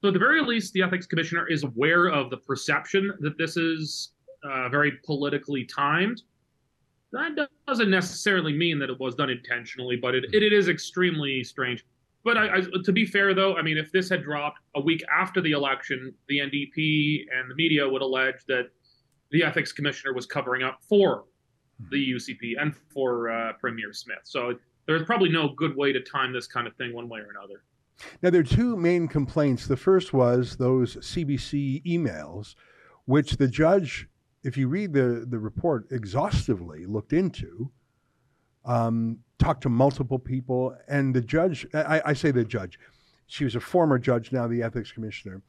So 0.00 0.08
at 0.08 0.14
the 0.14 0.20
very 0.20 0.42
least, 0.42 0.72
the 0.72 0.82
ethics 0.82 1.06
commissioner 1.06 1.48
is 1.48 1.64
aware 1.64 2.06
of 2.06 2.30
the 2.30 2.36
perception 2.36 3.12
that 3.20 3.38
this 3.38 3.56
is 3.56 4.12
uh, 4.44 4.68
very 4.68 4.92
politically 5.04 5.64
timed. 5.64 6.22
that 7.12 7.48
doesn't 7.66 7.90
necessarily 7.90 8.52
mean 8.52 8.78
that 8.78 8.90
it 8.90 8.98
was 8.98 9.14
done 9.14 9.30
intentionally, 9.30 9.96
but 9.96 10.14
it, 10.14 10.24
it, 10.32 10.42
it 10.42 10.52
is 10.52 10.68
extremely 10.68 11.42
strange. 11.42 11.84
But 12.24 12.36
I, 12.36 12.58
I, 12.58 12.60
to 12.84 12.92
be 12.92 13.04
fair, 13.04 13.34
though, 13.34 13.56
I 13.56 13.62
mean, 13.62 13.76
if 13.76 13.90
this 13.90 14.08
had 14.08 14.22
dropped 14.22 14.60
a 14.76 14.80
week 14.80 15.02
after 15.12 15.40
the 15.40 15.52
election, 15.52 16.14
the 16.28 16.38
NDP 16.38 17.24
and 17.36 17.50
the 17.50 17.54
media 17.56 17.88
would 17.88 18.02
allege 18.02 18.44
that 18.46 18.70
the 19.32 19.42
ethics 19.42 19.72
commissioner 19.72 20.12
was 20.14 20.26
covering 20.26 20.62
up 20.62 20.78
for 20.88 21.24
the 21.90 22.12
UCP 22.12 22.54
and 22.60 22.74
for 22.76 23.30
uh, 23.30 23.52
Premier 23.54 23.92
Smith. 23.92 24.18
So 24.24 24.54
there's 24.86 25.04
probably 25.04 25.30
no 25.30 25.50
good 25.56 25.76
way 25.76 25.92
to 25.92 26.00
time 26.00 26.32
this 26.32 26.46
kind 26.46 26.66
of 26.66 26.74
thing 26.76 26.94
one 26.94 27.08
way 27.08 27.20
or 27.20 27.30
another. 27.30 27.62
Now, 28.22 28.30
there 28.30 28.40
are 28.40 28.44
two 28.44 28.76
main 28.76 29.06
complaints. 29.08 29.66
The 29.66 29.76
first 29.76 30.12
was 30.12 30.56
those 30.56 30.96
CBC 30.96 31.84
emails, 31.84 32.54
which 33.04 33.36
the 33.36 33.48
judge, 33.48 34.08
if 34.42 34.56
you 34.56 34.68
read 34.68 34.92
the, 34.92 35.26
the 35.28 35.38
report 35.38 35.86
exhaustively, 35.90 36.86
looked 36.86 37.12
into, 37.12 37.70
um, 38.64 39.18
talked 39.38 39.62
to 39.62 39.68
multiple 39.68 40.18
people, 40.18 40.76
and 40.88 41.14
the 41.14 41.20
judge, 41.20 41.66
I, 41.74 42.00
I, 42.06 42.12
say 42.12 42.30
the 42.30 42.44
judge, 42.44 42.78
she 43.26 43.44
was 43.44 43.56
a 43.56 43.60
former 43.60 43.98
judge, 43.98 44.32
now 44.32 44.46
the 44.46 44.62
ethics 44.62 44.92
commissioner. 44.92 45.42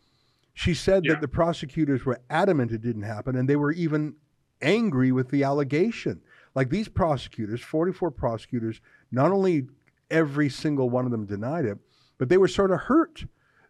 She 0.55 0.73
said 0.73 1.05
yeah. 1.05 1.13
that 1.13 1.21
the 1.21 1.27
prosecutors 1.27 2.05
were 2.05 2.21
adamant 2.29 2.71
it 2.71 2.81
didn't 2.81 3.03
happen, 3.03 3.35
and 3.35 3.47
they 3.47 3.55
were 3.55 3.71
even 3.71 4.15
angry 4.63 5.11
with 5.11 5.29
the 5.29 5.43
allegation. 5.43 6.21
Like 6.55 6.69
these 6.69 6.87
prosecutors, 6.87 7.61
44 7.61 8.11
prosecutors, 8.11 8.81
not 9.11 9.31
only 9.31 9.67
every 10.09 10.49
single 10.49 10.89
one 10.89 11.05
of 11.05 11.11
them 11.11 11.25
denied 11.25 11.65
it, 11.65 11.77
but 12.17 12.29
they 12.29 12.37
were 12.37 12.47
sort 12.47 12.71
of 12.71 12.81
hurt 12.81 13.25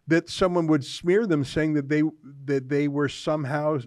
that 0.06 0.28
someone 0.28 0.66
would 0.66 0.84
smear 0.84 1.26
them 1.26 1.44
saying 1.44 1.72
that 1.74 1.88
they 1.88 2.02
that 2.44 2.68
they 2.68 2.88
were 2.88 3.08
somehow 3.08 3.78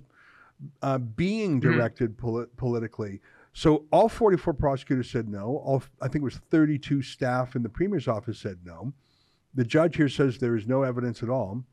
uh, 0.82 0.98
being 0.98 1.62
mm-hmm. 1.62 1.72
directed 1.72 2.12
mm-hmm. 2.12 2.26
poli- 2.26 2.48
politically. 2.58 3.22
So 3.54 3.86
all 3.92 4.10
44 4.10 4.54
prosecutors 4.54 5.10
said 5.10 5.28
no. 5.28 5.62
All 5.66 5.84
I 6.02 6.08
think 6.08 6.22
it 6.22 6.26
was 6.26 6.38
32 6.38 7.02
staff 7.02 7.56
in 7.56 7.64
the 7.64 7.70
premier's 7.70 8.08
office 8.08 8.40
said 8.40 8.60
no. 8.64 8.94
The 9.56 9.64
judge 9.64 9.96
here 9.96 10.10
says 10.10 10.38
there 10.38 10.56
is 10.56 10.68
no 10.68 10.84
evidence 10.84 11.24
at 11.24 11.30
all. 11.30 11.64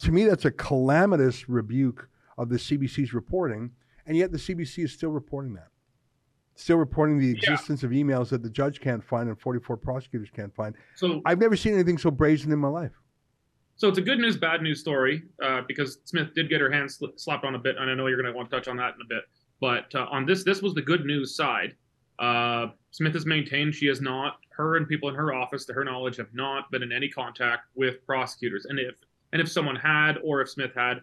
To 0.00 0.12
me, 0.12 0.24
that's 0.24 0.46
a 0.46 0.50
calamitous 0.50 1.48
rebuke 1.48 2.08
of 2.38 2.48
the 2.48 2.56
CBC's 2.56 3.12
reporting, 3.12 3.72
and 4.06 4.16
yet 4.16 4.32
the 4.32 4.38
CBC 4.38 4.84
is 4.84 4.92
still 4.92 5.10
reporting 5.10 5.54
that 5.54 5.68
still 6.56 6.76
reporting 6.76 7.18
the 7.18 7.30
existence 7.30 7.82
yeah. 7.82 7.86
of 7.88 7.92
emails 7.92 8.28
that 8.28 8.42
the 8.42 8.50
judge 8.50 8.80
can't 8.80 9.02
find 9.02 9.28
and 9.28 9.38
44 9.38 9.76
prosecutors 9.76 10.30
can't 10.30 10.54
find. 10.54 10.74
So 10.94 11.20
I've 11.24 11.38
never 11.38 11.56
seen 11.56 11.74
anything 11.74 11.98
so 11.98 12.10
brazen 12.10 12.52
in 12.52 12.58
my 12.58 12.68
life. 12.68 12.92
So 13.76 13.88
it's 13.88 13.98
a 13.98 14.02
good 14.02 14.20
news, 14.20 14.36
bad 14.36 14.62
news 14.62 14.80
story 14.80 15.24
uh, 15.42 15.62
because 15.66 15.98
Smith 16.04 16.32
did 16.34 16.48
get 16.48 16.60
her 16.60 16.70
hands 16.70 16.96
sl- 16.96 17.06
slapped 17.16 17.44
on 17.44 17.56
a 17.56 17.58
bit, 17.58 17.76
and 17.76 17.90
I 17.90 17.94
know 17.94 18.06
you're 18.06 18.20
going 18.20 18.32
to 18.32 18.36
want 18.36 18.48
to 18.48 18.56
touch 18.56 18.68
on 18.68 18.76
that 18.76 18.94
in 18.94 19.00
a 19.00 19.08
bit. 19.08 19.24
But 19.60 19.92
uh, 19.96 20.06
on 20.10 20.26
this, 20.26 20.44
this 20.44 20.62
was 20.62 20.74
the 20.74 20.82
good 20.82 21.04
news 21.04 21.34
side. 21.34 21.74
Uh, 22.20 22.68
Smith 22.92 23.14
has 23.14 23.26
maintained 23.26 23.74
she 23.74 23.86
has 23.86 24.00
not, 24.00 24.36
her 24.50 24.76
and 24.76 24.86
people 24.86 25.08
in 25.08 25.16
her 25.16 25.34
office, 25.34 25.64
to 25.64 25.72
her 25.72 25.82
knowledge, 25.82 26.16
have 26.16 26.32
not 26.32 26.70
been 26.70 26.84
in 26.84 26.92
any 26.92 27.08
contact 27.08 27.66
with 27.74 28.04
prosecutors. 28.06 28.66
And 28.66 28.78
if 28.78 28.94
and 29.32 29.42
if 29.42 29.50
someone 29.50 29.74
had, 29.74 30.18
or 30.22 30.40
if 30.40 30.48
Smith 30.48 30.70
had, 30.76 31.00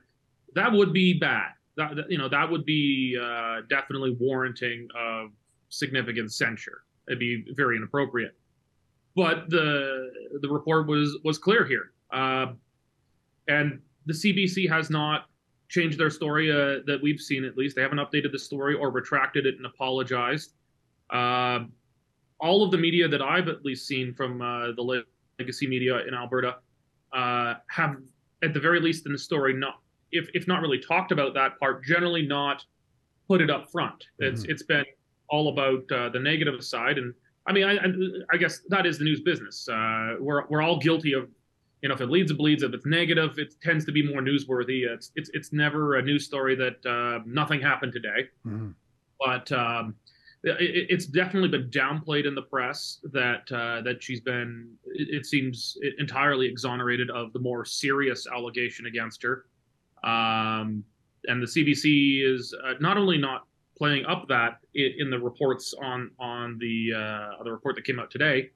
that 0.56 0.72
would 0.72 0.94
be 0.94 1.20
bad. 1.20 1.52
That 1.78 2.06
you 2.10 2.18
know 2.18 2.28
that 2.30 2.50
would 2.50 2.66
be 2.66 3.18
uh, 3.22 3.62
definitely 3.70 4.18
warranting 4.20 4.88
of 4.96 5.32
significant 5.70 6.34
censure. 6.34 6.84
It'd 7.08 7.20
be 7.20 7.46
very 7.56 7.78
inappropriate. 7.78 8.36
But 9.16 9.50
the 9.50 10.12
the 10.42 10.50
report 10.50 10.88
was 10.88 11.18
was 11.24 11.38
clear 11.38 11.66
here, 11.66 11.92
uh, 12.12 12.54
and 13.48 13.80
the 14.06 14.14
CBC 14.14 14.70
has 14.70 14.90
not 14.90 15.26
changed 15.70 15.98
their 15.98 16.10
story 16.10 16.52
uh, 16.52 16.82
that 16.86 17.00
we've 17.02 17.20
seen. 17.20 17.46
At 17.46 17.58
least 17.58 17.76
they 17.76 17.82
haven't 17.82 18.00
updated 18.00 18.32
the 18.32 18.40
story 18.40 18.76
or 18.76 18.92
retracted 18.92 19.46
it 19.46 19.56
and 19.56 19.66
apologized. 19.66 20.54
Uh, 21.10 21.66
all 22.40 22.64
of 22.64 22.72
the 22.72 22.78
media 22.78 23.08
that 23.08 23.22
I've 23.22 23.48
at 23.48 23.64
least 23.64 23.88
seen 23.88 24.14
from 24.14 24.42
uh, 24.42 24.72
the 24.74 25.06
legacy 25.40 25.68
media 25.68 26.06
in 26.08 26.14
Alberta 26.14 26.58
uh, 27.14 27.56
have, 27.70 27.98
at 28.44 28.54
the 28.54 28.60
very 28.60 28.80
least 28.80 29.06
in 29.06 29.12
the 29.12 29.18
story, 29.18 29.54
not 29.54 29.80
if 30.12 30.30
if 30.34 30.48
not 30.48 30.62
really 30.62 30.80
talked 30.80 31.12
about 31.12 31.34
that 31.34 31.60
part, 31.60 31.84
generally 31.84 32.26
not 32.26 32.64
put 33.28 33.42
it 33.42 33.50
up 33.50 33.72
front. 33.72 34.06
It's 34.20 34.42
mm-hmm. 34.42 34.52
it's 34.52 34.64
been 34.64 34.86
all 35.30 35.50
about 35.50 35.90
uh, 35.92 36.10
the 36.10 36.20
negative 36.20 36.64
side. 36.64 36.98
And 36.98 37.14
I 37.48 37.54
mean, 37.54 37.64
I, 37.64 37.78
I, 38.34 38.38
guess 38.38 38.60
that 38.68 38.86
is 38.86 38.98
the 38.98 39.06
news 39.06 39.22
business. 39.22 39.68
Uh, 39.68 40.16
we're 40.20 40.46
we're 40.48 40.62
all 40.62 40.78
guilty 40.78 41.14
of, 41.14 41.30
you 41.82 41.90
know, 41.90 41.96
if 41.96 42.02
it 42.02 42.10
leads, 42.10 42.30
it 42.30 42.38
bleeds. 42.38 42.62
If 42.62 42.74
it's 42.74 42.86
negative, 42.86 43.40
it 43.40 43.54
tends 43.64 43.86
to 43.86 43.92
be 43.92 44.06
more 44.06 44.22
newsworthy. 44.22 44.86
It's 44.86 45.12
it's 45.16 45.32
it's 45.34 45.54
never 45.54 45.96
a 45.96 46.02
news 46.02 46.26
story 46.26 46.56
that 46.56 46.86
uh, 46.86 47.24
nothing 47.26 47.62
happened 47.62 47.94
today. 47.94 48.28
Mm-hmm. 48.46 48.72
But 49.20 49.52
um, 49.52 49.96
it, 50.44 50.88
it's 50.90 51.06
definitely 51.06 51.50
been 51.50 51.70
downplayed 51.70 52.28
in 52.28 52.36
the 52.36 52.44
press 52.44 53.00
that 53.14 53.52
uh, 53.52 53.82
that 53.82 54.04
she's 54.04 54.22
been. 54.22 54.70
It, 54.86 55.08
it, 55.16 55.26
seems 55.26 55.78
entirely 55.98 56.48
exonerated 56.48 57.10
of 57.10 57.32
the 57.34 57.40
more 57.40 57.66
serious 57.66 58.28
allegation 58.28 58.86
against 58.86 59.24
her. 59.24 59.46
Um, 60.04 60.84
and 61.26 61.42
the 61.42 61.48
CBC 61.48 62.24
is 62.26 62.56
uh, 62.66 62.74
not 62.80 62.98
only 62.98 63.18
not 63.18 63.46
playing 63.78 64.06
up 64.06 64.28
that 64.28 64.60
in, 64.76 65.10
the 65.10 65.20
reports 65.20 65.74
on 65.82 66.12
on 66.20 66.58
the 66.60 66.94
uh, 66.96 67.44
the 67.44 67.52
report 67.52 67.76
that 67.76 67.84
came 67.84 68.00
out 68.00 68.12
today, 68.12 68.50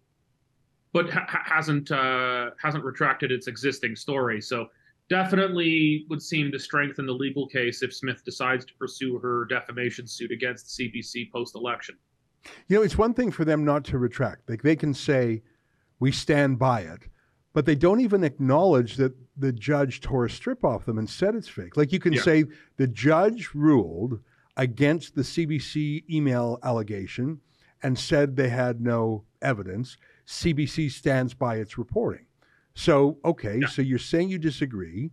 but 0.94 1.10
ha- 1.10 1.44
hasn't 1.44 1.92
uh, 1.92 2.52
hasn't 2.62 2.84
retracted 2.84 3.32
its 3.32 3.48
existing 3.48 3.96
story. 3.96 4.42
So 4.42 4.68
definitely 5.10 6.06
would 6.10 6.22
seem 6.22 6.52
to 6.52 6.60
strengthen 6.60 7.06
the 7.06 7.14
legal 7.14 7.48
case 7.48 7.84
if 7.84 7.94
Smith 7.94 8.24
decides 8.24 8.66
to 8.66 8.74
pursue 8.76 9.18
her 9.20 9.46
defamation 9.46 10.08
suit 10.08 10.32
against 10.32 10.78
CBC 10.80 11.32
post 11.32 11.56
election. 11.56 11.96
You 12.68 12.78
know, 12.78 12.84
it's 12.84 12.98
one 12.98 13.14
thing 13.14 13.32
for 13.32 13.46
them 13.46 13.66
not 13.66 13.84
to 13.86 13.98
retract. 13.98 14.50
Like 14.50 14.62
they 14.62 14.76
can 14.76 14.94
say, 14.94 15.42
"We 16.00 16.12
stand 16.12 16.60
by 16.60 16.82
it," 16.82 17.08
but 17.54 17.66
they 17.66 17.76
don't 17.76 18.00
even 18.00 18.24
acknowledge 18.24 18.98
that 18.98 19.14
the 19.38 19.52
judge 19.52 20.02
tore 20.02 20.26
a 20.26 20.30
strip 20.30 20.64
off 20.64 20.86
them 20.86 20.98
and 20.98 21.10
said 21.10 21.36
it's 21.36 21.48
fake. 21.48 21.78
Like 21.78 21.92
you 21.92 22.00
can 22.00 22.14
yeah. 22.14 22.22
say 22.22 22.46
the 22.78 22.88
judge 22.88 23.50
ruled 23.54 24.20
against 24.58 25.16
the 25.16 25.22
CBC 25.22 26.04
email 26.10 26.60
allegation 26.64 27.42
and 27.84 28.00
said 28.00 28.36
they 28.36 28.50
had 28.50 28.82
no 28.82 29.26
evidence. 29.42 29.98
CBC 30.28 30.92
stands 30.92 31.34
by 31.34 31.58
its 31.58 31.78
reporting. 31.78 32.26
So, 32.74 33.18
okay, 33.24 33.60
yeah. 33.62 33.68
so 33.68 33.82
you're 33.82 34.00
saying 34.00 34.30
you 34.30 34.40
disagree. 34.40 35.12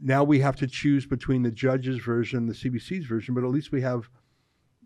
Now 0.00 0.24
we 0.24 0.40
have 0.40 0.56
to 0.56 0.66
choose 0.66 1.06
between 1.06 1.42
the 1.42 1.50
judge's 1.50 1.98
version 1.98 2.38
and 2.40 2.48
the 2.48 2.54
CBC's 2.54 3.06
version, 3.06 3.34
but 3.34 3.44
at 3.44 3.50
least 3.50 3.72
we 3.72 3.80
have 3.82 4.08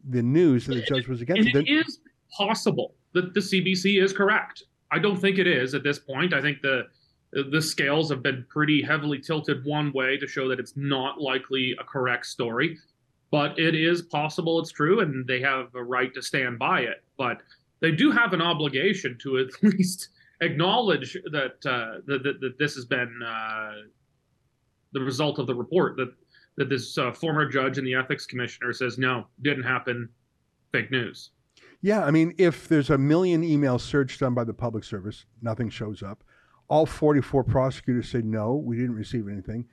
the 0.09 0.23
news 0.23 0.67
that 0.67 0.75
the 0.75 0.83
judge 0.83 1.09
was 1.09 1.21
against 1.21 1.49
it. 1.49 1.57
It 1.57 1.69
is 1.69 2.01
possible 2.37 2.95
that 3.15 3.35
the 3.35 3.41
CBC 3.41 4.03
is 4.03 4.13
correct. 4.13 4.65
I 4.91 4.99
don't 4.99 5.17
think 5.17 5.39
it 5.39 5.47
is 5.47 5.75
at 5.75 5.83
this 5.83 5.99
point. 5.99 6.33
I 6.33 6.41
think 6.41 6.61
the 6.63 6.85
the 7.33 7.61
scales 7.61 8.09
have 8.11 8.23
been 8.23 8.45
pretty 8.49 8.83
heavily 8.83 9.19
tilted 9.19 9.65
one 9.65 9.93
way 9.93 10.17
to 10.17 10.27
show 10.27 10.49
that 10.49 10.59
it's 10.59 10.77
not 10.77 11.21
likely 11.21 11.77
a 11.79 11.85
correct 11.85 12.25
story 12.25 12.79
but 13.31 13.59
it 13.59 13.75
is 13.75 14.03
possible 14.03 14.59
it's 14.59 14.71
true 14.71 15.01
and 15.01 15.27
they 15.27 15.41
have 15.41 15.75
a 15.75 15.83
right 15.83 16.13
to 16.15 16.23
stand 16.23 16.59
by 16.59 16.81
it. 16.81 17.03
But 17.17 17.43
they 17.81 17.93
do 17.93 18.11
have 18.11 18.33
an 18.33 18.43
obligation 18.43 19.19
to 19.23 19.39
at 19.39 19.49
least 19.63 20.09
acknowledge 20.41 21.17
that 21.33 21.55
uh, 21.67 22.01
that, 22.07 22.23
that, 22.41 22.59
this 22.59 22.75
has 22.75 22.85
been 22.85 23.21
uh, 23.25 23.73
the 24.93 25.01
result 25.01 25.39
of 25.39 25.47
the 25.47 25.55
report 25.55 25.97
that 25.97 26.13
that 26.57 26.69
this 26.69 26.99
uh, 26.99 27.13
former 27.13 27.49
judge 27.49 27.79
and 27.79 27.87
the 27.87 27.95
ethics 27.95 28.27
commissioner 28.27 28.73
says 28.73 28.99
no 28.99 29.27
didn't 29.43 29.65
happen. 29.65 30.09
Fake 30.73 30.91
news. 30.91 31.31
Yeah 31.81 32.05
i 32.05 32.11
mean 32.11 32.35
if 32.39 32.69
there's 32.69 32.91
a 32.91 32.99
million 32.99 33.43
email 33.45 33.79
search 33.79 34.19
done 34.19 34.35
by 34.35 34.45
the 34.45 34.53
public 34.53 34.85
service 34.85 35.25
nothing 35.41 35.71
shows 35.71 36.03
up 36.03 36.25
all 36.69 36.87
44 36.87 37.45
prosecutors 37.45 38.09
said 38.09 38.25
no 38.25 38.55
we 38.55 38.77
didn't 38.77 38.97
receive 38.97 39.29
anything 39.29 39.67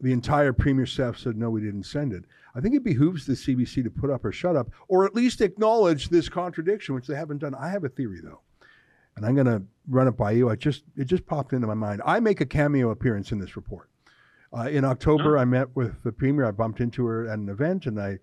the 0.00 0.12
entire 0.12 0.52
premier 0.52 0.86
staff 0.86 1.18
said 1.18 1.36
no 1.36 1.50
we 1.50 1.60
didn't 1.60 1.84
send 1.84 2.12
it 2.12 2.24
I 2.54 2.60
think 2.60 2.74
it 2.74 2.84
behooves 2.84 3.26
the 3.26 3.34
CBC 3.34 3.84
to 3.84 3.90
put 3.90 4.10
up 4.10 4.24
or 4.24 4.32
shut 4.32 4.56
up, 4.56 4.70
or 4.88 5.04
at 5.04 5.14
least 5.14 5.40
acknowledge 5.40 6.08
this 6.08 6.28
contradiction, 6.28 6.94
which 6.94 7.06
they 7.06 7.14
haven't 7.14 7.38
done. 7.38 7.54
I 7.54 7.68
have 7.68 7.84
a 7.84 7.88
theory 7.88 8.20
though, 8.22 8.40
and 9.16 9.24
I'm 9.24 9.34
going 9.34 9.46
to 9.46 9.62
run 9.88 10.08
it 10.08 10.16
by 10.16 10.32
you. 10.32 10.50
I 10.50 10.56
just 10.56 10.84
it 10.96 11.04
just 11.04 11.26
popped 11.26 11.52
into 11.52 11.66
my 11.66 11.74
mind. 11.74 12.02
I 12.04 12.20
make 12.20 12.40
a 12.40 12.46
cameo 12.46 12.90
appearance 12.90 13.32
in 13.32 13.38
this 13.38 13.56
report. 13.56 13.88
Uh, 14.52 14.62
in 14.62 14.84
October. 14.84 15.38
I 15.38 15.44
met 15.44 15.76
with 15.76 16.02
the 16.02 16.10
premier. 16.10 16.44
I 16.44 16.50
bumped 16.50 16.80
into 16.80 17.06
her 17.06 17.28
at 17.28 17.38
an 17.38 17.48
event, 17.48 17.86
and 17.86 18.00
I 18.00 18.18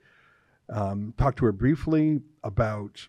um, 0.70 1.14
talked 1.18 1.38
to 1.40 1.46
her 1.46 1.54
briefly 1.54 2.20
about. 2.44 3.08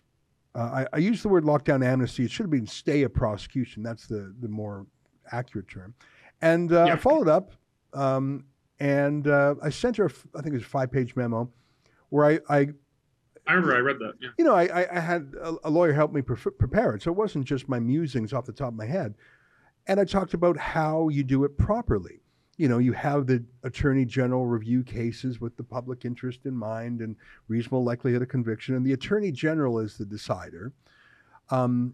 Uh, 0.55 0.59
I, 0.59 0.87
I 0.93 0.97
used 0.99 1.23
the 1.23 1.27
word 1.27 1.43
lockdown 1.43 1.85
amnesty. 1.85 2.23
It 2.23 2.31
should 2.31 2.45
have 2.45 2.49
been 2.49 2.65
stay 2.65 3.03
of 3.03 3.13
prosecution. 3.13 3.83
That's 3.83 4.07
the 4.07 4.33
the 4.39 4.47
more 4.47 4.85
accurate 5.31 5.67
term. 5.67 5.93
And 6.41 6.71
uh, 6.71 6.85
yeah. 6.85 6.93
I 6.93 6.95
followed 6.95 7.27
up 7.27 7.51
um, 7.93 8.45
and 8.79 9.27
uh, 9.27 9.55
I 9.61 9.69
sent 9.69 9.97
her, 9.97 10.11
I 10.35 10.41
think 10.41 10.53
it 10.53 10.57
was 10.57 10.63
a 10.63 10.65
five 10.65 10.91
page 10.91 11.15
memo 11.15 11.49
where 12.09 12.25
I, 12.25 12.39
I, 12.49 12.67
I 13.47 13.53
remember 13.53 13.75
I 13.75 13.79
read 13.79 13.97
that. 13.99 14.13
Yeah. 14.21 14.29
You 14.37 14.45
know, 14.45 14.55
I, 14.55 14.85
I 14.95 14.99
had 14.99 15.33
a, 15.41 15.69
lawyer 15.69 15.93
help 15.93 16.13
me 16.13 16.21
pre- 16.21 16.51
prepare 16.51 16.95
it. 16.95 17.01
So 17.01 17.11
it 17.11 17.17
wasn't 17.17 17.45
just 17.45 17.67
my 17.67 17.79
musings 17.79 18.31
off 18.31 18.45
the 18.45 18.53
top 18.53 18.69
of 18.69 18.75
my 18.75 18.85
head. 18.85 19.15
And 19.87 19.99
I 19.99 20.05
talked 20.05 20.33
about 20.33 20.55
how 20.55 21.09
you 21.09 21.23
do 21.23 21.43
it 21.45 21.57
properly. 21.57 22.21
you 22.59 22.67
know, 22.67 22.77
you 22.77 22.91
have 22.91 23.25
the 23.25 23.41
attorney 23.63 24.03
general 24.03 24.45
review 24.45 24.83
cases 24.83 25.39
with 25.39 25.55
the 25.55 25.63
public 25.63 26.03
interest 26.03 26.41
in 26.43 26.53
mind 26.53 26.99
and 26.99 27.15
reasonable 27.47 27.85
likelihood 27.85 28.21
of 28.21 28.27
conviction, 28.27 28.75
and 28.75 28.85
the 28.85 28.91
attorney 28.91 29.31
general 29.31 29.79
is 29.79 29.97
the 29.97 30.03
decider. 30.05 30.73
Um, 31.51 31.93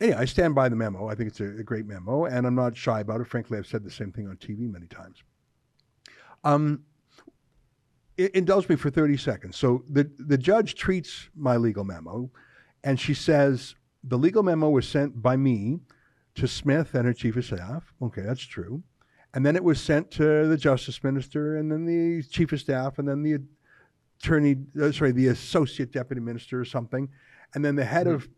anyway, 0.00 0.18
I 0.18 0.24
stand 0.24 0.54
by 0.54 0.68
the 0.68 0.76
memo. 0.76 1.08
I 1.08 1.14
think 1.14 1.28
it's 1.28 1.40
a, 1.40 1.44
a, 1.44 1.62
great 1.62 1.86
memo, 1.86 2.24
and 2.24 2.46
I'm 2.46 2.54
not 2.54 2.76
shy 2.76 3.00
about 3.00 3.20
it. 3.20 3.26
Frankly, 3.26 3.58
I've 3.58 3.66
said 3.66 3.84
the 3.84 3.90
same 3.90 4.12
thing 4.12 4.28
on 4.28 4.36
TV 4.36 4.70
many 4.70 4.86
times. 4.86 5.22
Um, 6.42 6.84
indulge 8.16 8.68
me 8.68 8.76
for 8.76 8.90
30 8.90 9.16
seconds. 9.16 9.56
So 9.56 9.82
the, 9.88 10.10
the 10.18 10.38
judge 10.38 10.74
treats 10.74 11.28
my 11.34 11.56
legal 11.56 11.84
memo, 11.84 12.30
and 12.82 12.98
she 12.98 13.14
says 13.14 13.74
the 14.02 14.18
legal 14.18 14.42
memo 14.42 14.68
was 14.68 14.86
sent 14.86 15.20
by 15.20 15.36
me 15.36 15.80
to 16.36 16.46
Smith 16.46 16.94
and 16.94 17.06
her 17.06 17.12
chief 17.12 17.36
of 17.36 17.44
staff. 17.44 17.92
Okay, 18.02 18.22
that's 18.22 18.42
true. 18.42 18.82
And 19.32 19.44
then 19.44 19.56
it 19.56 19.64
was 19.64 19.80
sent 19.80 20.10
to 20.12 20.46
the 20.46 20.56
justice 20.56 21.02
minister, 21.02 21.56
and 21.56 21.70
then 21.72 21.86
the 21.86 22.22
chief 22.22 22.52
of 22.52 22.60
staff, 22.60 22.98
and 22.98 23.08
then 23.08 23.22
the 23.22 23.38
attorney, 24.20 24.56
uh, 24.80 24.92
sorry, 24.92 25.12
the 25.12 25.28
associate 25.28 25.92
deputy 25.92 26.20
minister 26.20 26.60
or 26.60 26.64
something, 26.64 27.08
and 27.54 27.64
then 27.64 27.74
the 27.74 27.84
head 27.84 28.06
mm-hmm. 28.06 28.16
of 28.16 28.28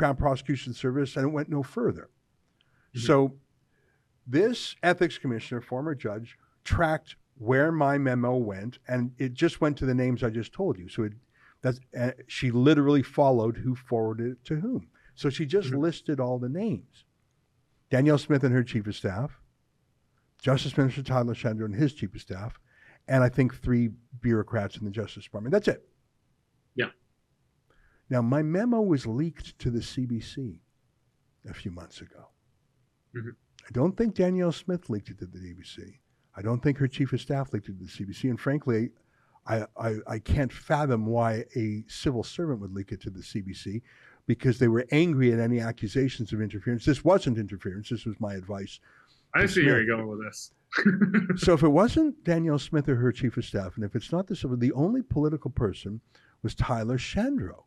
Crown 0.00 0.16
Prosecution 0.16 0.72
Service, 0.72 1.14
and 1.14 1.26
it 1.26 1.28
went 1.28 1.50
no 1.50 1.62
further. 1.62 2.08
Mm-hmm. 2.96 3.06
So 3.06 3.34
this 4.26 4.74
ethics 4.82 5.18
commissioner, 5.18 5.60
former 5.60 5.94
judge, 5.94 6.38
tracked 6.64 7.16
where 7.36 7.70
my 7.70 7.98
memo 7.98 8.34
went, 8.34 8.78
and 8.88 9.12
it 9.18 9.34
just 9.34 9.60
went 9.60 9.76
to 9.76 9.84
the 9.84 9.94
names 9.94 10.24
I 10.24 10.30
just 10.30 10.54
told 10.54 10.78
you. 10.78 10.88
So 10.88 11.02
it, 11.02 11.12
that's 11.60 11.80
uh, 11.98 12.12
she 12.26 12.50
literally 12.50 13.02
followed 13.02 13.58
who 13.58 13.74
forwarded 13.74 14.32
it 14.32 14.44
to 14.46 14.56
whom. 14.56 14.88
So 15.16 15.28
she 15.28 15.44
just 15.44 15.68
mm-hmm. 15.68 15.80
listed 15.80 16.18
all 16.18 16.38
the 16.38 16.48
names. 16.48 17.04
Danielle 17.90 18.16
Smith 18.16 18.42
and 18.42 18.54
her 18.54 18.64
chief 18.64 18.86
of 18.86 18.96
staff, 18.96 19.38
Justice 20.40 20.78
Minister 20.78 21.02
Tyler 21.02 21.34
Shandro 21.34 21.66
and 21.66 21.74
his 21.74 21.92
chief 21.92 22.14
of 22.14 22.22
staff, 22.22 22.58
and 23.06 23.22
I 23.22 23.28
think 23.28 23.54
three 23.54 23.90
bureaucrats 24.22 24.78
in 24.78 24.86
the 24.86 24.90
Justice 24.90 25.24
Department. 25.24 25.52
That's 25.52 25.68
it. 25.68 25.86
Yeah. 26.74 26.86
Now, 28.10 28.20
my 28.20 28.42
memo 28.42 28.80
was 28.80 29.06
leaked 29.06 29.58
to 29.60 29.70
the 29.70 29.78
CBC 29.78 30.58
a 31.48 31.54
few 31.54 31.70
months 31.70 32.00
ago. 32.00 32.28
Mm-hmm. 33.16 33.30
I 33.66 33.70
don't 33.72 33.96
think 33.96 34.14
Danielle 34.14 34.52
Smith 34.52 34.90
leaked 34.90 35.10
it 35.10 35.18
to 35.20 35.26
the 35.26 35.38
BBC. 35.38 35.98
I 36.36 36.42
don't 36.42 36.62
think 36.62 36.78
her 36.78 36.88
chief 36.88 37.12
of 37.12 37.20
staff 37.20 37.52
leaked 37.52 37.68
it 37.68 37.78
to 37.78 37.84
the 37.84 37.90
CBC. 37.90 38.30
And 38.30 38.40
frankly, 38.40 38.90
I, 39.46 39.64
I, 39.76 39.96
I 40.06 40.18
can't 40.18 40.52
fathom 40.52 41.06
why 41.06 41.44
a 41.56 41.84
civil 41.88 42.22
servant 42.22 42.60
would 42.60 42.74
leak 42.74 42.92
it 42.92 43.00
to 43.02 43.10
the 43.10 43.20
CBC 43.20 43.82
because 44.26 44.58
they 44.58 44.68
were 44.68 44.86
angry 44.92 45.32
at 45.32 45.40
any 45.40 45.60
accusations 45.60 46.32
of 46.32 46.40
interference. 46.40 46.84
This 46.84 47.04
wasn't 47.04 47.38
interference. 47.38 47.88
This 47.88 48.04
was 48.04 48.20
my 48.20 48.34
advice 48.34 48.80
I 49.34 49.46
see 49.46 49.64
where 49.64 49.82
you're 49.82 49.96
going 49.96 50.08
with 50.08 50.22
this. 50.24 50.52
so 51.44 51.54
if 51.54 51.62
it 51.62 51.68
wasn't 51.68 52.22
Danielle 52.24 52.58
Smith 52.58 52.88
or 52.88 52.96
her 52.96 53.12
chief 53.12 53.36
of 53.36 53.44
staff, 53.44 53.76
and 53.76 53.84
if 53.84 53.94
it's 53.94 54.12
not 54.12 54.26
the 54.26 54.36
civil, 54.36 54.56
the 54.56 54.72
only 54.72 55.02
political 55.02 55.50
person 55.50 56.00
was 56.42 56.54
Tyler 56.54 56.98
Shandro, 56.98 57.64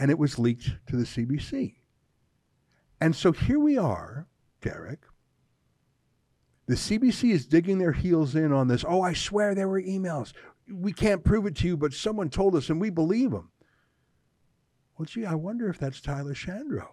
and 0.00 0.10
it 0.10 0.18
was 0.18 0.38
leaked 0.38 0.70
to 0.88 0.96
the 0.96 1.04
CBC. 1.04 1.74
And 3.02 3.14
so 3.14 3.32
here 3.32 3.60
we 3.60 3.76
are, 3.76 4.26
Derek. 4.62 5.00
The 6.66 6.74
CBC 6.74 7.32
is 7.32 7.46
digging 7.46 7.78
their 7.78 7.92
heels 7.92 8.34
in 8.34 8.50
on 8.50 8.66
this. 8.66 8.84
Oh, 8.88 9.02
I 9.02 9.12
swear 9.12 9.54
there 9.54 9.68
were 9.68 9.82
emails. 9.82 10.32
We 10.72 10.92
can't 10.92 11.22
prove 11.22 11.44
it 11.44 11.54
to 11.56 11.66
you, 11.66 11.76
but 11.76 11.92
someone 11.92 12.30
told 12.30 12.56
us 12.56 12.70
and 12.70 12.80
we 12.80 12.88
believe 12.88 13.30
them. 13.30 13.50
Well, 14.96 15.04
gee, 15.04 15.26
I 15.26 15.34
wonder 15.34 15.68
if 15.68 15.78
that's 15.78 16.00
Tyler 16.00 16.34
Shandro. 16.34 16.88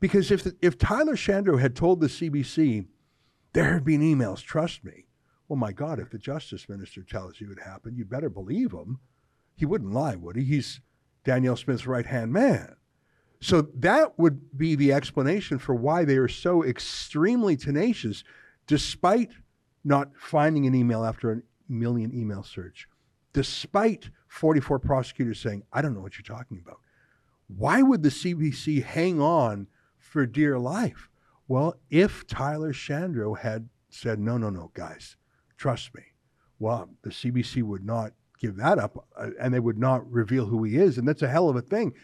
Because 0.00 0.30
if, 0.30 0.42
the, 0.42 0.56
if 0.60 0.76
Tyler 0.76 1.16
Shandro 1.16 1.60
had 1.60 1.74
told 1.74 2.00
the 2.00 2.08
CBC, 2.08 2.86
there 3.54 3.72
have 3.72 3.84
been 3.84 4.00
emails, 4.00 4.42
trust 4.42 4.84
me. 4.84 5.06
Well, 5.48 5.56
my 5.56 5.72
God, 5.72 5.98
if 5.98 6.10
the 6.10 6.18
justice 6.18 6.68
minister 6.68 7.02
tells 7.02 7.40
you 7.40 7.50
it 7.52 7.60
happened, 7.62 7.96
you 7.96 8.04
better 8.04 8.28
believe 8.28 8.72
him. 8.72 8.98
He 9.54 9.66
wouldn't 9.66 9.92
lie, 9.92 10.16
would 10.16 10.36
he? 10.36 10.44
He's 10.44 10.80
Danielle 11.24 11.56
Smith's 11.56 11.86
right 11.86 12.06
hand 12.06 12.32
man. 12.32 12.76
So 13.40 13.62
that 13.74 14.18
would 14.18 14.56
be 14.56 14.76
the 14.76 14.92
explanation 14.92 15.58
for 15.58 15.74
why 15.74 16.04
they 16.04 16.16
are 16.16 16.28
so 16.28 16.62
extremely 16.62 17.56
tenacious, 17.56 18.22
despite 18.66 19.32
not 19.84 20.10
finding 20.16 20.66
an 20.66 20.74
email 20.74 21.04
after 21.04 21.32
a 21.32 21.42
million 21.68 22.12
email 22.14 22.44
search, 22.44 22.88
despite 23.32 24.10
44 24.28 24.78
prosecutors 24.78 25.40
saying, 25.40 25.64
I 25.72 25.82
don't 25.82 25.94
know 25.94 26.00
what 26.00 26.16
you're 26.16 26.36
talking 26.36 26.60
about. 26.64 26.78
Why 27.48 27.82
would 27.82 28.02
the 28.04 28.08
CBC 28.08 28.84
hang 28.84 29.20
on 29.20 29.66
for 30.02 30.26
dear 30.26 30.58
life. 30.58 31.08
Well, 31.48 31.76
if 31.90 32.26
Tyler 32.26 32.72
Shandro 32.72 33.38
had 33.38 33.68
said, 33.88 34.18
no, 34.18 34.36
no, 34.36 34.50
no, 34.50 34.70
guys, 34.74 35.16
trust 35.56 35.94
me, 35.94 36.02
well, 36.58 36.90
the 37.02 37.10
CBC 37.10 37.62
would 37.62 37.84
not 37.84 38.12
give 38.42 38.56
that 38.56 38.78
up 38.78 39.06
uh, 39.16 39.30
and 39.40 39.54
they 39.54 39.60
would 39.60 39.78
not 39.78 40.10
reveal 40.10 40.46
who 40.46 40.64
he 40.64 40.76
is. 40.76 40.98
And 40.98 41.06
that's 41.06 41.22
a 41.22 41.28
hell 41.28 41.48
of 41.48 41.56
a 41.56 41.62
thing. 41.62 41.94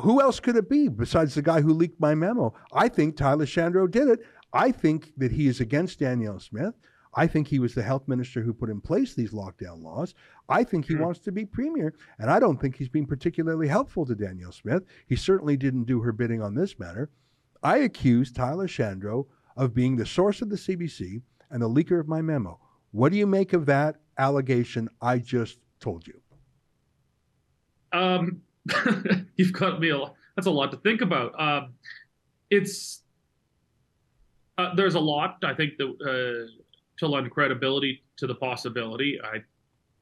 Who 0.00 0.20
else 0.20 0.40
could 0.40 0.56
it 0.56 0.68
be 0.68 0.88
besides 0.88 1.34
the 1.34 1.42
guy 1.42 1.60
who 1.60 1.72
leaked 1.72 2.00
my 2.00 2.14
memo? 2.14 2.54
I 2.72 2.88
think 2.88 3.16
Tyler 3.16 3.46
Shandro 3.46 3.90
did 3.90 4.08
it. 4.08 4.20
I 4.52 4.72
think 4.72 5.12
that 5.16 5.32
he 5.32 5.46
is 5.46 5.60
against 5.60 6.00
Danielle 6.00 6.40
Smith. 6.40 6.74
I 7.14 7.26
think 7.26 7.48
he 7.48 7.58
was 7.58 7.74
the 7.74 7.82
health 7.82 8.06
minister 8.06 8.42
who 8.42 8.52
put 8.52 8.70
in 8.70 8.80
place 8.80 9.14
these 9.14 9.32
lockdown 9.32 9.82
laws. 9.82 10.14
I 10.48 10.62
think 10.62 10.86
he 10.86 10.94
mm 10.94 11.00
wants 11.00 11.20
to 11.20 11.32
be 11.32 11.44
premier. 11.44 11.94
And 12.18 12.30
I 12.30 12.38
don't 12.38 12.60
think 12.60 12.76
he's 12.76 12.88
been 12.88 13.06
particularly 13.06 13.68
helpful 13.68 14.04
to 14.06 14.14
Danielle 14.14 14.52
Smith. 14.52 14.84
He 15.06 15.16
certainly 15.16 15.56
didn't 15.56 15.84
do 15.84 16.00
her 16.02 16.12
bidding 16.12 16.42
on 16.42 16.54
this 16.54 16.78
matter. 16.78 17.10
I 17.62 17.78
accuse 17.78 18.30
Tyler 18.30 18.68
Shandro 18.68 19.26
of 19.56 19.74
being 19.74 19.96
the 19.96 20.06
source 20.06 20.42
of 20.42 20.50
the 20.50 20.56
CBC 20.56 21.22
and 21.50 21.62
the 21.62 21.68
leaker 21.68 21.98
of 21.98 22.08
my 22.08 22.22
memo. 22.22 22.60
What 22.92 23.10
do 23.10 23.18
you 23.18 23.26
make 23.26 23.52
of 23.52 23.66
that 23.66 23.96
allegation 24.18 24.88
I 25.00 25.18
just 25.18 25.58
told 25.80 26.06
you? 26.06 26.20
Um, 27.92 28.42
you've 29.36 29.52
got 29.52 29.80
me. 29.80 29.90
A, 29.90 29.98
that's 30.36 30.46
a 30.46 30.50
lot 30.50 30.70
to 30.72 30.76
think 30.78 31.00
about. 31.00 31.38
Um, 31.40 31.74
it's 32.50 33.02
uh, 34.56 34.74
there's 34.74 34.94
a 34.94 35.00
lot 35.00 35.38
I 35.44 35.54
think 35.54 35.74
that 35.78 35.86
uh, 35.86 36.50
to 36.98 37.06
lend 37.06 37.30
credibility 37.30 38.02
to 38.16 38.26
the 38.26 38.34
possibility. 38.34 39.18
I 39.22 39.38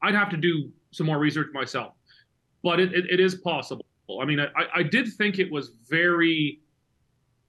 I'd 0.02 0.14
have 0.14 0.30
to 0.30 0.36
do 0.36 0.70
some 0.90 1.06
more 1.06 1.18
research 1.18 1.48
myself, 1.52 1.94
but 2.62 2.80
it, 2.80 2.92
it, 2.94 3.10
it 3.10 3.20
is 3.20 3.36
possible. 3.36 3.84
I 4.20 4.24
mean, 4.24 4.40
I, 4.40 4.48
I 4.74 4.82
did 4.82 5.08
think 5.14 5.38
it 5.38 5.50
was 5.50 5.72
very 5.88 6.60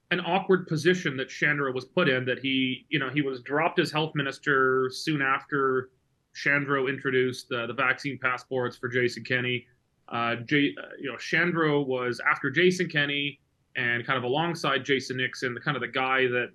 an 0.10 0.22
awkward 0.22 0.68
position 0.68 1.18
that 1.18 1.30
Shandro 1.30 1.74
was 1.74 1.86
put 1.86 2.08
in. 2.10 2.26
That 2.26 2.40
he, 2.40 2.86
you 2.90 3.00
know, 3.00 3.10
he 3.10 3.22
was 3.22 3.42
dropped 3.42 3.80
as 3.80 3.92
health 3.92 4.14
minister 4.16 4.90
soon 4.92 5.22
after 5.22 5.90
Shandro 6.38 6.90
introduced 6.90 7.52
uh, 7.52 7.68
the 7.68 7.74
vaccine 7.74 8.20
passports 8.22 8.78
for 8.78 8.88
Jason 8.88 9.24
Kenney. 9.24 9.66
Uh, 10.10 10.36
J, 10.46 10.76
uh, 10.82 10.88
you 11.00 11.12
know, 11.12 11.18
Shandro 11.18 11.86
was 11.86 12.22
after 12.30 12.50
Jason 12.50 12.88
Kenney 12.88 13.40
and 13.76 14.06
kind 14.06 14.18
of 14.18 14.24
alongside 14.24 14.86
Jason 14.86 15.18
Nixon, 15.18 15.54
the 15.54 15.60
kind 15.60 15.76
of 15.76 15.82
the 15.82 15.88
guy 15.88 16.28
that 16.28 16.50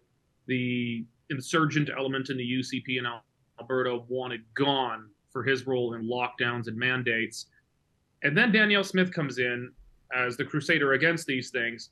the 0.46 1.04
insurgent 1.30 1.90
element 1.96 2.30
in 2.30 2.36
the 2.36 2.44
UCP 2.44 2.98
in 2.98 3.06
Alberta 3.60 4.00
wanted 4.08 4.42
gone 4.54 5.08
for 5.30 5.42
his 5.42 5.66
role 5.66 5.94
in 5.94 6.08
lockdowns 6.08 6.66
and 6.66 6.76
mandates. 6.76 7.46
And 8.22 8.36
then 8.36 8.52
Danielle 8.52 8.84
Smith 8.84 9.12
comes 9.12 9.38
in 9.38 9.70
as 10.14 10.36
the 10.36 10.44
crusader 10.44 10.92
against 10.92 11.26
these 11.26 11.50
things 11.50 11.90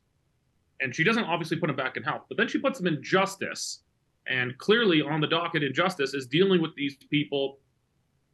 and 0.80 0.94
she 0.94 1.04
doesn't 1.04 1.24
obviously 1.24 1.58
put 1.58 1.70
him 1.70 1.76
back 1.76 1.96
in 1.96 2.02
health, 2.02 2.22
but 2.28 2.36
then 2.36 2.48
she 2.48 2.58
puts 2.58 2.80
him 2.80 2.86
in 2.86 3.02
justice. 3.02 3.80
And 4.26 4.56
clearly, 4.58 5.02
on 5.02 5.20
the 5.20 5.26
docket 5.26 5.62
in 5.62 5.74
justice 5.74 6.14
is 6.14 6.26
dealing 6.26 6.62
with 6.62 6.74
these 6.76 6.96
people, 7.10 7.58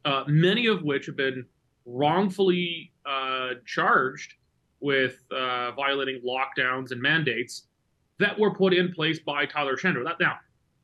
uh, 0.05 0.23
many 0.27 0.67
of 0.67 0.83
which 0.83 1.05
have 1.05 1.15
been 1.15 1.45
wrongfully 1.85 2.91
uh, 3.05 3.51
charged 3.65 4.35
with 4.79 5.23
uh, 5.31 5.71
violating 5.71 6.21
lockdowns 6.21 6.91
and 6.91 7.01
mandates 7.01 7.63
that 8.19 8.37
were 8.37 8.53
put 8.53 8.73
in 8.73 8.91
place 8.91 9.19
by 9.19 9.45
Tyler 9.45 9.75
Shandro. 9.75 10.03
That 10.03 10.19
now, 10.19 10.37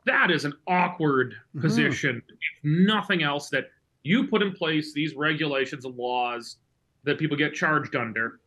that 0.06 0.32
is 0.32 0.46
an 0.46 0.54
awkward 0.68 1.34
mm-hmm. 1.34 1.62
position. 1.62 2.22
If 2.28 2.64
nothing 2.64 3.24
else, 3.24 3.50
that 3.50 3.66
you 4.04 4.28
put 4.28 4.42
in 4.42 4.54
place 4.54 4.94
these 4.94 5.16
regulations 5.16 5.86
and 5.86 5.96
laws 5.96 6.58
that 7.04 7.18
people 7.18 7.38
get 7.38 7.54
charged 7.54 7.96
under, 7.96 8.40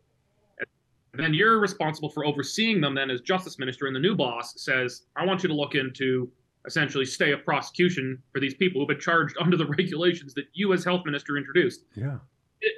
then 1.16 1.34
you're 1.34 1.58
responsible 1.58 2.10
for 2.10 2.24
overseeing 2.26 2.80
them 2.80 2.94
then 2.94 3.10
as 3.10 3.20
justice 3.20 3.58
minister 3.58 3.86
and 3.86 3.96
the 3.96 4.00
new 4.00 4.14
boss 4.14 4.54
says 4.56 5.02
i 5.16 5.24
want 5.24 5.42
you 5.42 5.48
to 5.48 5.54
look 5.54 5.74
into 5.74 6.30
essentially 6.66 7.04
stay 7.04 7.32
of 7.32 7.44
prosecution 7.44 8.20
for 8.32 8.40
these 8.40 8.54
people 8.54 8.80
who've 8.80 8.88
been 8.88 9.00
charged 9.00 9.36
under 9.40 9.56
the 9.56 9.66
regulations 9.66 10.34
that 10.34 10.44
you 10.52 10.72
as 10.72 10.84
health 10.84 11.02
minister 11.04 11.36
introduced 11.36 11.84
yeah 11.94 12.18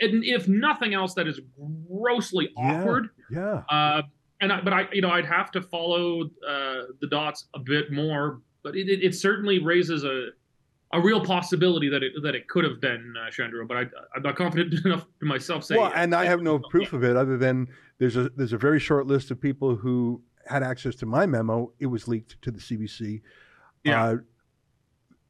and 0.00 0.24
if 0.24 0.48
nothing 0.48 0.92
else 0.94 1.14
that 1.14 1.26
is 1.26 1.40
grossly 1.88 2.50
awkward 2.56 3.10
yeah, 3.30 3.62
yeah. 3.70 3.76
Uh, 3.76 4.02
and 4.40 4.52
I, 4.52 4.60
but 4.60 4.72
i 4.72 4.88
you 4.92 5.02
know 5.02 5.10
i'd 5.10 5.26
have 5.26 5.50
to 5.52 5.62
follow 5.62 6.24
uh, 6.46 6.82
the 7.00 7.08
dots 7.10 7.46
a 7.54 7.58
bit 7.58 7.92
more 7.92 8.40
but 8.62 8.76
it, 8.76 8.88
it, 8.88 9.02
it 9.02 9.14
certainly 9.14 9.58
raises 9.58 10.04
a 10.04 10.28
a 10.92 11.00
real 11.00 11.22
possibility 11.22 11.88
that 11.90 12.02
it 12.02 12.12
that 12.22 12.34
it 12.34 12.48
could 12.48 12.64
have 12.64 12.80
been 12.80 13.14
uh, 13.20 13.30
Shandro, 13.30 13.68
but 13.68 13.76
I, 13.76 13.80
I'm 14.16 14.22
not 14.22 14.36
confident 14.36 14.72
enough 14.84 15.06
to 15.20 15.26
myself 15.26 15.64
saying. 15.64 15.80
Well, 15.80 15.92
and 15.94 16.14
I 16.14 16.24
have 16.24 16.40
no 16.40 16.58
proof 16.70 16.92
of 16.92 17.04
it 17.04 17.16
other 17.16 17.36
than 17.36 17.68
there's 17.98 18.16
a 18.16 18.30
there's 18.30 18.52
a 18.52 18.58
very 18.58 18.80
short 18.80 19.06
list 19.06 19.30
of 19.30 19.40
people 19.40 19.76
who 19.76 20.22
had 20.46 20.62
access 20.62 20.94
to 20.96 21.06
my 21.06 21.26
memo, 21.26 21.72
it 21.78 21.86
was 21.86 22.08
leaked 22.08 22.40
to 22.42 22.50
the 22.50 22.58
CBC. 22.58 23.20
Yeah. 23.84 24.04
Uh, 24.04 24.16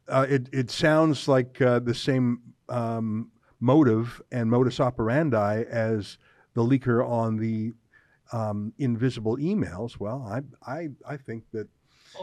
uh, 0.08 0.26
it 0.28 0.48
it 0.52 0.70
sounds 0.70 1.28
like 1.28 1.60
uh, 1.60 1.78
the 1.80 1.94
same 1.94 2.40
um, 2.68 3.30
motive 3.60 4.22
and 4.32 4.50
modus 4.50 4.80
operandi 4.80 5.64
as 5.70 6.18
the 6.54 6.62
leaker 6.62 7.06
on 7.06 7.36
the 7.36 7.72
um, 8.32 8.72
invisible 8.78 9.36
emails. 9.36 9.98
Well, 10.00 10.22
I 10.26 10.40
I 10.70 10.88
I 11.06 11.16
think 11.16 11.44
that 11.52 11.68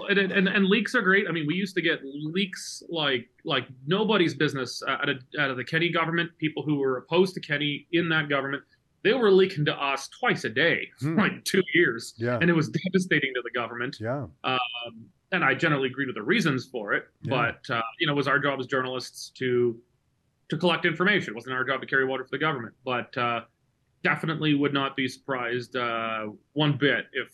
and, 0.10 0.18
and, 0.18 0.48
and 0.48 0.66
leaks 0.66 0.96
are 0.96 1.02
great. 1.04 1.28
I 1.30 1.32
mean, 1.32 1.46
we 1.48 1.54
used 1.54 1.76
to 1.76 1.82
get 1.82 2.00
leaks 2.04 2.82
like 2.90 3.28
like 3.44 3.68
nobody's 3.86 4.34
business 4.34 4.82
out 4.88 5.08
of, 5.08 5.18
out 5.40 5.52
of 5.52 5.58
the 5.58 5.64
Kenney 5.64 5.92
government. 5.92 6.32
People 6.40 6.64
who 6.64 6.80
were 6.80 6.98
opposed 6.98 7.36
to 7.36 7.40
Kenney 7.40 7.88
in 7.92 8.10
that 8.10 8.28
government, 8.30 8.64
they 9.04 9.14
were 9.14 9.30
leaking 9.32 9.64
to 9.66 9.74
us 9.76 10.10
twice 10.20 10.44
a 10.44 10.50
day 10.50 10.90
for 11.00 11.10
Hmm. 11.14 11.20
like 11.20 11.44
two 11.46 11.62
years, 11.76 12.16
yeah 12.18 12.40
and 12.42 12.50
it 12.50 12.54
was 12.54 12.70
devastating 12.70 13.32
to 13.36 13.42
the 13.44 13.52
government. 13.52 13.98
yeah 14.02 14.26
Um, 14.44 15.06
and 15.32 15.44
I 15.44 15.54
generally 15.56 15.88
agreed 15.90 16.08
with 16.08 16.16
the 16.16 16.24
reasons 16.24 16.66
for 16.66 16.94
it, 16.94 17.06
Yeah. 17.24 17.52
but 17.68 17.74
uh, 17.76 17.82
you 18.00 18.08
know, 18.08 18.14
it 18.14 18.18
was 18.18 18.28
our 18.28 18.40
job 18.40 18.60
as 18.60 18.68
journalists 18.68 19.30
to 19.38 19.80
to 20.50 20.58
collect 20.58 20.86
information. 20.86 21.34
It 21.34 21.36
wasn't 21.36 21.56
our 21.56 21.64
job 21.64 21.82
to 21.82 21.88
carry 21.88 22.06
water 22.06 22.24
for 22.24 22.30
the 22.32 22.38
government, 22.38 22.76
but 22.86 23.16
uh, 23.18 23.42
definitely 24.04 24.54
would 24.54 24.74
not 24.74 24.96
be 24.96 25.08
surprised 25.08 25.76
uh, 25.76 26.28
one 26.54 26.78
bit 26.78 27.06
if 27.14 27.30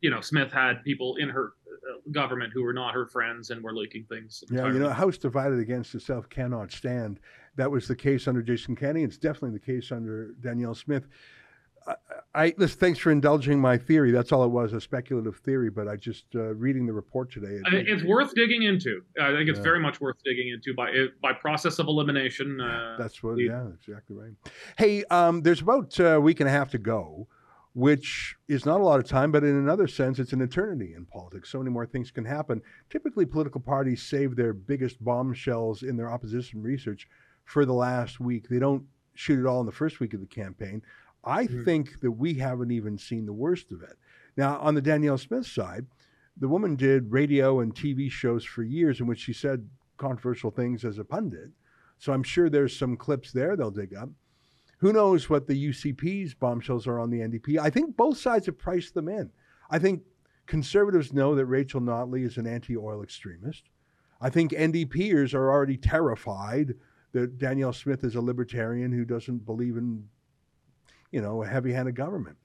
you 0.00 0.10
know 0.10 0.20
Smith 0.20 0.52
had 0.52 0.82
people 0.84 1.16
in 1.16 1.28
her 1.30 1.52
uh, 1.68 2.10
government 2.10 2.52
who 2.52 2.62
were 2.62 2.74
not 2.74 2.92
her 2.94 3.06
friends 3.06 3.50
and 3.50 3.62
were 3.62 3.74
leaking 3.74 4.04
things. 4.04 4.44
yeah. 4.50 4.66
You 4.70 4.78
know, 4.80 4.86
a 4.88 4.92
house 4.92 5.16
divided 5.16 5.58
against 5.58 5.94
itself 5.94 6.28
cannot 6.28 6.70
stand. 6.72 7.20
That 7.56 7.70
was 7.70 7.88
the 7.88 7.96
case 7.96 8.28
under 8.28 8.42
Jason 8.42 8.76
Kenney. 8.76 9.02
It's 9.02 9.18
definitely 9.18 9.58
the 9.58 9.64
case 9.64 9.90
under 9.92 10.32
Danielle 10.40 10.74
Smith. 10.74 11.06
I, 11.86 11.94
I 12.34 12.54
listen, 12.56 12.78
thanks 12.78 12.98
for 12.98 13.10
indulging 13.10 13.60
my 13.60 13.76
theory. 13.76 14.10
That's 14.10 14.32
all 14.32 14.44
it 14.44 14.48
was, 14.50 14.72
a 14.72 14.80
speculative 14.80 15.36
theory. 15.38 15.70
But 15.70 15.88
I 15.88 15.96
just 15.96 16.26
uh, 16.34 16.54
reading 16.54 16.86
the 16.86 16.92
report 16.92 17.30
today. 17.32 17.48
it- 17.56 17.62
I 17.66 17.70
think 17.70 17.88
it's 17.88 18.02
worth 18.04 18.32
digging 18.34 18.62
into. 18.62 19.02
I 19.20 19.32
think 19.32 19.48
it's 19.48 19.58
Yeah. 19.58 19.62
very 19.64 19.80
much 19.80 20.00
worth 20.00 20.16
digging 20.24 20.48
into 20.48 20.74
by 20.74 20.90
by 21.20 21.32
process 21.32 21.78
of 21.78 21.88
elimination. 21.88 22.60
Uh, 22.60 22.96
That's 22.98 23.22
what. 23.22 23.36
the- 23.36 23.44
Yeah, 23.44 23.68
exactly 23.68 24.16
right. 24.16 24.32
Hey, 24.78 25.04
um, 25.04 25.42
there's 25.42 25.60
about 25.60 25.98
a 26.00 26.20
week 26.20 26.40
and 26.40 26.48
a 26.48 26.52
half 26.52 26.70
to 26.70 26.78
go, 26.78 27.28
which 27.74 28.36
is 28.48 28.66
not 28.66 28.80
a 28.80 28.84
lot 28.84 29.00
of 29.00 29.06
time, 29.06 29.32
but 29.32 29.42
in 29.44 29.56
another 29.56 29.86
sense, 29.86 30.18
it's 30.18 30.32
an 30.32 30.40
eternity 30.42 30.94
in 30.94 31.06
politics. 31.06 31.50
So 31.50 31.58
many 31.58 31.70
more 31.70 31.86
things 31.86 32.10
can 32.10 32.24
happen. 32.24 32.60
Typically, 32.90 33.24
political 33.26 33.60
parties 33.60 34.02
save 34.02 34.36
their 34.36 34.52
biggest 34.52 35.02
bombshells 35.04 35.82
in 35.82 35.96
their 35.96 36.10
opposition 36.10 36.62
research 36.62 37.08
for 37.44 37.64
the 37.64 37.72
last 37.74 38.20
week. 38.20 38.48
They 38.48 38.58
don't 38.58 38.84
shoot 39.14 39.38
it 39.38 39.46
all 39.46 39.60
in 39.60 39.66
the 39.66 39.72
first 39.72 40.00
week 40.00 40.14
of 40.14 40.20
the 40.20 40.26
campaign. 40.26 40.82
I 41.24 41.46
Mhm. 41.46 41.64
think 41.64 42.00
that 42.00 42.12
we 42.12 42.34
haven't 42.34 42.70
even 42.70 42.98
seen 42.98 43.26
the 43.26 43.32
worst 43.32 43.70
of 43.72 43.82
it. 43.82 43.96
Now, 44.36 44.58
on 44.58 44.74
the 44.74 44.82
Danielle 44.82 45.18
Smith 45.18 45.46
side, 45.46 45.86
the 46.36 46.48
woman 46.48 46.76
did 46.76 47.12
radio 47.12 47.60
and 47.60 47.74
TV 47.74 48.08
shows 48.08 48.44
for 48.44 48.62
years 48.62 49.00
in 49.00 49.06
which 49.06 49.20
she 49.20 49.32
said 49.32 49.68
controversial 49.98 50.50
things 50.50 50.84
as 50.84 50.98
a 50.98 51.04
pundit. 51.04 51.50
So 51.98 52.12
I'm 52.12 52.22
sure 52.22 52.48
there's 52.50 52.76
some 52.76 52.96
clips 52.96 53.30
there 53.32 53.56
they'll 53.56 53.70
dig 53.70 53.94
up. 53.94 54.10
Who 54.78 54.92
knows 54.92 55.30
what 55.30 55.46
the 55.46 55.54
UCP's 55.54 56.34
bombshells 56.34 56.88
are 56.88 56.98
on 56.98 57.10
the 57.10 57.20
NDP? 57.22 57.58
I 57.58 57.70
think 57.70 57.96
both 57.96 58.16
sides 58.18 58.46
have 58.46 58.58
priced 58.58 58.94
them 58.94 59.08
in. 59.08 59.30
I 59.70 59.78
think 59.78 60.02
conservatives 60.46 61.12
know 61.12 61.36
that 61.36 61.46
Rachel 61.46 61.80
Notley 61.80 62.24
is 62.24 62.36
an 62.36 62.48
anti 62.48 62.76
oil 62.76 63.02
extremist. 63.02 63.68
I 64.20 64.28
think 64.28 64.50
NDPers 64.52 65.34
are 65.34 65.50
already 65.52 65.76
terrified 65.76 66.74
that 67.12 67.38
Danielle 67.38 67.72
Smith 67.72 68.02
is 68.02 68.16
a 68.16 68.20
libertarian 68.20 68.90
who 68.90 69.04
doesn't 69.04 69.44
believe 69.46 69.76
in, 69.76 70.08
you 71.12 71.20
know, 71.20 71.42
a 71.42 71.46
heavy 71.46 71.72
handed 71.72 71.94
government. 71.94 72.36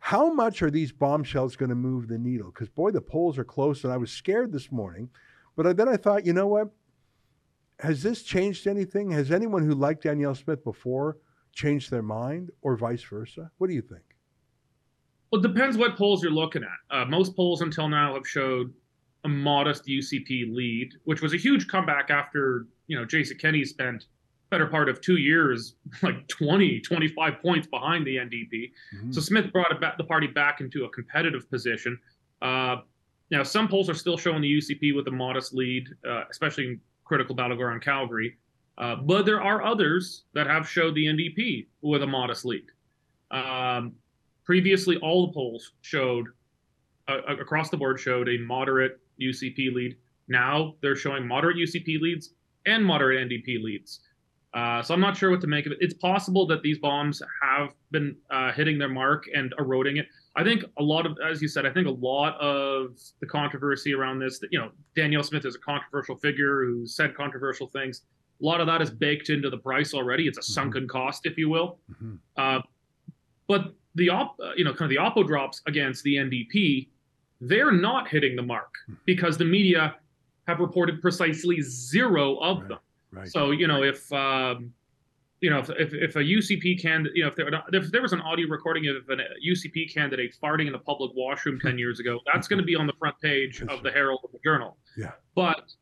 How 0.00 0.32
much 0.32 0.62
are 0.62 0.70
these 0.70 0.92
bombshells 0.92 1.56
going 1.56 1.68
to 1.68 1.74
move 1.74 2.08
the 2.08 2.18
needle? 2.18 2.50
Because, 2.50 2.68
boy, 2.68 2.90
the 2.90 3.00
polls 3.00 3.38
are 3.38 3.44
close, 3.44 3.84
and 3.84 3.92
I 3.92 3.96
was 3.96 4.10
scared 4.10 4.52
this 4.52 4.72
morning. 4.72 5.08
But 5.56 5.76
then 5.76 5.88
I 5.88 5.96
thought, 5.96 6.26
you 6.26 6.32
know 6.32 6.46
what? 6.46 6.68
Has 7.78 8.02
this 8.02 8.22
changed 8.22 8.66
anything? 8.66 9.10
Has 9.10 9.30
anyone 9.30 9.64
who 9.64 9.74
liked 9.74 10.02
Danielle 10.02 10.34
Smith 10.34 10.64
before 10.64 11.18
changed 11.52 11.90
their 11.90 12.02
mind, 12.02 12.50
or 12.62 12.76
vice 12.76 13.02
versa? 13.02 13.50
What 13.58 13.68
do 13.68 13.74
you 13.74 13.82
think? 13.82 14.02
Well, 15.30 15.44
it 15.44 15.46
depends 15.46 15.76
what 15.76 15.96
polls 15.96 16.22
you're 16.22 16.32
looking 16.32 16.62
at. 16.62 16.96
Uh, 16.96 17.04
most 17.04 17.36
polls 17.36 17.60
until 17.60 17.88
now 17.88 18.14
have 18.14 18.26
showed 18.26 18.72
a 19.24 19.28
modest 19.28 19.86
UCP 19.86 20.54
lead, 20.54 20.94
which 21.04 21.20
was 21.20 21.34
a 21.34 21.36
huge 21.36 21.68
comeback 21.68 22.10
after, 22.10 22.66
you 22.86 22.98
know, 22.98 23.04
Jason 23.04 23.38
Kenney 23.38 23.64
spent 23.64 24.06
better 24.50 24.66
part 24.66 24.88
of 24.88 25.00
two 25.00 25.16
years, 25.16 25.76
like 26.02 26.26
20, 26.28 26.80
25 26.80 27.40
points 27.40 27.66
behind 27.68 28.06
the 28.06 28.16
NDP. 28.16 28.72
Mhm. 28.94 29.14
So 29.14 29.20
Smith 29.20 29.52
brought 29.52 29.72
the 29.96 30.04
party 30.04 30.26
back 30.26 30.60
into 30.60 30.84
a 30.84 30.88
competitive 30.90 31.48
position. 31.50 31.98
Uh, 32.42 32.76
now, 33.30 33.44
some 33.44 33.68
polls 33.68 33.88
are 33.88 33.94
still 33.94 34.18
showing 34.18 34.42
the 34.42 34.48
UCP 34.48 34.94
with 34.94 35.06
a 35.06 35.10
modest 35.10 35.54
lead, 35.54 35.86
uh, 36.08 36.24
especially 36.30 36.66
in 36.66 36.80
critical 37.04 37.34
battleground 37.34 37.80
Calgary. 37.80 38.36
Uh, 38.76 38.96
but 38.96 39.24
there 39.24 39.40
are 39.40 39.62
others 39.62 40.24
that 40.34 40.46
have 40.46 40.68
showed 40.68 40.94
the 40.94 41.06
NDP 41.06 41.68
with 41.82 42.02
a 42.02 42.06
modest 42.06 42.44
lead. 42.44 42.64
Um, 43.30 43.92
previously, 44.44 44.96
all 44.96 45.28
the 45.28 45.32
polls 45.32 45.72
showed 45.82 46.26
uh, 47.06 47.18
across 47.38 47.70
the 47.70 47.76
board 47.76 48.00
showed 48.00 48.28
a 48.28 48.38
moderate 48.38 48.98
UCP 49.20 49.72
lead. 49.74 49.96
Now 50.28 50.74
they're 50.80 50.96
showing 50.96 51.26
moderate 51.26 51.56
UCP 51.56 52.00
leads 52.00 52.30
and 52.66 52.84
moderate 52.84 53.28
NDP 53.28 53.62
leads. 53.62 54.00
Uh, 54.52 54.82
so 54.82 54.92
I'm 54.92 55.00
not 55.00 55.16
sure 55.16 55.30
what 55.30 55.40
to 55.42 55.46
make 55.46 55.66
of 55.66 55.72
it. 55.72 55.78
It's 55.80 55.94
possible 55.94 56.44
that 56.48 56.62
these 56.62 56.78
bombs 56.78 57.22
have 57.42 57.72
been 57.92 58.16
uh, 58.30 58.50
hitting 58.52 58.78
their 58.78 58.88
mark 58.88 59.24
and 59.34 59.54
eroding 59.58 59.98
it. 59.98 60.06
I 60.36 60.42
think 60.42 60.64
a 60.78 60.82
lot 60.82 61.06
of, 61.06 61.16
as 61.24 61.40
you 61.40 61.46
said, 61.48 61.66
I 61.66 61.70
think 61.72 61.86
a 61.86 61.90
lot 61.92 62.36
of 62.40 62.98
the 63.20 63.26
controversy 63.26 63.94
around 63.94 64.18
this, 64.18 64.38
that 64.40 64.48
you 64.52 64.58
know, 64.58 64.70
Danielle 64.96 65.22
Smith 65.22 65.44
is 65.44 65.54
a 65.54 65.58
controversial 65.60 66.16
figure 66.16 66.64
who 66.64 66.84
said 66.86 67.14
controversial 67.14 67.68
things. 67.68 68.02
A 68.42 68.44
lot 68.44 68.60
of 68.60 68.66
that 68.66 68.80
is 68.82 68.90
baked 68.90 69.28
into 69.30 69.50
the 69.50 69.58
price 69.58 69.94
already. 69.94 70.26
It's 70.26 70.38
a 70.38 70.42
sunken 70.42 70.88
cost, 70.88 71.26
if 71.26 71.36
you 71.38 71.48
will. 71.48 71.78
Mhm. 72.02 72.18
Uh, 72.36 72.60
but 73.46 73.74
the 73.96 74.08
op, 74.08 74.36
uh, 74.40 74.52
you 74.56 74.64
know, 74.64 74.72
kind 74.72 74.82
of 74.82 74.88
the 74.90 74.96
oppo 74.96 75.26
drops 75.26 75.62
against 75.66 76.02
the 76.04 76.16
NDP, 76.16 76.88
they're 77.40 77.72
not 77.72 78.08
hitting 78.08 78.34
the 78.36 78.42
mark 78.42 78.74
because 79.04 79.36
the 79.38 79.44
media 79.44 79.96
have 80.48 80.58
reported 80.60 81.00
precisely 81.00 81.60
zero 81.60 82.36
of 82.38 82.58
Right. 82.60 82.68
them. 82.70 82.78
Right. 83.12 83.28
So 83.28 83.50
you 83.50 83.66
know 83.66 83.82
if 83.82 84.12
um, 84.12 84.72
you 85.40 85.50
know 85.50 85.58
if, 85.58 85.70
if, 85.70 85.94
if 85.94 86.16
a 86.16 86.20
UCP 86.20 86.80
candidate, 86.80 87.16
you 87.16 87.24
know 87.24 87.28
if 87.28 87.36
there, 87.36 87.48
if 87.72 87.90
there 87.90 88.02
was 88.02 88.12
an 88.12 88.20
audio 88.20 88.48
recording 88.48 88.86
of 88.88 88.96
a 89.10 89.22
UCP 89.48 89.92
candidate 89.92 90.34
farting 90.42 90.68
in 90.68 90.74
a 90.74 90.78
public 90.78 91.10
washroom 91.14 91.58
ten 91.60 91.78
years 91.78 92.00
ago, 92.00 92.20
that's 92.32 92.46
going 92.48 92.60
to 92.60 92.64
be 92.64 92.76
on 92.76 92.86
the 92.86 92.94
front 92.98 93.16
page 93.20 93.62
of 93.62 93.82
the 93.82 93.90
Herald 93.90 94.20
of 94.24 94.32
the 94.32 94.38
Journal. 94.44 94.76
Yeah. 94.96 95.12
But 95.34 95.72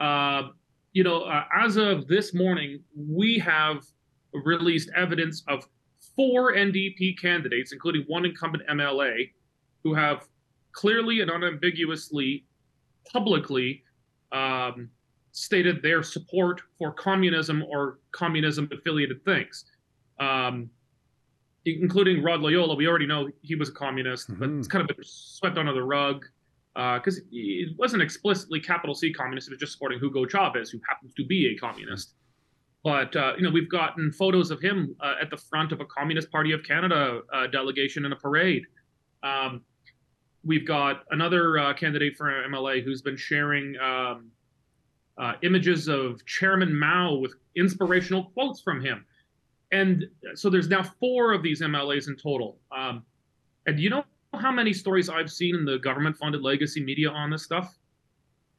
uh, 0.00 0.48
you 0.92 1.04
know, 1.04 1.22
uh, 1.22 1.44
as 1.54 1.76
of 1.76 2.08
this 2.08 2.34
morning, 2.34 2.80
we 2.96 3.38
have 3.38 3.84
released 4.32 4.90
evidence 4.96 5.42
of 5.48 5.66
four 6.16 6.54
NDP 6.54 7.20
candidates, 7.20 7.72
including 7.72 8.04
one 8.06 8.24
incumbent 8.24 8.64
MLA, 8.68 9.30
who 9.84 9.94
have 9.94 10.26
clearly 10.72 11.20
and 11.20 11.30
unambiguously, 11.30 12.44
publicly 13.10 13.84
um, 14.32 14.88
stated 15.42 15.80
their 15.82 16.02
support 16.02 16.60
for 16.78 16.92
communism 16.92 17.62
or 17.62 17.98
communism 18.10 18.68
affiliated 18.72 19.24
things, 19.24 19.64
um, 20.18 20.68
including 21.64 22.22
Rod 22.22 22.40
Loyola. 22.40 22.74
We 22.74 22.88
already 22.88 23.06
know 23.06 23.28
he 23.42 23.54
was 23.54 23.68
a 23.68 23.72
communist, 23.72 24.28
but 24.38 24.48
Mhm. 24.48 24.58
it's 24.58 24.68
kind 24.68 24.88
of 24.88 24.94
been 24.96 25.04
swept 25.04 25.56
under 25.56 25.72
the 25.72 25.82
rug 25.82 26.24
because 26.74 27.20
it 27.32 27.76
wasn't 27.76 28.02
explicitly 28.02 28.60
capital 28.60 28.94
C 28.94 29.12
communist. 29.12 29.48
It 29.48 29.52
was 29.52 29.58
just 29.60 29.72
supporting 29.72 29.98
Hugo 30.00 30.26
Chavez, 30.26 30.70
who 30.70 30.80
happens 30.88 31.12
to 31.14 31.24
be 31.24 31.48
a 31.48 31.56
communist. 31.56 32.14
But 32.84 33.14
uh, 33.16 33.34
you 33.36 33.42
know, 33.42 33.50
we've 33.50 33.68
gotten 33.70 34.12
photos 34.12 34.50
of 34.50 34.60
him 34.60 34.94
uh, 35.00 35.16
at 35.20 35.30
the 35.30 35.36
front 35.36 35.72
of 35.72 35.80
a 35.80 35.84
Communist 35.86 36.30
Party 36.30 36.52
of 36.52 36.62
Canada 36.64 37.22
uh, 37.32 37.46
delegation 37.48 38.04
in 38.04 38.12
a 38.12 38.16
parade. 38.16 38.64
Um, 39.24 39.64
we've 40.44 40.64
got 40.66 41.04
another 41.10 41.58
uh, 41.58 41.74
candidate 41.74 42.16
for 42.16 42.26
MLA 42.30 42.80
who's 42.84 43.02
been 43.02 43.16
sharing 43.16 43.76
um, 43.78 44.30
uh, 45.18 45.32
images 45.42 45.88
of 45.88 46.24
Chairman 46.26 46.76
Mao 46.78 47.16
with 47.16 47.34
inspirational 47.56 48.24
quotes 48.34 48.60
from 48.60 48.80
him. 48.80 49.04
And 49.72 50.06
so 50.34 50.48
there's 50.48 50.68
now 50.68 50.82
four 50.82 51.32
of 51.32 51.42
these 51.42 51.60
MLAs 51.60 52.08
in 52.08 52.16
total. 52.16 52.58
Um, 52.76 53.02
and 53.66 53.78
you 53.78 53.90
know 53.90 54.04
how 54.34 54.52
many 54.52 54.72
stories 54.72 55.08
I've 55.08 55.30
seen 55.30 55.54
in 55.54 55.64
the 55.64 55.78
government 55.78 56.16
funded 56.16 56.42
legacy 56.42 56.82
media 56.82 57.10
on 57.10 57.30
this 57.30 57.42
stuff? 57.42 57.76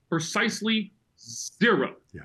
Precisely 0.10 0.93
zero. 1.20 1.95
Yeah. 2.14 2.22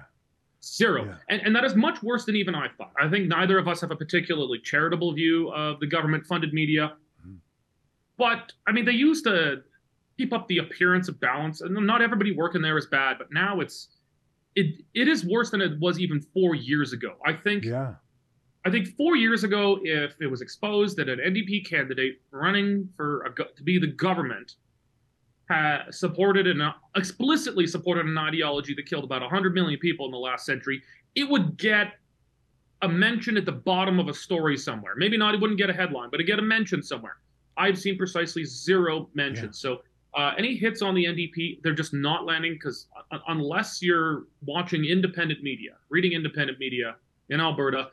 Zero. 0.62 1.04
Yeah. 1.04 1.14
And, 1.28 1.42
and 1.42 1.56
that 1.56 1.64
is 1.64 1.74
much 1.74 2.02
worse 2.02 2.24
than 2.24 2.36
even 2.36 2.54
I 2.54 2.68
thought. 2.76 2.92
I 3.00 3.08
think 3.08 3.28
neither 3.28 3.58
of 3.58 3.68
us 3.68 3.80
have 3.82 3.90
a 3.90 3.96
particularly 3.96 4.58
charitable 4.58 5.12
view 5.14 5.50
of 5.50 5.80
the 5.80 5.86
government 5.86 6.26
funded 6.26 6.52
media. 6.52 6.94
Mhm. 7.26 7.36
But 8.16 8.52
I 8.66 8.72
mean, 8.72 8.84
they 8.84 8.92
used 8.92 9.24
to 9.24 9.62
keep 10.16 10.32
up 10.32 10.48
the 10.48 10.58
appearance 10.58 11.08
of 11.08 11.18
balance. 11.20 11.60
And 11.60 11.74
not 11.86 12.02
everybody 12.02 12.32
working 12.32 12.62
there 12.62 12.78
is 12.78 12.86
bad, 12.86 13.18
but 13.18 13.32
now 13.32 13.60
it's 13.60 13.88
it 14.56 14.82
it 14.94 15.08
is 15.08 15.24
worse 15.24 15.50
than 15.50 15.60
it 15.60 15.78
was 15.80 15.98
even 15.98 16.20
four 16.20 16.54
years 16.54 16.92
ago. 16.92 17.16
I 17.26 17.32
think 17.32 17.64
Yeah. 17.64 17.94
I 18.66 18.70
think 18.70 18.88
four 18.96 19.14
years 19.16 19.44
ago, 19.44 19.78
if 19.82 20.14
it 20.20 20.26
was 20.26 20.40
exposed 20.40 20.96
that 20.96 21.08
an 21.10 21.18
NDP 21.18 21.66
candidate 21.68 22.22
running 22.30 22.88
for 22.96 23.22
a, 23.24 23.30
go- 23.34 23.48
to 23.56 23.62
be 23.62 23.78
the 23.78 23.88
government 23.88 24.54
ha- 25.50 25.84
supported 25.90 26.46
and 26.46 26.62
uh, 26.62 26.72
explicitly 26.96 27.66
supported 27.66 28.06
an 28.06 28.16
ideology 28.16 28.74
that 28.74 28.86
killed 28.86 29.04
about 29.04 29.20
100 29.20 29.52
million 29.52 29.78
people 29.80 30.06
in 30.06 30.12
the 30.12 30.16
last 30.18 30.46
century, 30.46 30.82
it 31.14 31.28
would 31.28 31.58
get 31.58 31.88
a 32.80 32.88
mention 32.88 33.36
at 33.36 33.44
the 33.44 33.52
bottom 33.52 33.98
of 34.00 34.08
a 34.08 34.14
story 34.14 34.56
somewhere. 34.56 34.94
Maybe 34.96 35.18
not, 35.18 35.34
it 35.34 35.40
wouldn't 35.42 35.58
get 35.58 35.68
a 35.68 35.74
headline, 35.74 36.08
but 36.10 36.20
it 36.20 36.24
get 36.24 36.38
a 36.38 36.42
mention 36.42 36.82
somewhere. 36.82 37.16
I've 37.58 37.78
seen 37.78 37.98
precisely 37.98 38.44
zero 38.44 39.10
mentions. 39.12 39.62
Yeah. 39.62 39.76
So 39.76 39.82
uh, 40.16 40.32
any 40.38 40.56
hits 40.56 40.82
on 40.82 40.94
the 40.94 41.04
NDP, 41.04 41.62
they're 41.62 41.74
just 41.74 41.92
not 41.92 42.24
landing 42.24 42.52
because 42.54 42.86
uh, 43.10 43.18
unless 43.28 43.82
you're 43.82 44.24
watching 44.44 44.84
independent 44.84 45.42
media, 45.42 45.72
reading 45.90 46.12
independent 46.12 46.58
media 46.58 46.96
in 47.30 47.40
Alberta, 47.40 47.88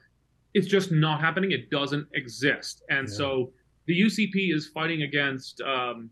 it's 0.53 0.67
just 0.67 0.91
not 0.91 1.19
happening. 1.19 1.51
It 1.51 1.69
doesn't 1.69 2.07
exist. 2.13 2.83
And 2.89 3.07
yeah. 3.07 3.15
so 3.15 3.53
the 3.87 3.99
UCP 3.99 4.53
is 4.53 4.67
fighting 4.67 5.03
against, 5.03 5.61
um, 5.61 6.09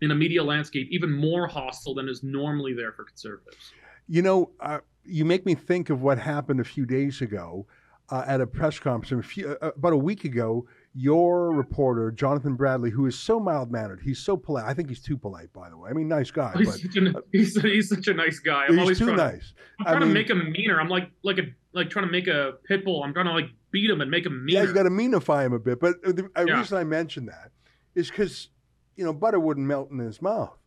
in 0.00 0.10
a 0.10 0.14
media 0.14 0.42
landscape, 0.42 0.88
even 0.90 1.12
more 1.12 1.46
hostile 1.46 1.94
than 1.94 2.08
is 2.08 2.22
normally 2.22 2.74
there 2.74 2.92
for 2.92 3.04
conservatives. 3.04 3.72
You 4.08 4.22
know, 4.22 4.50
uh, 4.60 4.78
you 5.04 5.24
make 5.24 5.46
me 5.46 5.54
think 5.54 5.90
of 5.90 6.02
what 6.02 6.18
happened 6.18 6.60
a 6.60 6.64
few 6.64 6.86
days 6.86 7.20
ago 7.20 7.66
uh, 8.10 8.24
at 8.26 8.40
a 8.40 8.46
press 8.46 8.78
conference 8.78 9.24
a 9.24 9.28
few, 9.28 9.48
uh, 9.48 9.70
about 9.76 9.92
a 9.92 9.96
week 9.96 10.24
ago 10.24 10.66
your 10.94 11.52
reporter, 11.52 12.10
Jonathan 12.10 12.54
Bradley, 12.54 12.90
who 12.90 13.06
is 13.06 13.18
so 13.18 13.40
mild 13.40 13.70
mannered, 13.70 14.00
he's 14.02 14.18
so 14.18 14.36
polite. 14.36 14.64
I 14.66 14.74
think 14.74 14.88
he's 14.88 15.00
too 15.00 15.16
polite, 15.16 15.52
by 15.52 15.70
the 15.70 15.76
way. 15.76 15.90
I 15.90 15.94
mean, 15.94 16.08
nice 16.08 16.30
guy. 16.30 16.52
He's, 16.56 16.66
but, 16.66 16.80
such, 16.80 16.96
a, 16.96 17.14
he's, 17.32 17.60
he's 17.62 17.88
such 17.88 18.08
a 18.08 18.14
nice 18.14 18.38
guy. 18.38 18.64
I'm 18.66 18.72
he's 18.72 18.80
always 18.80 18.98
too 18.98 19.06
trying 19.06 19.16
nice. 19.16 19.52
To, 19.52 19.54
I'm 19.80 19.84
trying 19.84 19.96
I 19.96 20.00
mean, 20.00 20.08
to 20.08 20.14
make 20.14 20.30
him 20.30 20.52
meaner. 20.52 20.80
I'm 20.80 20.88
like 20.88 21.10
like 21.22 21.38
a 21.38 21.44
like 21.72 21.88
trying 21.88 22.06
to 22.06 22.12
make 22.12 22.26
a 22.26 22.54
pit 22.64 22.84
bull. 22.84 23.02
I'm 23.02 23.14
trying 23.14 23.26
to 23.26 23.32
like 23.32 23.50
beat 23.70 23.88
him 23.88 24.00
and 24.02 24.10
make 24.10 24.26
him 24.26 24.44
meaner. 24.44 24.60
Yeah, 24.60 24.68
you 24.68 24.74
got 24.74 24.82
to 24.82 24.90
meanify 24.90 25.46
him 25.46 25.54
a 25.54 25.58
bit. 25.58 25.80
But 25.80 26.02
the 26.02 26.28
yeah. 26.36 26.58
reason 26.58 26.76
I 26.76 26.84
mention 26.84 27.26
that 27.26 27.50
is 27.94 28.10
because 28.10 28.48
you 28.96 29.04
know 29.04 29.14
butter 29.14 29.40
wouldn't 29.40 29.66
melt 29.66 29.90
in 29.90 29.98
his 29.98 30.20
mouth, 30.20 30.58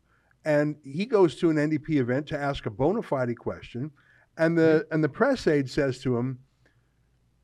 and 0.43 0.75
he 0.83 1.05
goes 1.05 1.35
to 1.35 1.51
an 1.51 1.57
NDP 1.57 1.97
event 1.97 2.27
to 2.27 2.37
ask 2.37 2.65
a 2.65 2.71
bona 2.71 3.03
fide 3.03 3.37
question, 3.37 3.91
and 4.37 4.57
the 4.57 4.85
mm-hmm. 4.85 4.93
and 4.93 5.03
the 5.03 5.09
press 5.09 5.45
aide 5.45 5.69
says 5.69 5.99
to 5.99 6.17
him 6.17 6.39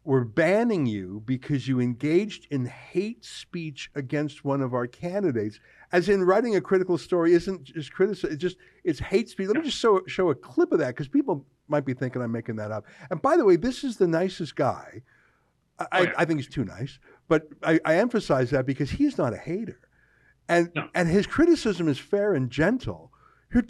we're 0.03 0.23
banning 0.23 0.85
you 0.85 1.21
because 1.25 1.67
you 1.67 1.79
engaged 1.79 2.47
in 2.49 2.65
hate 2.65 3.23
speech 3.23 3.91
against 3.95 4.43
one 4.43 4.61
of 4.61 4.73
our 4.73 4.87
candidates. 4.87 5.59
As 5.91 6.09
in, 6.09 6.23
writing 6.23 6.55
a 6.55 6.61
critical 6.61 6.97
story 6.97 7.33
isn't 7.33 7.63
just 7.63 7.93
criticism; 7.93 8.31
it's 8.31 8.41
just 8.41 8.57
it's 8.83 8.99
hate 8.99 9.29
speech. 9.29 9.47
Let 9.47 9.57
me 9.57 9.63
just 9.63 9.77
show 9.77 10.01
show 10.07 10.29
a 10.29 10.35
clip 10.35 10.71
of 10.71 10.79
that 10.79 10.89
because 10.89 11.07
people 11.07 11.45
might 11.67 11.85
be 11.85 11.93
thinking 11.93 12.21
I'm 12.21 12.31
making 12.31 12.55
that 12.55 12.71
up. 12.71 12.85
And 13.11 13.21
by 13.21 13.37
the 13.37 13.45
way, 13.45 13.57
this 13.57 13.83
is 13.83 13.97
the 13.97 14.07
nicest 14.07 14.55
guy. 14.55 15.03
I, 15.79 15.85
oh, 15.91 16.01
yeah. 16.03 16.11
I, 16.17 16.21
I 16.21 16.25
think 16.25 16.39
he's 16.39 16.49
too 16.49 16.65
nice, 16.65 16.99
but 17.27 17.47
I, 17.63 17.79
I, 17.85 17.95
emphasize 17.95 18.51
that 18.51 18.65
because 18.65 18.91
he's 18.91 19.17
not 19.17 19.33
a 19.33 19.37
hater, 19.37 19.79
and 20.47 20.71
no. 20.75 20.87
and 20.95 21.09
his 21.09 21.27
criticism 21.27 21.87
is 21.87 21.99
fair 21.99 22.33
and 22.33 22.49
gentle. 22.49 23.11
Here, 23.51 23.65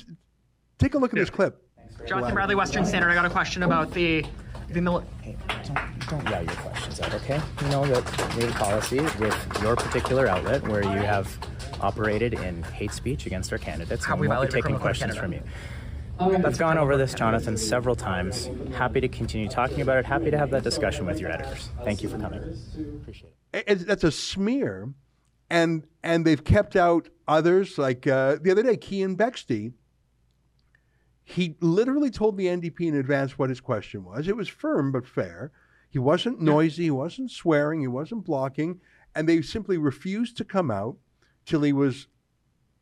take 0.78 0.94
a 0.94 0.98
look 0.98 1.12
at 1.12 1.18
yeah. 1.18 1.24
this 1.24 1.30
clip. 1.30 1.62
Jonathan 2.08 2.34
Bradley, 2.34 2.56
Western 2.56 2.86
Standard. 2.86 3.12
I 3.12 3.16
got 3.16 3.26
a 3.26 3.30
question 3.30 3.64
about 3.64 3.92
the 3.92 4.26
the 4.74 4.82
mil- 4.82 5.04
hey, 5.22 5.36
don't, 5.66 6.10
don't 6.10 6.30
yell 6.30 6.44
your 6.44 6.54
questions 6.54 7.00
out, 7.02 7.14
okay? 7.16 7.42
You 7.62 7.68
know 7.70 7.86
that 7.86 8.36
we 8.36 8.44
have 8.44 8.56
a 8.56 8.60
policy 8.60 9.00
with 9.00 9.60
your 9.62 9.76
particular 9.76 10.28
outlet 10.28 10.68
where 10.68 10.84
you 10.84 10.90
have 10.90 11.38
operated 11.82 12.34
in 12.34 12.64
hate 12.64 12.92
speech 12.92 13.26
against 13.26 13.52
our 13.52 13.58
candidates, 13.58 14.06
How 14.06 14.14
and 14.14 14.22
we 14.22 14.28
won't 14.28 14.50
be 14.50 14.62
taking 14.62 14.78
questions 14.78 15.16
from 15.16 15.34
you. 15.34 15.42
I've 16.20 16.58
gone 16.58 16.78
over 16.78 16.98
this, 16.98 17.14
Jonathan, 17.16 17.58
several 17.58 17.96
times. 17.96 18.50
Happy 18.76 19.02
to 19.02 19.08
continue 19.08 19.48
talking 19.50 19.82
about 19.82 19.98
it. 19.98 20.06
Happy 20.06 20.30
to 20.30 20.38
have 20.38 20.52
that 20.52 20.64
discussion 20.64 21.06
with 21.06 21.20
your 21.20 21.32
editors. 21.32 21.70
Thank 21.84 22.04
you 22.04 22.10
for 22.10 22.20
coming. 22.20 22.56
Appreciate 23.02 23.34
it. 23.54 23.88
That's 23.88 24.04
a 24.04 24.12
smear, 24.12 24.94
and 25.50 25.88
and 26.04 26.24
they've 26.24 26.44
kept 26.44 26.76
out 26.76 27.10
others. 27.28 27.78
Like 27.80 28.06
uh, 28.06 28.38
the 28.40 28.52
other 28.52 28.62
day, 28.62 28.78
Keean 28.78 29.18
Bexte 29.18 29.74
he 31.32 31.56
literally 31.62 32.10
told 32.10 32.38
the 32.38 32.48
NDP 32.48 32.82
in 32.82 32.96
advance 32.96 33.38
what 33.38 33.50
his 33.50 33.62
question 33.62 34.04
was. 34.04 34.28
It 34.28 34.36
was 34.36 34.50
firm 34.50 34.92
but 34.92 35.08
fair. 35.08 35.52
He 35.90 36.00
wasn't 36.00 36.42
noisy, 36.42 36.84
he 36.84 36.92
wasn't 36.92 37.32
swearing, 37.32 37.82
he 37.82 37.88
wasn't 37.88 38.26
blocking, 38.26 38.80
and 39.16 39.28
they 39.28 39.42
simply 39.42 39.78
refused 39.78 40.38
to 40.38 40.46
come 40.46 40.70
out 40.70 40.98
till 41.46 41.62
he 41.62 41.74
was 41.74 42.08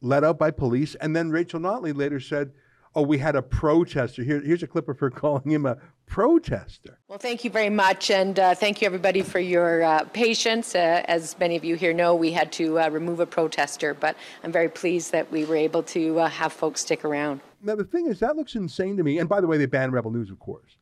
let 0.01 0.23
out 0.23 0.39
by 0.39 0.51
police. 0.51 0.95
And 0.95 1.15
then 1.15 1.29
Rachel 1.29 1.59
Notley 1.59 1.95
later 1.95 2.19
said, 2.19 2.51
Oh, 2.95 3.03
we 3.03 3.19
had 3.19 3.35
a 3.35 3.41
protester. 3.43 4.23
Here, 4.23 4.41
here's 4.41 4.63
a 4.63 4.67
clip 4.67 4.89
of 4.89 4.99
her 4.99 5.09
calling 5.11 5.51
him 5.51 5.67
a 5.67 5.77
protester. 6.07 6.97
Well, 7.07 7.19
thank 7.19 7.43
you 7.43 7.51
very 7.51 7.69
much, 7.69 8.09
and 8.09 8.39
uh, 8.39 8.55
thank 8.55 8.81
you 8.81 8.87
everybody 8.87 9.21
for 9.21 9.39
your 9.39 9.83
uh, 9.83 10.05
patience. 10.05 10.73
Uh, 10.73 11.03
as 11.05 11.37
many 11.39 11.55
of 11.55 11.63
you 11.63 11.75
here 11.75 11.93
know, 11.93 12.15
we 12.15 12.31
had 12.31 12.51
to 12.53 12.79
uh, 12.79 12.89
remove 12.89 13.19
a 13.19 13.27
protester, 13.27 13.93
but 13.93 14.15
I'm 14.43 14.51
very 14.51 14.69
pleased 14.69 15.11
that 15.11 15.31
we 15.31 15.45
were 15.45 15.55
able 15.55 15.83
to 15.83 16.21
uh, 16.21 16.29
have 16.29 16.51
folks 16.51 16.81
stick 16.81 17.05
around. 17.05 17.41
Now, 17.61 17.75
the 17.75 17.83
thing 17.83 18.07
is, 18.07 18.19
that 18.19 18.35
looks 18.35 18.55
insane 18.55 18.97
to 18.97 19.03
me. 19.03 19.19
And 19.19 19.27
by 19.27 19.41
the 19.41 19.47
way, 19.47 19.57
they 19.57 19.65
banned 19.65 19.93
Rebel 19.93 20.11
News, 20.11 20.29
of 20.29 20.39
course. 20.39 20.77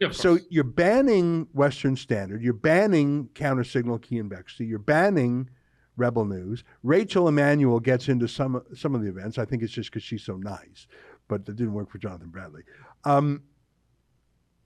Yeah, 0.00 0.08
of 0.08 0.16
so 0.16 0.36
course. 0.36 0.46
you're 0.50 0.64
banning 0.64 1.48
Western 1.52 1.96
Standard, 1.96 2.42
you're 2.42 2.52
banning 2.52 3.28
Counter 3.34 3.64
Signal 3.64 3.98
Keean 3.98 4.28
Bexte, 4.28 4.68
you're 4.68 4.78
banning 4.78 5.48
Rebel 5.96 6.24
News. 6.24 6.64
Rachel 6.82 7.28
Emmanuel 7.28 7.78
gets 7.80 8.08
into 8.08 8.26
some 8.26 8.62
some 8.74 8.94
of 8.94 9.02
the 9.02 9.08
events. 9.08 9.38
I 9.38 9.44
think 9.44 9.62
it's 9.62 9.72
just 9.72 9.90
because 9.90 10.02
she's 10.02 10.24
so 10.24 10.36
nice, 10.36 10.86
but 11.28 11.46
that 11.46 11.56
didn't 11.56 11.74
work 11.74 11.90
for 11.90 11.98
Jonathan 11.98 12.30
Bradley. 12.30 12.62
Um, 13.04 13.42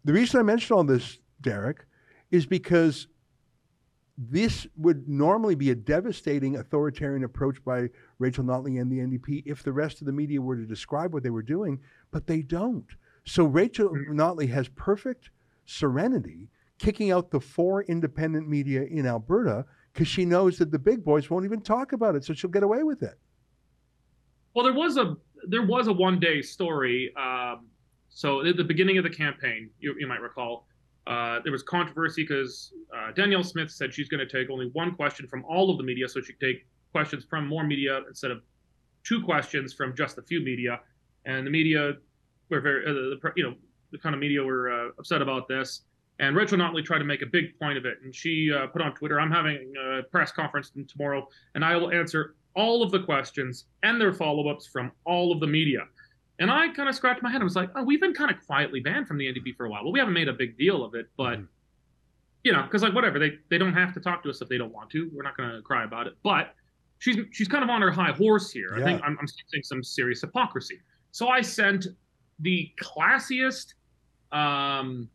the 0.05 0.13
reason 0.13 0.41
I 0.41 0.43
mention 0.43 0.75
all 0.75 0.85
this, 0.85 1.19
Derek, 1.43 1.85
is 2.31 2.47
because 2.47 3.09
this 4.19 4.67
would 4.77 5.09
normally 5.09 5.55
be 5.55 5.71
a 5.71 5.77
devastating 5.77 6.57
authoritarian 6.57 7.23
approach 7.23 7.63
by 7.65 7.89
Rachel 8.19 8.43
Notley 8.43 8.81
and 8.81 8.91
the 8.91 8.99
NDP 8.99 9.45
if 9.47 9.63
the 9.63 9.73
rest 9.73 10.01
of 10.01 10.07
the 10.07 10.13
media 10.13 10.43
were 10.43 10.57
to 10.57 10.67
describe 10.67 11.15
what 11.15 11.23
they 11.23 11.31
were 11.31 11.43
doing, 11.43 11.81
but 12.11 12.27
they 12.27 12.43
don't. 12.43 12.87
So 13.25 13.45
Rachel 13.45 13.91
mm-hmm. 13.91 14.19
Notley 14.19 14.49
has 14.51 14.69
perfect 14.69 15.31
serenity 15.67 16.49
kicking 16.79 17.13
out 17.13 17.31
the 17.31 17.41
four 17.41 17.83
independent 17.85 18.49
media 18.49 18.83
in 18.83 19.07
Alberta 19.07 19.65
because 19.93 20.09
she 20.09 20.25
knows 20.25 20.59
that 20.59 20.73
the 20.73 20.79
big 20.79 21.05
boys 21.05 21.31
won't 21.31 21.45
even 21.45 21.61
talk 21.61 21.93
about 21.93 22.17
it, 22.17 22.25
so 22.25 22.35
she'll 22.35 22.51
get 22.51 22.63
away 22.63 22.83
with 22.83 23.03
it. 23.03 23.19
Well, 24.55 24.65
there 24.65 24.75
was 24.75 24.97
a 24.97 25.17
there 25.47 25.67
was 25.67 25.87
a 25.87 25.93
one 25.93 26.19
day 26.19 26.43
story. 26.43 27.13
Um, 27.17 27.67
so 28.09 28.45
at 28.45 28.57
the 28.57 28.65
beginning 28.65 28.99
of 28.99 29.05
the 29.05 29.11
campaign, 29.11 29.71
you, 29.79 29.95
you 29.99 30.07
might 30.07 30.21
recall, 30.21 30.67
uh, 31.09 31.41
there 31.43 31.53
was 31.53 31.63
controversy 31.63 32.23
because 32.23 32.75
uh, 32.95 33.11
Danielle 33.13 33.43
Smith 33.43 33.71
said 33.71 33.95
she's 33.95 34.09
going 34.09 34.27
to 34.27 34.31
take 34.31 34.51
only 34.51 34.69
one 34.75 34.95
question 34.95 35.27
from 35.27 35.43
all 35.47 35.71
of 35.71 35.79
the 35.79 35.83
media, 35.83 36.07
so 36.07 36.21
she 36.21 36.35
could 36.35 36.47
take 36.47 36.67
questions 36.93 37.25
from 37.29 37.47
more 37.47 37.65
media 37.65 38.03
instead 38.09 38.31
of 38.31 38.43
two 39.05 39.23
questions 39.23 39.73
from 39.73 39.97
just 39.97 40.19
a 40.19 40.23
few 40.23 40.43
media. 40.43 40.81
And 41.25 41.47
the 41.47 41.51
media 41.51 41.95
were 42.51 42.61
very, 42.61 42.85
uh, 42.85 42.93
the, 42.93 43.33
you 43.37 43.43
know, 43.43 43.55
the 43.91 43.99
kind 43.99 44.15
of 44.15 44.21
media 44.21 44.43
were 44.43 44.71
uh, 44.71 44.89
upset 44.99 45.23
about 45.23 45.49
this. 45.49 45.83
And 46.21 46.37
Rachel 46.37 46.59
Notley 46.59 46.85
tried 46.85 46.99
to 46.99 47.05
make 47.05 47.23
a 47.23 47.27
big 47.27 47.59
point 47.59 47.79
of 47.79 47.87
it, 47.87 47.99
and 48.05 48.15
she 48.15 48.53
uh, 48.53 48.67
put 48.67 48.83
on 48.83 48.93
Twitter, 48.95 49.19
"I'm 49.19 49.31
having 49.31 49.73
a 49.81 50.03
press 50.03 50.31
conference 50.31 50.73
tomorrow, 50.89 51.27
and 51.55 51.65
I 51.65 51.77
will 51.77 51.91
answer 51.91 52.35
all 52.55 52.83
of 52.83 52.91
the 52.91 53.01
questions 53.01 53.67
and 53.83 54.01
their 54.01 54.13
follow-ups 54.13 54.67
from 54.67 54.93
all 55.05 55.33
of 55.33 55.41
the 55.41 55.47
media." 55.47 55.81
And 56.39 56.51
I 56.51 56.69
kind 56.69 56.89
of 56.89 56.95
scratched 56.95 57.23
my 57.23 57.31
head. 57.31 57.41
I 57.41 57.45
was 57.45 57.57
like, 57.57 57.71
oh, 57.75 57.83
we've 57.83 58.01
been 58.01 58.15
kind 58.15 58.31
of 58.31 58.37
quietly 58.47 58.81
banned 58.81 59.09
from 59.09 59.19
the 59.19 59.27
NDP 59.27 59.57
for 59.57 59.67
a 59.67 59.71
while. 59.71 59.83
Well, 59.83 59.93
we 59.93 59.99
haven't 59.99 60.15
made 60.15 60.29
a 60.29 60.33
big 60.33 60.57
deal 60.57 60.85
of 60.85 60.95
it, 60.95 61.09
but, 61.17 61.35
mm-hmm. 61.35 61.45
you 62.45 62.53
know, 62.53 62.63
because, 62.63 62.83
like, 62.83 62.95
whatever. 62.95 63.19
They, 63.19 63.33
they 63.51 63.59
don't 63.59 63.75
have 63.75 63.93
to 63.95 64.01
talk 64.01 64.23
to 64.23 64.31
us 64.31 64.41
if 64.41 64.49
they 64.49 64.57
don't 64.57 64.73
want 64.73 64.91
to. 64.91 65.11
We're 65.13 65.25
not 65.25 65.37
going 65.37 65.51
to 65.51 65.63
cry 65.63 65.85
about 65.85 66.07
it. 66.07 66.15
But 66.23 66.55
she's 66.99 67.17
she's 67.33 67.49
kind 67.49 67.65
of 67.65 67.71
on 67.71 67.83
her 67.83 67.91
high 67.91 68.13
horse 68.13 68.53
here. 68.53 68.77
Yeah. 68.77 68.83
I 68.83 68.85
think 68.85 69.03
I'm, 69.05 69.17
I'm 69.21 69.27
seeing 69.27 69.63
some 69.65 69.83
serious 69.83 70.21
hypocrisy. 70.21 70.79
So 71.11 71.29
I 71.29 71.41
sent 71.41 71.87
the 72.39 72.71
classiest, 72.81 73.75
um, 74.31 75.09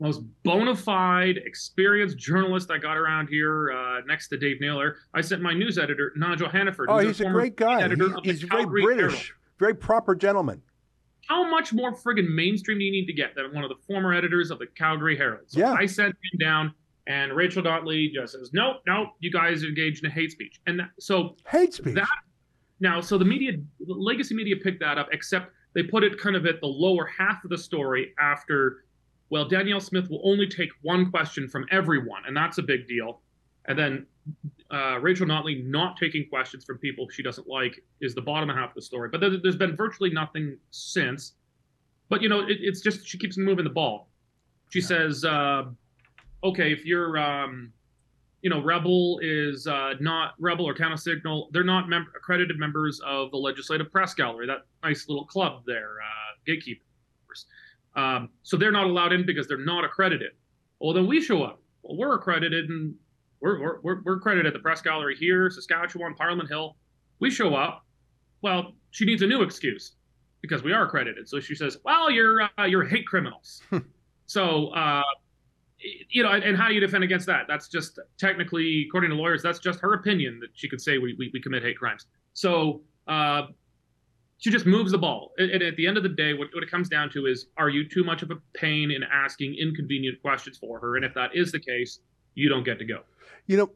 most 0.00 0.22
bona 0.42 0.74
fide, 0.74 1.36
experienced 1.44 2.16
journalist 2.16 2.70
I 2.70 2.78
got 2.78 2.96
around 2.96 3.28
here, 3.28 3.72
uh, 3.72 4.00
next 4.06 4.28
to 4.28 4.38
Dave 4.38 4.60
Naylor. 4.60 4.96
I 5.12 5.20
sent 5.20 5.42
my 5.42 5.52
news 5.52 5.78
editor, 5.78 6.12
Nigel 6.16 6.48
Hannaford. 6.48 6.88
Oh, 6.90 6.98
he's 6.98 7.20
a, 7.20 7.26
a 7.26 7.30
great 7.30 7.56
guy. 7.56 7.86
He, 7.88 7.94
he's 8.24 8.42
very 8.42 8.64
British. 8.64 8.96
Herald 8.98 9.41
very 9.62 9.74
proper 9.74 10.14
gentleman. 10.14 10.60
How 11.28 11.48
much 11.48 11.72
more 11.72 11.94
friggin' 11.94 12.28
mainstream 12.28 12.78
do 12.78 12.84
you 12.84 12.90
need 12.90 13.06
to 13.06 13.12
get 13.12 13.34
than 13.36 13.54
one 13.54 13.62
of 13.62 13.70
the 13.70 13.76
former 13.86 14.12
editors 14.12 14.50
of 14.50 14.58
the 14.58 14.66
Calgary 14.66 15.16
Herald? 15.16 15.44
So 15.46 15.60
yeah. 15.60 15.72
I 15.72 15.86
sent 15.86 16.08
him 16.08 16.38
down, 16.40 16.74
and 17.06 17.32
Rachel 17.32 17.62
Notley 17.62 18.12
just 18.12 18.32
says, 18.32 18.50
"Nope, 18.52 18.78
nope, 18.86 19.10
you 19.20 19.30
guys 19.30 19.62
are 19.62 19.68
engaged 19.68 20.04
in 20.04 20.10
a 20.10 20.12
hate 20.12 20.32
speech." 20.32 20.60
And 20.66 20.80
that, 20.80 20.90
so 20.98 21.36
hate 21.48 21.74
speech. 21.74 21.94
That, 21.94 22.08
now, 22.80 23.00
so 23.00 23.16
the 23.16 23.24
media, 23.24 23.52
the 23.78 23.94
legacy 23.94 24.34
media 24.34 24.56
picked 24.56 24.80
that 24.80 24.98
up, 24.98 25.08
except 25.12 25.52
they 25.74 25.84
put 25.84 26.02
it 26.02 26.18
kind 26.18 26.34
of 26.34 26.44
at 26.44 26.60
the 26.60 26.66
lower 26.66 27.06
half 27.06 27.44
of 27.44 27.50
the 27.50 27.58
story 27.58 28.12
after. 28.18 28.84
Well, 29.30 29.48
Danielle 29.48 29.80
Smith 29.80 30.10
will 30.10 30.20
only 30.24 30.46
take 30.46 30.68
one 30.82 31.10
question 31.10 31.48
from 31.48 31.64
everyone, 31.70 32.22
and 32.26 32.36
that's 32.36 32.58
a 32.58 32.62
big 32.62 32.86
deal. 32.86 33.22
And 33.66 33.78
then 33.78 34.06
uh, 34.72 34.98
Rachel 34.98 35.26
Notley 35.26 35.64
not 35.66 35.96
taking 35.96 36.26
questions 36.28 36.64
from 36.64 36.78
people 36.78 37.06
she 37.10 37.22
doesn't 37.22 37.46
like 37.46 37.82
is 38.00 38.14
the 38.14 38.22
bottom 38.22 38.48
half 38.48 38.70
of 38.70 38.74
the 38.74 38.82
story. 38.82 39.08
But 39.10 39.20
there, 39.20 39.30
has 39.44 39.56
been 39.56 39.76
virtually 39.76 40.10
nothing 40.10 40.56
since. 40.70 41.34
But 42.08 42.22
you 42.22 42.28
know, 42.28 42.40
it, 42.40 42.58
it's 42.60 42.80
just 42.80 43.06
she 43.06 43.18
keeps 43.18 43.36
moving 43.36 43.64
the 43.64 43.70
ball. 43.70 44.08
She 44.70 44.80
yeah. 44.80 44.86
says, 44.86 45.24
uh, 45.24 45.64
"Okay, 46.42 46.72
if 46.72 46.84
you're 46.84 47.18
um, 47.18 47.72
you 48.42 48.50
know, 48.50 48.60
Rebel 48.60 49.20
is 49.22 49.66
uh, 49.66 49.94
not 50.00 50.34
Rebel 50.38 50.64
or 50.66 50.74
Counter 50.74 50.96
Signal. 50.96 51.48
They're 51.52 51.62
not 51.62 51.88
mem- 51.88 52.10
accredited 52.16 52.58
members 52.58 53.00
of 53.06 53.30
the 53.30 53.36
Legislative 53.36 53.90
Press 53.90 54.14
Gallery, 54.14 54.46
that 54.48 54.66
nice 54.82 55.08
little 55.08 55.24
club 55.24 55.62
there, 55.64 55.96
uh, 56.02 56.34
gatekeepers. 56.44 57.46
Um, 57.94 58.30
so 58.42 58.56
they're 58.56 58.72
not 58.72 58.86
allowed 58.86 59.12
in 59.12 59.24
because 59.24 59.46
they're 59.46 59.58
not 59.58 59.84
accredited. 59.84 60.32
Well, 60.80 60.92
then 60.92 61.06
we 61.06 61.20
show 61.20 61.44
up. 61.44 61.62
Well, 61.82 61.96
we're 61.96 62.14
accredited 62.16 62.68
and 62.68 62.94
we're, 63.42 63.80
we're, 63.82 64.02
we're, 64.02 64.16
accredited 64.16 64.46
at 64.46 64.52
the 64.52 64.60
Press 64.60 64.80
Gallery 64.80 65.16
here, 65.16 65.50
Saskatchewan, 65.50 66.14
Parliament 66.14 66.48
Hill. 66.48 66.76
We 67.20 67.30
show 67.30 67.54
up. 67.54 67.84
Well, 68.40 68.72
she 68.90 69.04
needs 69.04 69.22
a 69.22 69.26
new 69.26 69.42
excuse 69.42 69.96
because 70.40 70.62
we 70.62 70.72
are 70.72 70.84
accredited. 70.84 71.28
So 71.28 71.40
she 71.40 71.54
says, 71.54 71.78
"Well, 71.84 72.10
you're 72.10 72.42
uh, 72.58 72.64
you're 72.64 72.84
hate 72.84 73.06
criminals." 73.06 73.62
so 74.26 74.68
uh, 74.68 75.02
you 76.10 76.22
know, 76.22 76.30
and, 76.30 76.44
and, 76.44 76.56
how 76.56 76.68
do 76.68 76.74
you 76.74 76.80
defend 76.80 77.04
against 77.04 77.26
that? 77.26 77.46
That's 77.48 77.68
just 77.68 77.98
technically, 78.18 78.86
according 78.88 79.10
to 79.10 79.16
lawyers, 79.16 79.42
that's 79.42 79.58
just 79.58 79.80
her 79.80 79.94
opinion 79.94 80.38
that 80.40 80.50
she 80.54 80.68
could 80.68 80.80
say 80.80 80.98
we 80.98 81.14
we, 81.18 81.30
we 81.32 81.40
commit 81.40 81.62
hate 81.62 81.78
crimes. 81.78 82.06
So 82.34 82.82
uh, 83.08 83.46
she 84.38 84.50
just 84.50 84.66
moves 84.66 84.92
the 84.92 84.98
ball. 84.98 85.32
And, 85.38 85.62
at 85.62 85.76
the 85.76 85.86
end 85.86 85.96
of 85.96 86.02
the 86.02 86.08
day, 86.08 86.34
what, 86.34 86.48
what 86.52 86.62
it 86.62 86.70
comes 86.70 86.88
down 86.88 87.10
to 87.10 87.26
is, 87.26 87.46
are 87.56 87.68
you 87.68 87.88
too 87.88 88.02
much 88.02 88.22
of 88.22 88.30
a 88.30 88.36
pain 88.54 88.90
in 88.90 89.02
asking 89.04 89.54
inconvenient 89.54 90.20
questions 90.20 90.58
for 90.58 90.80
her? 90.80 90.96
And 90.96 91.04
if 91.04 91.14
that 91.14 91.30
is 91.34 91.52
the 91.52 91.60
case, 91.60 92.00
you 92.34 92.48
don't 92.48 92.64
get 92.64 92.78
to 92.78 92.84
go. 92.84 93.00
You 93.46 93.56
know, 93.56 93.70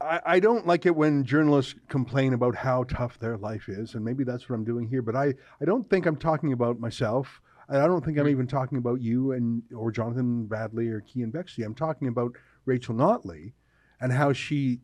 I, 0.00 0.20
I 0.24 0.40
don't 0.40 0.66
like 0.66 0.86
it 0.86 0.94
when 0.94 1.24
journalists 1.24 1.74
complain 1.88 2.34
about 2.34 2.54
how 2.54 2.84
tough 2.84 3.18
their 3.18 3.36
life 3.36 3.68
is, 3.68 3.94
and 3.94 4.04
maybe 4.04 4.24
that's 4.24 4.48
what 4.48 4.56
I'm 4.56 4.64
doing 4.64 4.88
here. 4.88 5.02
But 5.02 5.16
I, 5.16 5.34
I 5.60 5.64
don't 5.64 5.88
think 5.88 6.06
I'm 6.06 6.16
talking 6.16 6.52
about 6.52 6.80
myself. 6.80 7.40
And 7.68 7.80
I 7.80 7.86
don't 7.86 8.04
think 8.04 8.18
I'm 8.18 8.24
mm-hmm. 8.24 8.32
even 8.32 8.46
talking 8.46 8.78
about 8.78 9.00
you 9.00 9.32
and 9.32 9.62
or 9.74 9.90
Jonathan 9.90 10.46
Bradley 10.46 10.88
or 10.88 11.00
Keean 11.00 11.32
Bexte. 11.32 11.64
I'm 11.64 11.74
talking 11.74 12.08
about 12.08 12.32
Rachel 12.66 12.94
Notley 12.94 13.52
and 14.00 14.12
how 14.12 14.32
she 14.32 14.80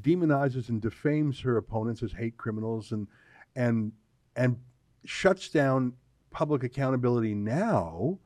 demonizes 0.00 0.68
and 0.68 0.80
defames 0.80 1.40
her 1.40 1.58
opponents 1.58 2.02
as 2.02 2.12
hate 2.12 2.36
criminals 2.38 2.92
and 2.92 3.06
and 3.54 3.92
and 4.36 4.56
shuts 5.04 5.48
down 5.48 5.92
public 6.30 6.62
accountability 6.62 7.34
now 7.34 8.18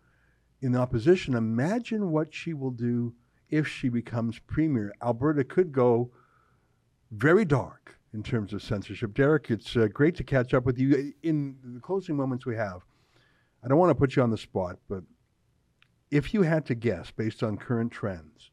in 0.60 0.72
the 0.72 0.78
opposition. 0.78 1.34
Imagine 1.34 2.10
what 2.10 2.32
she 2.32 2.52
will 2.52 2.70
do 2.70 3.14
if 3.51 3.66
she 3.66 3.88
becomes 3.88 4.38
premier. 4.38 4.92
Alberta 5.03 5.44
could 5.44 5.72
go 5.72 6.11
very 7.12 7.44
dark 7.44 7.99
in 8.12 8.22
terms 8.22 8.53
of 8.53 8.62
censorship. 8.62 9.14
Derek, 9.14 9.51
it's 9.51 9.76
uh, 9.76 9.88
great 9.92 10.14
to 10.16 10.24
catch 10.24 10.55
up 10.55 10.64
with 10.64 10.78
you. 10.78 11.12
In 11.22 11.57
the 11.62 11.80
closing 11.80 12.16
moments 12.16 12.47
we 12.47 12.57
have, 12.57 12.82
I 13.62 13.68
don't 13.68 13.78
want 13.78 13.90
to 13.90 13.94
put 13.94 14.16
you 14.16 14.22
on 14.22 14.30
the 14.30 14.38
spot, 14.38 14.78
but 14.88 15.03
if 16.11 16.32
you 16.32 16.42
had 16.42 16.66
to 16.66 16.74
guess 16.74 17.11
based 17.11 17.42
on 17.42 17.57
current 17.57 17.92
trends, 17.92 18.51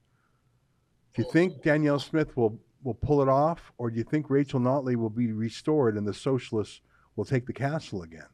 do 1.13 1.21
you 1.21 1.31
think 1.31 1.61
Danielle 1.61 1.99
Smith 1.99 2.35
will, 2.35 2.59
will 2.83 2.95
pull 2.95 3.21
it 3.21 3.29
off, 3.29 3.71
or 3.77 3.91
do 3.91 3.97
you 3.97 4.03
think 4.03 4.29
Rachel 4.29 4.59
Notley 4.59 4.95
will 4.95 5.11
be 5.11 5.31
restored 5.31 5.95
and 5.95 6.07
the 6.07 6.13
socialists 6.13 6.81
will 7.15 7.25
take 7.25 7.45
the 7.45 7.53
castle 7.53 8.01
again? 8.01 8.27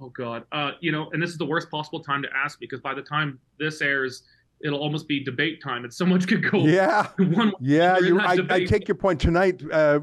Oh 0.00 0.10
God, 0.10 0.44
uh, 0.52 0.72
you 0.80 0.92
know, 0.92 1.08
and 1.12 1.22
this 1.22 1.30
is 1.30 1.38
the 1.38 1.46
worst 1.46 1.70
possible 1.70 2.00
time 2.00 2.22
to 2.22 2.28
ask 2.34 2.58
because 2.60 2.80
by 2.80 2.94
the 2.94 3.02
time 3.02 3.38
this 3.58 3.80
airs, 3.80 4.24
it'll 4.64 4.80
almost 4.80 5.06
be 5.06 5.22
debate 5.22 5.62
time, 5.62 5.84
and 5.84 5.92
so 5.92 6.06
much 6.06 6.26
could 6.26 6.50
go. 6.50 6.58
Yeah, 6.64 7.06
one 7.18 7.52
yeah. 7.60 7.98
You, 7.98 8.18
I, 8.18 8.38
I, 8.48 8.64
take 8.64 8.88
your 8.88 8.94
point. 8.94 9.20
Tonight, 9.20 9.62
uh, 9.70 10.00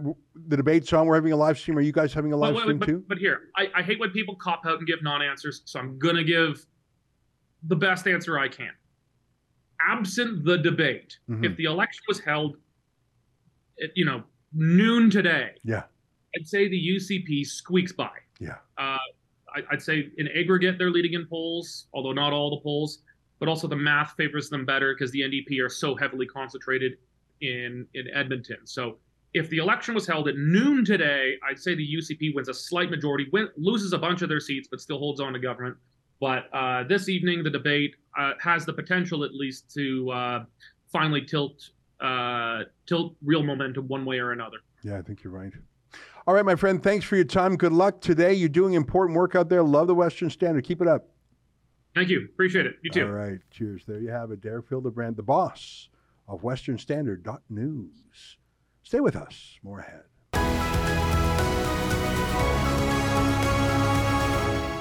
the 0.47 0.55
debate's 0.55 0.93
on. 0.93 1.07
We're 1.07 1.15
having 1.15 1.33
a 1.33 1.37
live 1.37 1.57
stream. 1.57 1.77
Are 1.77 1.81
you 1.81 1.91
guys 1.91 2.13
having 2.13 2.31
a 2.31 2.37
live 2.37 2.53
wait, 2.53 2.59
wait, 2.59 2.63
stream 2.63 2.77
but, 2.77 2.85
too? 2.87 3.03
But 3.07 3.17
here, 3.17 3.49
I, 3.57 3.67
I 3.75 3.81
hate 3.81 3.99
when 3.99 4.11
people 4.11 4.35
cop 4.35 4.61
out 4.65 4.77
and 4.77 4.87
give 4.87 5.01
non-answers, 5.01 5.63
so 5.65 5.79
I'm 5.79 5.97
gonna 5.97 6.23
give 6.23 6.65
the 7.63 7.75
best 7.75 8.07
answer 8.07 8.37
I 8.37 8.47
can. 8.47 8.71
Absent 9.85 10.45
the 10.45 10.59
debate, 10.59 11.17
mm-hmm. 11.27 11.43
if 11.43 11.57
the 11.57 11.65
election 11.65 12.03
was 12.07 12.19
held, 12.19 12.57
at, 13.83 13.89
you 13.95 14.05
know, 14.05 14.23
noon 14.53 15.09
today, 15.09 15.51
yeah, 15.63 15.83
I'd 16.35 16.47
say 16.47 16.69
the 16.69 16.79
UCP 16.95 17.45
squeaks 17.45 17.91
by. 17.91 18.11
Yeah. 18.39 18.57
Uh, 18.77 18.97
I, 19.53 19.61
I'd 19.71 19.81
say 19.81 20.09
in 20.17 20.27
aggregate 20.29 20.77
they're 20.77 20.91
leading 20.91 21.13
in 21.13 21.25
polls, 21.25 21.87
although 21.93 22.13
not 22.13 22.31
all 22.31 22.51
the 22.51 22.61
polls 22.61 22.99
but 23.41 23.49
also 23.49 23.67
the 23.67 23.75
math 23.75 24.13
favors 24.15 24.49
them 24.49 24.65
better 24.65 24.93
because 24.93 25.11
the 25.11 25.21
NDP 25.21 25.59
are 25.65 25.67
so 25.67 25.95
heavily 25.95 26.27
concentrated 26.27 26.93
in 27.41 27.87
in 27.95 28.07
Edmonton. 28.13 28.59
So 28.65 28.99
if 29.33 29.49
the 29.49 29.57
election 29.57 29.95
was 29.95 30.05
held 30.05 30.27
at 30.27 30.37
noon 30.37 30.85
today, 30.85 31.35
I'd 31.49 31.59
say 31.59 31.73
the 31.73 31.95
UCP 31.97 32.35
wins 32.35 32.49
a 32.49 32.53
slight 32.53 32.91
majority, 32.91 33.27
win, 33.33 33.49
loses 33.57 33.93
a 33.93 33.97
bunch 33.97 34.21
of 34.21 34.29
their 34.29 34.39
seats, 34.39 34.67
but 34.69 34.79
still 34.79 34.99
holds 34.99 35.19
on 35.19 35.33
to 35.33 35.39
government. 35.39 35.75
But 36.19 36.53
uh, 36.53 36.83
this 36.83 37.09
evening, 37.09 37.43
the 37.43 37.49
debate 37.49 37.95
uh, 38.17 38.33
has 38.41 38.63
the 38.63 38.73
potential, 38.73 39.23
at 39.23 39.33
least, 39.33 39.73
to 39.73 40.11
uh, 40.11 40.45
finally 40.91 41.21
tilt 41.21 41.69
uh, 41.99 42.63
tilt 42.85 43.15
real 43.23 43.41
momentum 43.41 43.87
one 43.87 44.05
way 44.05 44.19
or 44.19 44.33
another. 44.33 44.57
Yeah, 44.83 44.99
I 44.99 45.01
think 45.01 45.23
you're 45.23 45.33
right. 45.33 45.53
All 46.27 46.35
right, 46.35 46.45
my 46.45 46.55
friend. 46.55 46.83
Thanks 46.83 47.05
for 47.05 47.15
your 47.15 47.25
time. 47.25 47.55
Good 47.55 47.73
luck 47.73 48.01
today. 48.01 48.35
You're 48.35 48.49
doing 48.49 48.75
important 48.75 49.17
work 49.17 49.35
out 49.35 49.49
there. 49.49 49.63
Love 49.63 49.87
the 49.87 49.95
Western 49.95 50.29
Standard. 50.29 50.63
Keep 50.63 50.83
it 50.83 50.87
up. 50.87 51.07
Thank 51.93 52.09
you. 52.09 52.25
Appreciate 52.25 52.65
it. 52.65 52.75
You 52.81 52.89
too. 52.89 53.05
All 53.05 53.11
right. 53.11 53.39
Cheers. 53.51 53.83
There 53.85 53.99
you 53.99 54.09
have 54.09 54.31
it. 54.31 54.41
Derek 54.41 54.67
Fildebrandt, 54.67 55.17
the 55.17 55.23
boss 55.23 55.89
of 56.27 56.43
Western 56.43 56.77
Standard 56.77 57.27
News. 57.49 58.37
Stay 58.83 59.01
with 59.01 59.15
us. 59.15 59.59
More 59.63 59.79
ahead. 59.79 60.03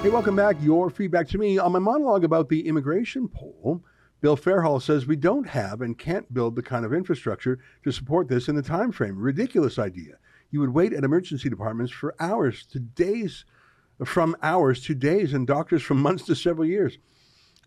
Hey, 0.01 0.09
welcome 0.09 0.35
back. 0.35 0.55
Your 0.61 0.89
feedback 0.89 1.27
to 1.27 1.37
me 1.37 1.59
on 1.59 1.73
my 1.73 1.79
monologue 1.79 2.23
about 2.23 2.49
the 2.49 2.67
immigration 2.67 3.27
poll. 3.27 3.83
Bill 4.21 4.37
Fairhall 4.37 4.81
says 4.81 5.05
we 5.05 5.15
don't 5.15 5.47
have 5.47 5.81
and 5.81 5.97
can't 5.97 6.33
build 6.33 6.55
the 6.55 6.63
kind 6.63 6.85
of 6.85 6.93
infrastructure 6.93 7.59
to 7.83 7.91
support 7.91 8.27
this 8.27 8.47
in 8.47 8.55
the 8.55 8.61
time 8.61 8.91
frame. 8.91 9.17
Ridiculous 9.17 9.77
idea. 9.77 10.13
You 10.49 10.59
would 10.61 10.73
wait 10.73 10.93
at 10.93 11.03
emergency 11.03 11.49
departments 11.49 11.91
for 11.91 12.15
hours 12.19 12.65
to 12.67 12.79
days 12.79 13.45
from 14.05 14.35
hours 14.41 14.81
to 14.83 14.95
days 14.95 15.33
and 15.33 15.47
doctors 15.47 15.81
from 15.81 16.01
months 16.01 16.25
to 16.25 16.35
several 16.35 16.67
years. 16.67 16.97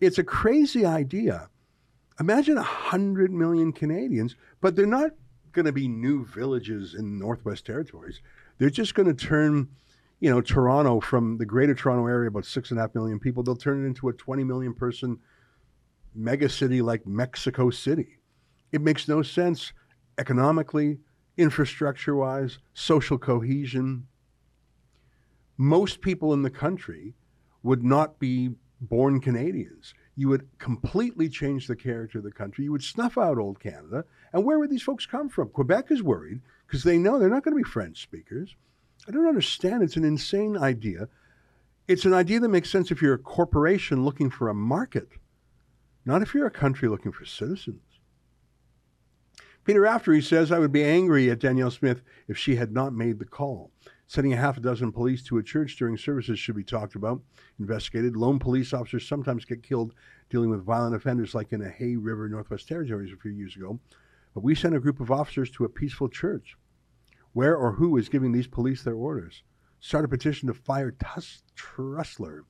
It's 0.00 0.18
a 0.18 0.24
crazy 0.24 0.84
idea. 0.84 1.48
Imagine 2.20 2.56
100 2.56 3.32
million 3.32 3.72
Canadians, 3.72 4.36
but 4.60 4.76
they're 4.76 4.86
not 4.86 5.12
going 5.52 5.66
to 5.66 5.72
be 5.72 5.88
new 5.88 6.24
villages 6.26 6.94
in 6.94 7.18
Northwest 7.18 7.64
Territories. 7.64 8.20
They're 8.58 8.70
just 8.70 8.94
going 8.94 9.08
to 9.08 9.14
turn, 9.14 9.68
you 10.20 10.30
know, 10.30 10.40
Toronto 10.40 11.00
from 11.00 11.38
the 11.38 11.46
greater 11.46 11.74
Toronto 11.74 12.06
area, 12.06 12.28
about 12.28 12.44
six 12.44 12.70
and 12.70 12.78
a 12.78 12.82
half 12.82 12.94
million 12.94 13.18
people, 13.18 13.42
they'll 13.42 13.56
turn 13.56 13.82
it 13.82 13.86
into 13.86 14.08
a 14.08 14.12
20 14.12 14.44
million 14.44 14.74
person 14.74 15.18
mega 16.14 16.48
city 16.48 16.82
like 16.82 17.06
Mexico 17.06 17.70
City. 17.70 18.18
It 18.72 18.80
makes 18.80 19.08
no 19.08 19.22
sense 19.22 19.72
economically, 20.18 20.98
infrastructure 21.36 22.14
wise, 22.14 22.58
social 22.74 23.18
cohesion, 23.18 24.06
most 25.56 26.00
people 26.00 26.32
in 26.32 26.42
the 26.42 26.50
country 26.50 27.14
would 27.62 27.82
not 27.82 28.18
be 28.18 28.50
born 28.80 29.20
Canadians. 29.20 29.94
You 30.16 30.28
would 30.28 30.46
completely 30.58 31.28
change 31.28 31.66
the 31.66 31.76
character 31.76 32.18
of 32.18 32.24
the 32.24 32.32
country. 32.32 32.64
You 32.64 32.72
would 32.72 32.82
snuff 32.82 33.18
out 33.18 33.38
old 33.38 33.60
Canada. 33.60 34.04
And 34.32 34.44
where 34.44 34.58
would 34.58 34.70
these 34.70 34.82
folks 34.82 35.06
come 35.06 35.28
from? 35.28 35.48
Quebec 35.48 35.90
is 35.90 36.02
worried 36.02 36.40
because 36.66 36.82
they 36.82 36.98
know 36.98 37.18
they're 37.18 37.28
not 37.28 37.42
going 37.42 37.56
to 37.56 37.62
be 37.62 37.68
French 37.68 38.02
speakers. 38.02 38.54
I 39.08 39.10
don't 39.10 39.26
understand. 39.26 39.82
It's 39.82 39.96
an 39.96 40.04
insane 40.04 40.56
idea. 40.56 41.08
It's 41.86 42.04
an 42.04 42.14
idea 42.14 42.40
that 42.40 42.48
makes 42.48 42.70
sense 42.70 42.90
if 42.90 43.02
you're 43.02 43.14
a 43.14 43.18
corporation 43.18 44.04
looking 44.04 44.30
for 44.30 44.48
a 44.48 44.54
market, 44.54 45.08
not 46.06 46.22
if 46.22 46.32
you're 46.32 46.46
a 46.46 46.50
country 46.50 46.88
looking 46.88 47.12
for 47.12 47.26
citizens. 47.26 47.82
Peter 49.64 49.86
After, 49.86 50.12
he 50.12 50.20
says, 50.20 50.52
I 50.52 50.58
would 50.58 50.72
be 50.72 50.84
angry 50.84 51.30
at 51.30 51.40
Danielle 51.40 51.70
Smith 51.70 52.02
if 52.28 52.38
she 52.38 52.56
had 52.56 52.72
not 52.72 52.92
made 52.92 53.18
the 53.18 53.24
call. 53.24 53.70
Sending 54.06 54.34
a 54.34 54.36
half 54.36 54.58
a 54.58 54.60
dozen 54.60 54.92
police 54.92 55.22
to 55.24 55.38
a 55.38 55.42
church 55.42 55.76
during 55.76 55.96
services 55.96 56.38
should 56.38 56.54
be 56.54 56.62
talked 56.62 56.94
about, 56.94 57.22
investigated. 57.58 58.16
Lone 58.16 58.38
police 58.38 58.74
officers 58.74 59.08
sometimes 59.08 59.44
get 59.44 59.62
killed 59.62 59.94
dealing 60.28 60.50
with 60.50 60.64
violent 60.64 60.94
offenders, 60.94 61.34
like 61.34 61.52
in 61.52 61.62
a 61.62 61.70
Hay 61.70 61.96
River, 61.96 62.28
Northwest 62.28 62.68
Territories 62.68 63.12
a 63.12 63.16
few 63.16 63.30
years 63.30 63.56
ago. 63.56 63.80
But 64.34 64.44
we 64.44 64.54
sent 64.54 64.74
a 64.74 64.80
group 64.80 65.00
of 65.00 65.10
officers 65.10 65.50
to 65.52 65.64
a 65.64 65.70
peaceful 65.70 66.08
church. 66.08 66.56
Where 67.32 67.56
or 67.56 67.72
who 67.72 67.96
is 67.96 68.08
giving 68.08 68.32
these 68.32 68.46
police 68.46 68.82
their 68.82 68.94
orders? 68.94 69.42
Start 69.80 70.04
a 70.04 70.08
petition 70.08 70.48
to 70.48 70.54
fire 70.54 70.92
Tuss 70.92 71.42
Trussler, 71.56 72.42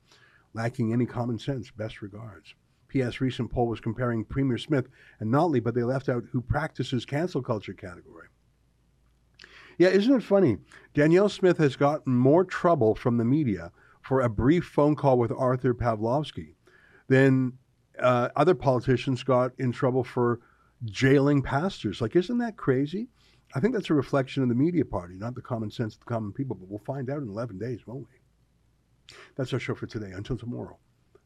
lacking 0.53 0.91
any 0.91 1.05
common 1.05 1.39
sense. 1.39 1.71
Best 1.71 2.01
regards. 2.01 2.53
P.S. 2.87 3.19
Recent 3.19 3.51
poll 3.51 3.67
was 3.67 3.79
comparing 3.79 4.23
Premier 4.23 4.57
Smith 4.57 4.87
and 5.19 5.31
Notley, 5.31 5.61
but 5.61 5.73
they 5.73 5.83
left 5.83 6.07
out 6.07 6.25
who 6.31 6.41
practices 6.41 7.05
cancel 7.05 7.41
culture 7.41 7.73
category. 7.73 8.27
Yeah, 9.77 9.89
isn't 9.89 10.13
it 10.13 10.23
funny? 10.23 10.57
Danielle 10.93 11.29
Smith 11.29 11.57
has 11.57 11.75
gotten 11.75 12.15
more 12.15 12.43
trouble 12.43 12.95
from 12.95 13.17
the 13.17 13.25
media 13.25 13.71
for 14.01 14.21
a 14.21 14.29
brief 14.29 14.65
phone 14.65 14.95
call 14.95 15.17
with 15.17 15.31
Arthur 15.31 15.73
Pawlowski 15.73 16.53
than 17.07 17.53
uh, 17.99 18.29
other 18.35 18.55
politicians 18.55 19.23
got 19.23 19.51
in 19.57 19.71
trouble 19.71 20.03
for 20.03 20.39
jailing 20.85 21.41
pastors. 21.41 22.01
Like, 22.01 22.15
isn't 22.15 22.37
that 22.37 22.57
crazy? 22.57 23.07
I 23.53 23.59
think 23.59 23.73
that's 23.73 23.89
a 23.89 23.93
reflection 23.93 24.43
of 24.43 24.49
the 24.49 24.55
media 24.55 24.85
party, 24.85 25.15
not 25.15 25.35
the 25.35 25.41
common 25.41 25.71
sense 25.71 25.93
of 25.93 25.99
the 26.01 26.05
common 26.05 26.33
people. 26.33 26.55
But 26.55 26.69
we'll 26.69 26.79
find 26.79 27.09
out 27.09 27.21
in 27.21 27.29
11 27.29 27.57
days, 27.57 27.85
won't 27.85 28.07
we? 28.11 29.15
That's 29.35 29.53
our 29.53 29.59
show 29.59 29.75
for 29.75 29.87
today. 29.87 30.11
Until 30.11 30.37
tomorrow, 30.37 30.77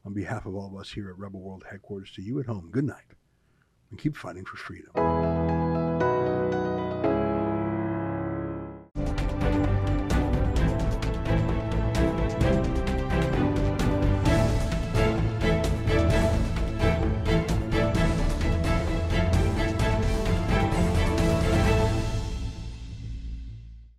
on 0.06 0.14
behalf 0.14 0.46
of 0.46 0.56
all 0.56 0.68
of 0.68 0.80
us 0.80 0.92
here 0.92 1.10
at 1.10 1.18
Rebel 1.18 1.40
World 1.40 1.66
Headquarters, 1.70 2.12
to 2.12 2.22
you 2.22 2.40
at 2.40 2.46
home, 2.46 2.70
good 2.72 2.86
night, 2.86 3.16
and 3.90 4.00
keep 4.00 4.16
fighting 4.16 4.46
for 4.46 4.58
freedom. 4.58 5.29